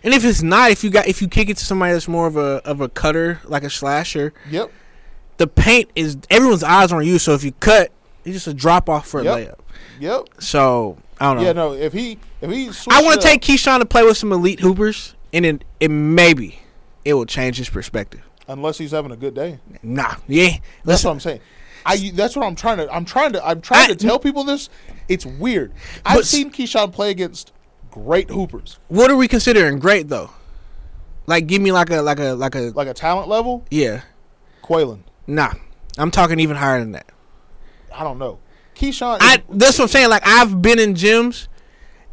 [0.02, 2.26] and if it's not, if you got if you kick it to somebody that's more
[2.26, 4.70] of a of a cutter, like a slasher, Yep.
[5.36, 7.18] the paint is everyone's eyes on you.
[7.18, 7.90] So if you cut,
[8.24, 9.36] it's just a drop off for a Yep.
[9.36, 9.58] layup.
[10.00, 10.28] Yep.
[10.40, 11.42] So I don't know.
[11.44, 14.32] Yeah, no, if he if he I want to take Keyshawn to play with some
[14.32, 16.58] elite hoopers, and it, it maybe
[17.04, 18.22] it will change his perspective.
[18.48, 19.58] unless he's having a good day.
[19.82, 20.48] Nah, yeah.
[20.84, 21.40] That's Listen, what I'm saying.
[21.86, 24.44] I that's what I'm trying to I'm trying to I'm trying I- to tell people
[24.44, 24.68] this.
[25.08, 25.72] It's weird.
[26.04, 27.52] I've But- seen Keyshawn play against
[27.90, 30.30] great hoopers, what are we considering great though?
[31.26, 33.64] Like, give me like a like a like a like a talent level.
[33.70, 34.02] yeah.
[34.62, 35.52] Quaylen, Nah,
[35.98, 37.06] I'm talking even higher than that.
[37.94, 38.38] I don't know.
[38.74, 40.10] Keyshawn, I that's what I'm saying.
[40.10, 41.48] Like I've been in gyms,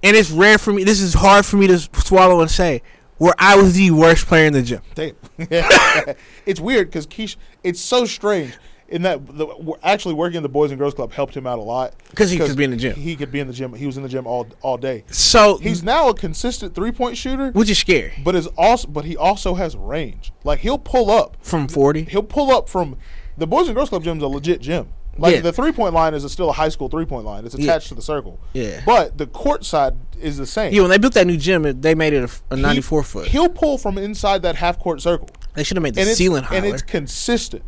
[0.03, 0.83] and it's rare for me.
[0.83, 2.81] This is hard for me to swallow and say.
[3.17, 4.81] Where I was the worst player in the gym.
[6.47, 7.35] It's weird because Keish.
[7.63, 8.57] It's so strange
[8.91, 9.47] in that the,
[9.83, 12.38] actually working in the Boys and Girls Club helped him out a lot because he
[12.38, 12.95] could be in the gym.
[12.95, 13.73] He could be in the gym.
[13.73, 15.05] He was in the gym all all day.
[15.07, 19.05] So He's now a consistent three point shooter, which is scary but is also but
[19.05, 20.33] he also has range.
[20.43, 22.03] Like he'll pull up from 40.
[22.05, 22.97] he'll pull up from
[23.38, 24.89] the Boys and Girls Club gym is a legit gym.
[25.17, 25.41] Like Yeah.
[25.41, 27.45] the three point line is a, still a high school three point line.
[27.45, 27.71] It's Yeah.
[27.71, 28.39] attached to the circle.
[28.53, 28.81] Yeah.
[28.85, 30.73] But the court side is the same.
[30.73, 33.03] Yeah, when they built that new gym, it- they made it a, a He- 94
[33.03, 33.27] foot.
[33.27, 35.29] He'll pull from inside that half court circle.
[35.53, 36.57] They should have made the and ceiling higher.
[36.59, 37.63] and it's consistent.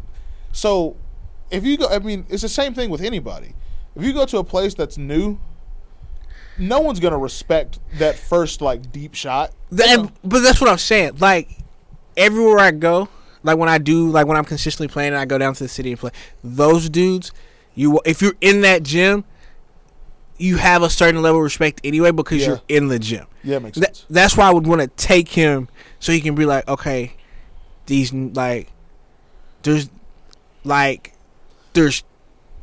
[0.53, 0.95] So
[1.51, 3.53] if you go, I mean, it's the same thing with anybody.
[3.95, 5.37] If you go to a place that's new,
[6.57, 9.51] no one's gonna respect that first like deep shot.
[9.71, 11.17] That, but that's what I'm saying.
[11.19, 11.49] Like
[12.15, 13.09] everywhere I go,
[13.43, 15.69] like when I do, like when I'm consistently playing, and I go down to the
[15.69, 16.11] city and play.
[16.43, 17.31] Those dudes,
[17.75, 19.23] you if you're in that gym,
[20.37, 22.47] you have a certain level of respect anyway because Yeah.
[22.47, 23.25] you're in the gym.
[23.43, 24.05] Yeah, it makes That, sense.
[24.09, 25.67] that's why I would want to take him
[25.99, 27.13] so he can be like, okay,
[27.85, 28.71] these like,
[29.63, 29.89] there's
[30.63, 31.13] like,
[31.73, 32.03] there's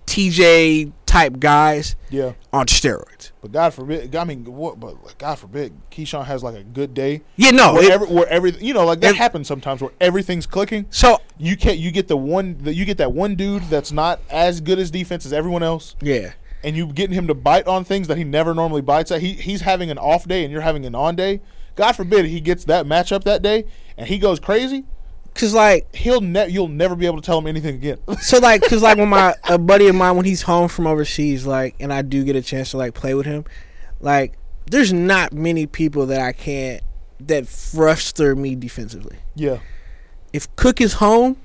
[0.07, 3.20] TJ type guys Yeah, on steroids.
[3.41, 4.15] But God forbid.
[4.15, 4.79] I mean, what?
[4.81, 7.23] But God forbid, Keyshawn has like a good day.
[7.37, 7.75] Yeah, no.
[7.75, 10.87] where, it- every, where every you know, like that Ev- happens sometimes where everything's clicking.
[10.91, 11.79] so You can't.
[11.79, 12.59] You get the one.
[12.59, 15.97] The, you get that one dude that's not as good as defense as everyone else,
[16.03, 19.21] yeah, and you getting him to bite on things that he never normally bites at.
[19.23, 21.41] He he's having an off day, and you're having an on day.
[21.77, 23.65] God forbid he gets that matchup that day,
[23.97, 24.85] and he goes crazy.
[25.41, 27.99] Cause like He'll ne- you'll never be able to tell him anything again.
[28.21, 31.47] So like, cause like when my a buddy of mine when he's home from overseas,
[31.47, 33.45] like, and I do get a chance to like play with him,
[34.01, 34.35] like,
[34.67, 36.83] there's not many people that I can't
[37.21, 39.19] that frustrate me defensively.
[39.35, 39.59] yeah,
[40.33, 41.37] If Cook is home,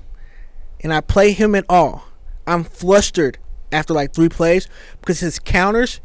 [0.80, 2.04] and I play him at all,
[2.46, 3.38] I'm flustered
[3.72, 4.68] after like three plays
[5.00, 6.00] because his counters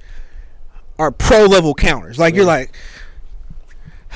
[0.97, 2.17] are pro level counters.
[2.17, 2.75] Like you're like,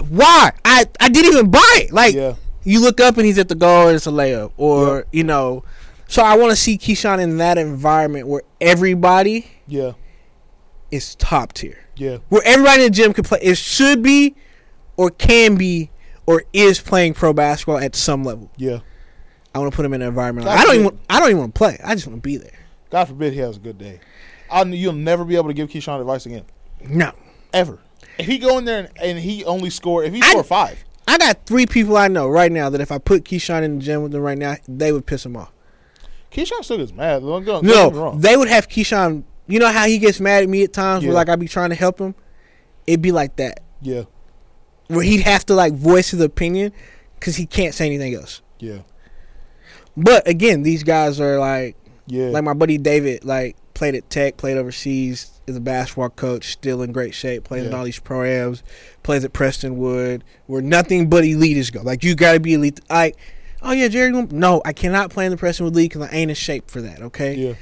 [0.10, 0.52] why?
[0.66, 1.92] I I didn't even buy it.
[1.94, 2.36] Like yeah,
[2.66, 5.64] you look up and he's at the goal and it's a layup, or you know.
[6.08, 9.94] So I want to see Keyshawn in that environment where everybody yeah,
[10.92, 13.40] is top tier, yeah, where everybody in the gym can play.
[13.42, 14.36] It should be,
[14.98, 15.90] or can be,
[16.26, 18.52] or is playing pro basketball at some level.
[18.58, 18.80] yeah.
[19.54, 20.46] I want to put him in an environment.
[20.46, 21.00] That's I don't even.
[21.10, 21.80] I don't even want to play.
[21.82, 22.60] I just want to be there.
[22.90, 24.02] God forbid he has a good day.
[24.52, 26.44] I, you'll never be able to give Keyshawn advice again,
[26.86, 27.14] No,
[27.54, 27.80] ever.
[28.18, 30.84] If he go in there and, and he only score, if he I- score five,
[31.08, 33.84] I got three people I know right now that if I put Keyshawn in the
[33.86, 35.52] gym with them right now, they would piss him off.
[36.32, 37.22] Keyshawn still gets mad.
[37.22, 39.24] Don't, don't, No, they would have Keyshawn.
[39.48, 41.10] You know how he gets mad at me at times, Yeah.
[41.10, 42.16] where like I be trying to help him.
[42.88, 43.60] It'd be like that.
[43.82, 44.04] yeah,
[44.88, 46.72] where he'd have to like voice his opinion
[47.20, 48.42] because he can't say anything else.
[48.60, 48.80] yeah,
[49.98, 51.76] But again, these guys are like
[52.08, 56.52] yeah, like my buddy David, like played at Tech, played overseas, is a basketball coach,
[56.54, 57.78] still in great shape, plays in Yeah.
[57.78, 58.62] all these proams,
[59.04, 61.82] plays at Prestonwood, where nothing but elitists go.
[61.82, 62.80] Like you got to be elite.
[62.90, 63.16] Like,
[63.62, 64.12] oh yeah, Jerry.
[64.12, 67.02] No, I cannot play in the Prestonwood League because I ain't in shape for that.
[67.02, 67.54] Okay, yeah.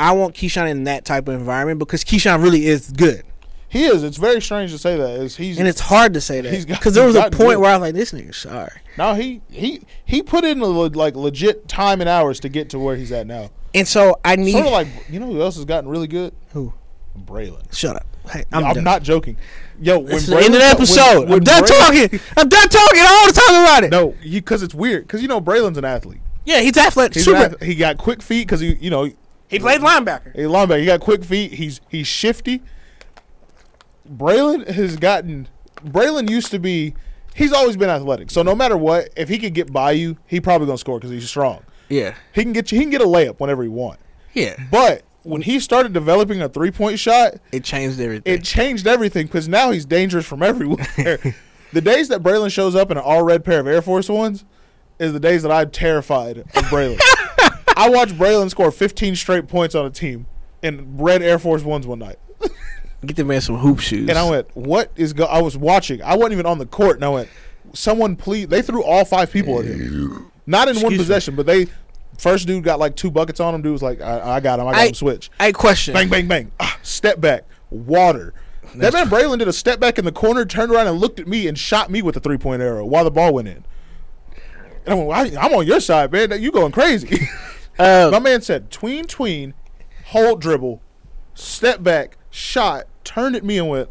[0.00, 3.24] I want Keyshawn in that type of environment because Keyshawn really is good,
[3.68, 4.04] He is.
[4.04, 5.10] It's very strange to say that.
[5.20, 7.58] Is he's and it's hard to say that because there was a point good.
[7.58, 8.80] where I was like, this nigga sorry.
[8.96, 12.78] no he he he put in a, like legit time and hours to get to
[12.78, 13.50] where he's at now.
[13.78, 16.34] And so I need Sort of like you know who else has gotten really good?
[16.52, 16.72] who?
[17.18, 17.72] Braylon.
[17.74, 18.06] Shut up.
[18.30, 19.36] Hey, I'm, I'm, not joking.
[19.80, 21.20] Yo, when It's the end of the episode.
[21.20, 21.78] when- when I'm done Braylon-
[22.10, 22.20] talking.
[22.36, 23.90] I'm done talking all the time about it.
[23.90, 25.06] No, because it's weird.
[25.06, 26.20] Because you know Braylon's an athlete.
[26.44, 27.14] Yeah, he's athletic.
[27.14, 27.38] He's super.
[27.44, 29.10] an ath- he got quick feet because he you know
[29.48, 30.34] he played linebacker.
[30.34, 30.80] a linebacker.
[30.80, 31.54] He got quick feet.
[31.54, 32.62] He's he's shifty.
[34.10, 35.48] Braylon has gotten.
[35.84, 36.94] Braylon used to be.
[37.34, 38.30] He's always been athletic.
[38.30, 41.10] So no matter what, if he could get by you, he probably gonna score because
[41.10, 41.62] he's strong.
[41.88, 42.14] Yeah.
[42.34, 42.78] He can get you.
[42.78, 43.98] He can get a layup whenever he want.
[44.34, 44.56] Yeah.
[44.70, 48.32] But when he started developing a three point shot, It changed everything.
[48.34, 50.86] it changed everything because now he's dangerous from everywhere.
[51.72, 54.44] the days that Braylon shows up in an all red pair of Air Force Ones
[54.98, 56.98] is the days that I'm terrified of Braylon.
[57.76, 60.26] I watched Braylon score 15 straight points on a team
[60.62, 62.16] in red Air Force Ones one night.
[63.06, 64.08] Get the man some hoop shoes.
[64.08, 66.02] And I went, "What is go?" I was watching.
[66.02, 67.28] I wasn't even on the court, and I went,
[67.72, 70.96] "Someone please!" They threw all five people at him, not in one Excuse me.
[70.98, 71.66] possession, but they
[72.18, 73.62] first dude got like two buckets on him.
[73.62, 74.66] Dude was like, "I, I got him.
[74.66, 75.94] I got I- him." Switch, Hey, question.
[75.94, 76.50] bang, bang, bang.
[76.58, 78.34] Ah, step back, water.
[78.74, 81.28] that man Braylon did a step back in the corner, turned around and looked at
[81.28, 83.64] me and shot me with a three point arrow while the ball went in.
[84.84, 86.40] And I went, "Well, I- I'm on your side, man.
[86.42, 87.28] You going crazy?
[87.78, 89.54] Uh, My man said, tween, tween,
[90.06, 90.80] hold dribble,
[91.34, 93.88] step back, shot, turned at me and went,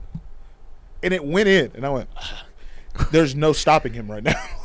[1.03, 1.71] and it went in.
[1.75, 2.09] And I went,
[3.11, 4.33] there's no stopping him right now.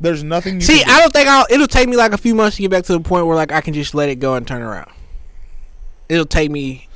[0.00, 0.92] there's nothing you see, can do.
[0.92, 1.46] I don't think I'll.
[1.50, 3.52] It'll take me like a few months to get back to the point where like
[3.52, 4.90] I can just let it go and turn around.
[6.08, 6.88] It'll take me.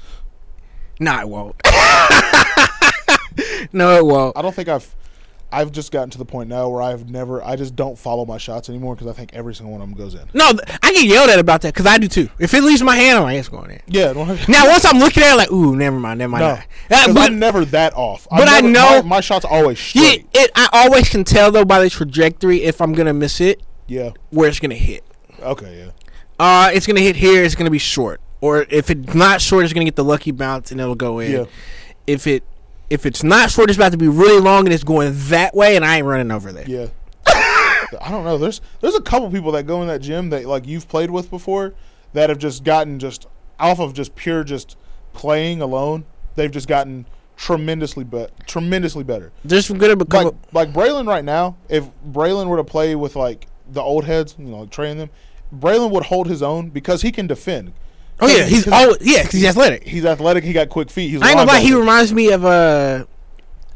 [1.00, 1.56] No, it won't.
[3.72, 4.36] no, it won't.
[4.36, 4.94] I don't think I've.
[5.52, 7.44] I've just gotten to the point now where I've never.
[7.44, 9.96] I just don't follow my shots anymore because I think every single one of them
[9.96, 10.22] goes in.
[10.34, 10.50] No,
[10.82, 12.28] I get yelled at about that because I do too.
[12.38, 13.80] If it leaves my hand, I'm like, it's going in.
[13.86, 14.12] Yeah.
[14.12, 16.64] no, Now, once I'm looking at it, like, ooh, never mind, never mind.
[16.90, 18.26] no, Uh, but I'm never that off.
[18.30, 21.80] But I know- my, my shots always yeah, it, I always can tell though by
[21.82, 24.10] the trajectory if I'm gonna miss it, Yeah.
[24.30, 25.04] where it's gonna hit.
[25.42, 25.78] Okay.
[25.84, 25.90] Yeah.
[26.38, 27.44] Uh, it's gonna hit here.
[27.44, 30.70] It's gonna be short, or if it's not short, it's gonna get the lucky bounce
[30.72, 31.30] and it'll go in.
[31.32, 31.44] Yeah.
[32.06, 32.42] If it
[32.93, 35.77] if it's not short, it's about to be really long and it's going that way,
[35.77, 36.66] and I ain't running over there.
[36.69, 36.86] Yeah.
[37.27, 38.39] I don't know.
[38.39, 41.28] There's there's a couple people that go in that gym that like you've played with
[41.31, 41.74] before
[42.14, 43.27] that have just gotten just
[43.60, 44.77] off of just pure just
[45.12, 46.05] playing alone
[46.35, 47.06] They've just gotten
[47.36, 49.32] tremendously be- tremendously better.
[49.47, 50.24] Just gonna become.
[50.24, 54.36] Like like Braylon right now, if Braylon were to play with like the old heads,
[54.39, 55.10] you know, like train them,
[55.55, 57.73] Braylon would hold his own because he can defend.
[58.22, 59.86] Oh yeah, he's oh yeah, 'cause he's athletic.
[59.86, 60.44] He's athletic.
[60.44, 61.10] He got quick feet.
[61.10, 63.06] He's I ain't gonna lie, he reminds me of a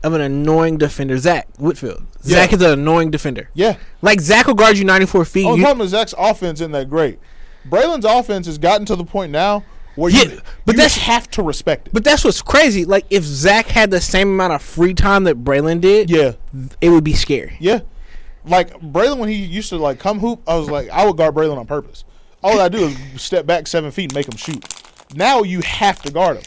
[0.02, 2.04] of an annoying defender, Zach Whitfield.
[2.22, 3.50] Zach is an annoying defender.
[3.54, 3.76] yeah.
[4.02, 5.44] Like Zach will guard you 94 feet.
[5.44, 7.18] Oh, Only you- problem is Zach's offense isn't that great.
[7.68, 9.64] Braylon's offense has gotten to the point now
[9.96, 11.94] where Yeah, you, but you that's- have to respect it.
[11.94, 12.84] but that's what's crazy.
[12.84, 16.32] Like if Zach had the same amount of free time that Braylon did, yeah,
[16.80, 17.56] it would be scary.
[17.58, 17.80] yeah.
[18.44, 21.34] Like Braylon, when he used to like come hoop, I was like, I would guard
[21.34, 22.04] Braylon on purpose.
[22.46, 24.64] All I do is step back seven feet and make him shoot.
[25.16, 26.44] Now you have to guard him,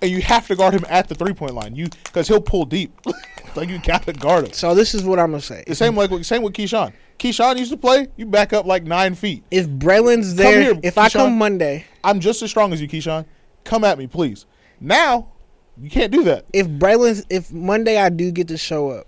[0.00, 1.76] and you have to guard him at the three point line.
[1.76, 2.98] You because he'll pull deep.
[3.54, 4.52] like you got to guard him.
[4.54, 5.62] So this is what I'm gonna say.
[5.66, 6.94] The same like same with Keyshawn.
[7.18, 8.08] Keyshawn used to play.
[8.16, 9.44] You back up like nine feet.
[9.50, 13.26] If Braylon's there, here, if I come Monday, I'm just as strong as you, Keyshawn.
[13.64, 14.46] Come at me, please.
[14.80, 15.28] Now
[15.76, 16.46] you can't do that.
[16.54, 19.06] if Braylon's, if Monday I do get to show up,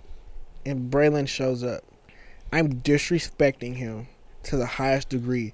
[0.63, 1.81] and Braylon shows up,
[2.53, 4.07] I'm disrespecting him
[4.43, 5.53] to the highest degree,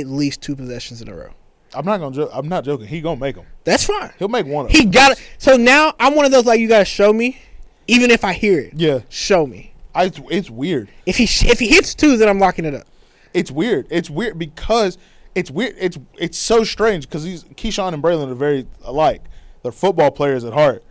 [0.00, 1.30] at least two possessions in a row.
[1.74, 2.14] I'm not gonna.
[2.14, 2.86] Jo- I'm not joking.
[2.86, 3.46] He gonna make them.
[3.64, 4.12] That's fine.
[4.18, 4.90] He'll make one of He them.
[4.90, 5.22] got it.
[5.38, 7.40] So now I'm one of those like you gotta show me,
[7.88, 8.74] even if I hear it.
[8.76, 9.72] Yeah, Show me.
[9.94, 10.88] I, it's, it's weird.
[11.06, 12.86] If he if he hits two, then I'm locking it up.
[13.32, 13.86] It's weird.
[13.90, 14.98] It's weird because
[15.34, 15.74] it's weird.
[15.78, 19.22] It's it's so strange because these Keyshawn and Braylon are very alike.
[19.62, 20.84] They're football players at heart,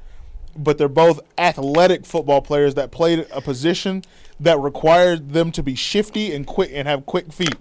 [0.58, 4.04] but they're both athletic football players that played a position
[4.40, 7.56] that required them to be shifty and quick and have quick feet.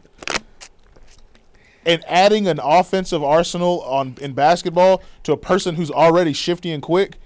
[1.85, 6.83] And adding an offensive arsenal on in basketball to a person who's already shifty and
[6.83, 7.17] quick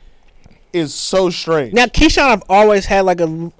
[0.73, 1.73] is so strange.
[1.74, 3.53] Now Keyshawn, I've always had like a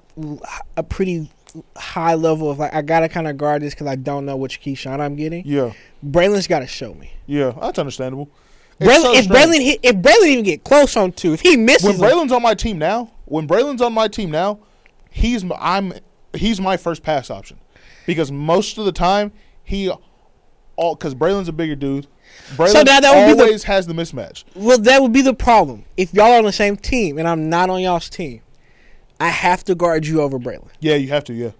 [0.75, 1.29] a pretty
[1.75, 4.61] high level of like I gotta kind of guard this because I don't know which
[4.61, 5.43] Keyshawn I'm getting.
[5.45, 5.73] yeah,
[6.05, 7.11] Braylon's got to show me.
[7.27, 8.29] yeah, that's understandable.
[8.79, 9.45] Braylon, so if strange.
[9.45, 12.41] Braylon hit, if Braylon even get close on two, if he misses, when Braylon's on
[12.43, 14.59] my team now, when Braylon's on my team now,
[15.09, 15.93] he's I'm
[16.33, 17.59] he's my first pass option
[18.05, 19.31] because most of the time
[19.63, 19.91] he
[20.77, 22.07] all because Braylon's a bigger dude.
[22.55, 24.43] Braylon So now that would be the- always has the mismatch.
[24.55, 25.83] well, that would be the problem.
[25.97, 28.41] If y'all are on the same team and I'm not on y'all's team,
[29.19, 31.33] I have to guard you over Braylon Yeah, you have to.
[31.33, 31.51] Yeah,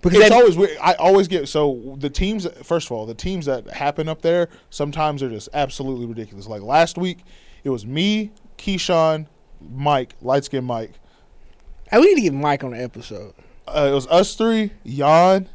[0.00, 0.76] because it's that- always weird.
[0.80, 2.46] I always get so the teams.
[2.62, 6.46] First of all, the teams that happen up there sometimes are just absolutely ridiculous.
[6.46, 7.18] Like last week,
[7.64, 9.26] it was me, Keyshawn,
[9.74, 10.92] Mike, light skinned Mike.
[11.90, 13.34] Hey, we need to get Mike on the episode.
[13.66, 15.48] Uh, it was us three, Jan,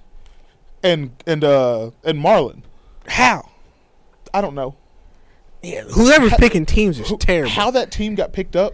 [0.93, 2.61] and and uh and Marlon.
[3.07, 3.49] How?
[4.33, 4.75] I don't know.
[5.63, 7.49] Yeah, whoever's picking teams is Who- terrible.
[7.49, 8.73] How that team got picked up?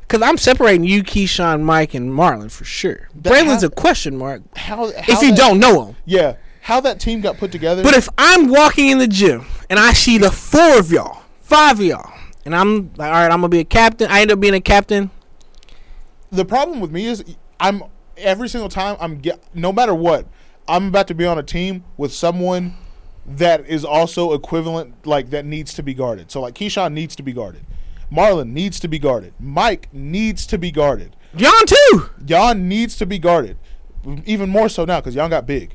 [0.00, 3.08] Because I'm separating you, Keyshawn, Mike, and Marlon for sure.
[3.16, 5.96] That- Braylon's how- a question mark How, how if you that- don't know him.
[6.04, 7.82] Yeah, how that team got put together?
[7.82, 11.78] But if I'm walking in the gym and I see the four of y'all, five
[11.80, 12.12] of y'all,
[12.44, 14.10] and I'm like, all right, I'm gonna be a captain.
[14.10, 15.10] I end up being a captain.
[16.30, 17.22] the problem with me is
[17.60, 17.82] I'm
[18.16, 20.26] every single time I'm get no matter what
[20.68, 22.74] I'm about to be on a team with someone
[23.26, 26.30] that is also equivalent like that needs to be guarded.
[26.30, 27.64] So like Keyshawn needs to be guarded.
[28.12, 29.32] Marlon needs to be guarded.
[29.40, 31.16] Mike needs to be guarded.
[31.36, 32.10] John too.
[32.24, 33.56] Jan needs to be guarded.
[34.26, 35.74] Even more so now because Jan got big.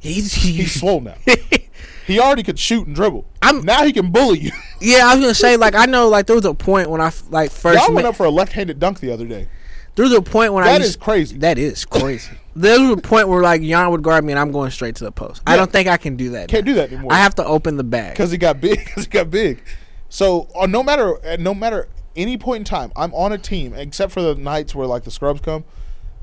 [0.00, 1.14] He's, He's he's swole now.
[2.06, 3.24] he already could shoot and dribble.
[3.42, 4.52] I'm- now he can bully you.
[4.80, 5.06] yeah.
[5.06, 7.50] I was gonna say like I know like there was a point when I like
[7.50, 9.48] first Y'all went met, up for a left-handed dunk the other day.
[9.94, 11.38] there was a point when I That is crazy.
[11.38, 12.30] that is crazy.
[12.58, 15.04] There was a point where like Jan would guard me and I'm going straight to
[15.04, 15.42] the post.
[15.46, 16.48] I don't think I can do that.
[16.48, 16.72] Can't now.
[16.72, 17.12] do that anymore.
[17.12, 18.12] I have to open the bag.
[18.12, 18.78] because he got big.
[18.84, 19.62] Because he got big.
[20.08, 23.74] So uh, no matter at no matter any point in time, I'm on a team
[23.74, 25.64] except for the nights where like the scrubs come,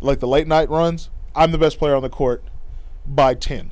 [0.02, 1.10] like the late night runs.
[1.36, 2.44] I'm the best player on the court
[3.06, 3.72] by ten.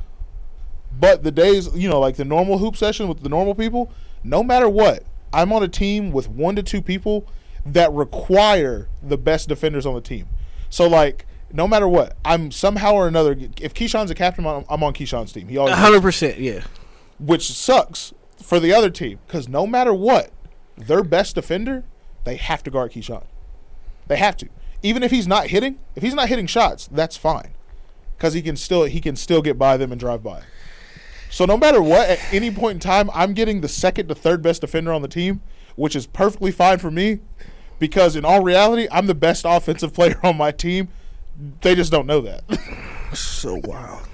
[0.98, 3.92] But the days, you know, like the normal hoop session with the normal people,
[4.24, 5.04] no matter what,
[5.34, 7.28] I'm on a team with one to two people
[7.66, 10.28] that require the best defenders on the team.
[10.70, 13.38] So like, no matter what, I'm somehow or another.
[13.62, 15.48] If Keyshawn's a captain, I'm I'm on Keyshawn's team.
[15.48, 16.40] He always hundred percent.
[16.40, 16.62] Yeah.
[17.20, 20.32] which sucks for the other team because no matter what,
[20.76, 21.84] their best defender,
[22.26, 23.24] they have to guard Keyshawn.
[24.08, 24.50] They have to,
[24.82, 25.80] even if he's not hitting.
[25.96, 27.54] If he's not hitting shots, that's fine,
[28.18, 30.42] because he can still he can still get by them and drive by.
[31.30, 34.42] So no matter what, at any point in time, I'm getting the second to third
[34.42, 35.42] best defender on the team,
[35.76, 37.20] which is perfectly fine for me,
[37.80, 40.90] because in all reality, I'm the best offensive player on my team.
[41.62, 42.44] They just don't know that.
[43.14, 44.08] So wild.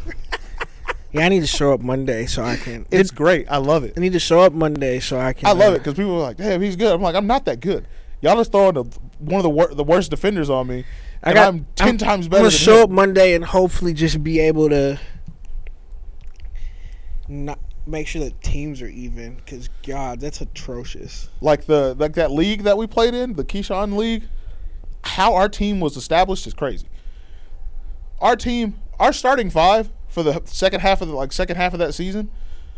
[1.14, 2.86] yeah, I need to show up Monday so I can.
[2.92, 3.50] it's great.
[3.50, 3.94] I love it.
[3.96, 5.48] I need to show up Monday so I can.
[5.48, 7.46] I love uh, it because people are like, "Damn, he's good." I'm like, "I'm not
[7.46, 7.88] that good."
[8.22, 8.84] Y'all just throwing the,
[9.20, 10.84] one of the wor- the worst defenders on me.
[11.24, 11.48] I and got.
[11.48, 12.40] I'm 10 times better.
[12.40, 12.84] I'm gonna show him.
[12.84, 15.00] up Monday and hopefully just be able to
[17.30, 21.30] not make sure that teams are even because God, that's atrocious.
[21.42, 24.24] Like the like that league that we played in, the Keyshawn League.
[25.06, 26.86] How our team was established is crazy.
[28.22, 31.80] Our team, our starting five for the second half of the like second half of
[31.80, 32.30] that season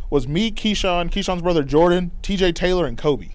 [0.10, 2.52] was me, Keyshawn, Keyshawn's brother Jordan, T.J.
[2.52, 3.30] Taylor, and Kobe.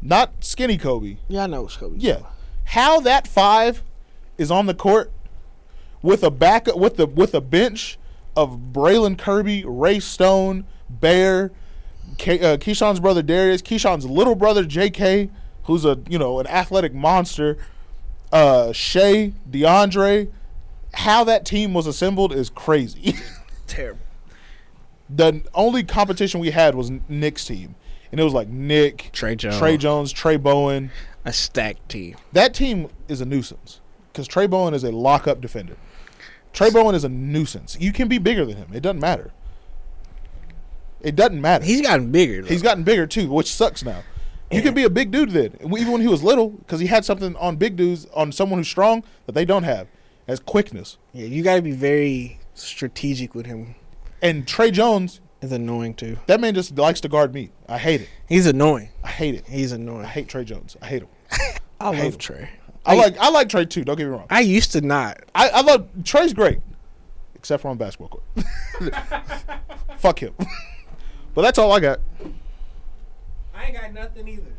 [0.00, 1.16] Not skinny Kobe.
[1.26, 1.96] Yeah, I know it's Kobe.
[1.98, 2.20] Yeah.
[2.66, 3.82] How that five
[4.36, 5.10] is on the court
[6.02, 7.98] with a back with the with a bench
[8.36, 11.48] of Braylon Kirby, Ray Stone, Bear,
[12.16, 15.28] Ke- uh, Keyshawn's brother Darius, Keyshawn's little brother J.K.,
[15.64, 17.58] who's a you know an athletic monster,
[18.32, 20.30] uh, Shay, DeAndre.
[20.94, 23.14] How that team was assembled is crazy.
[23.66, 24.00] terrible.
[25.08, 27.74] the only competition we had was Nick's team,
[28.10, 29.58] and it was like Nick, Trey Jones.
[29.58, 30.90] Trey Jones, Trey Bowen.
[31.24, 32.16] A stacked team.
[32.32, 33.80] That team is a nuisance
[34.12, 35.76] because Trey Bowen is a lockup defender.
[36.52, 37.76] Trey Bowen is a nuisance.
[37.78, 38.68] You can be bigger than him.
[38.72, 39.32] It doesn't matter.
[41.00, 41.64] It doesn't matter.
[41.64, 42.42] He's gotten bigger.
[42.42, 42.48] Though.
[42.48, 44.02] He's gotten bigger too, which sucks now.
[44.50, 47.04] You can be a big dude then, even when he was little, because he had
[47.04, 49.88] something on big dudes on someone who's strong that they don't have,
[50.26, 50.96] as quickness.
[51.12, 53.74] yeah, you got to be very strategic with him.
[54.22, 56.16] And Trey Jones, is annoying too.
[56.26, 57.50] that man just likes to guard me.
[57.68, 58.08] I hate it.
[58.28, 58.88] He's annoying.
[59.04, 59.46] I hate it.
[59.46, 60.04] He's annoying.
[60.04, 60.76] I hate Trey Jones.
[60.82, 61.08] I hate him.
[61.80, 62.18] I hate love him.
[62.18, 62.50] Trey.
[62.84, 63.84] I like I like Trey too.
[63.84, 64.26] Don't get me wrong.
[64.30, 65.20] I used to not.
[65.34, 66.60] I, I love Trey's great,
[67.34, 68.94] except for on basketball court.
[69.98, 70.34] Fuck him.
[71.34, 72.00] but that's all I got.
[73.68, 74.52] I ain't got nothing either.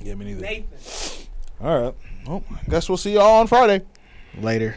[0.00, 0.42] Yeah, me neither.
[0.42, 1.26] Nathan.
[1.60, 1.94] All right.
[2.26, 3.84] Well, I guess we'll see y'all on Friday.
[4.38, 4.76] Later.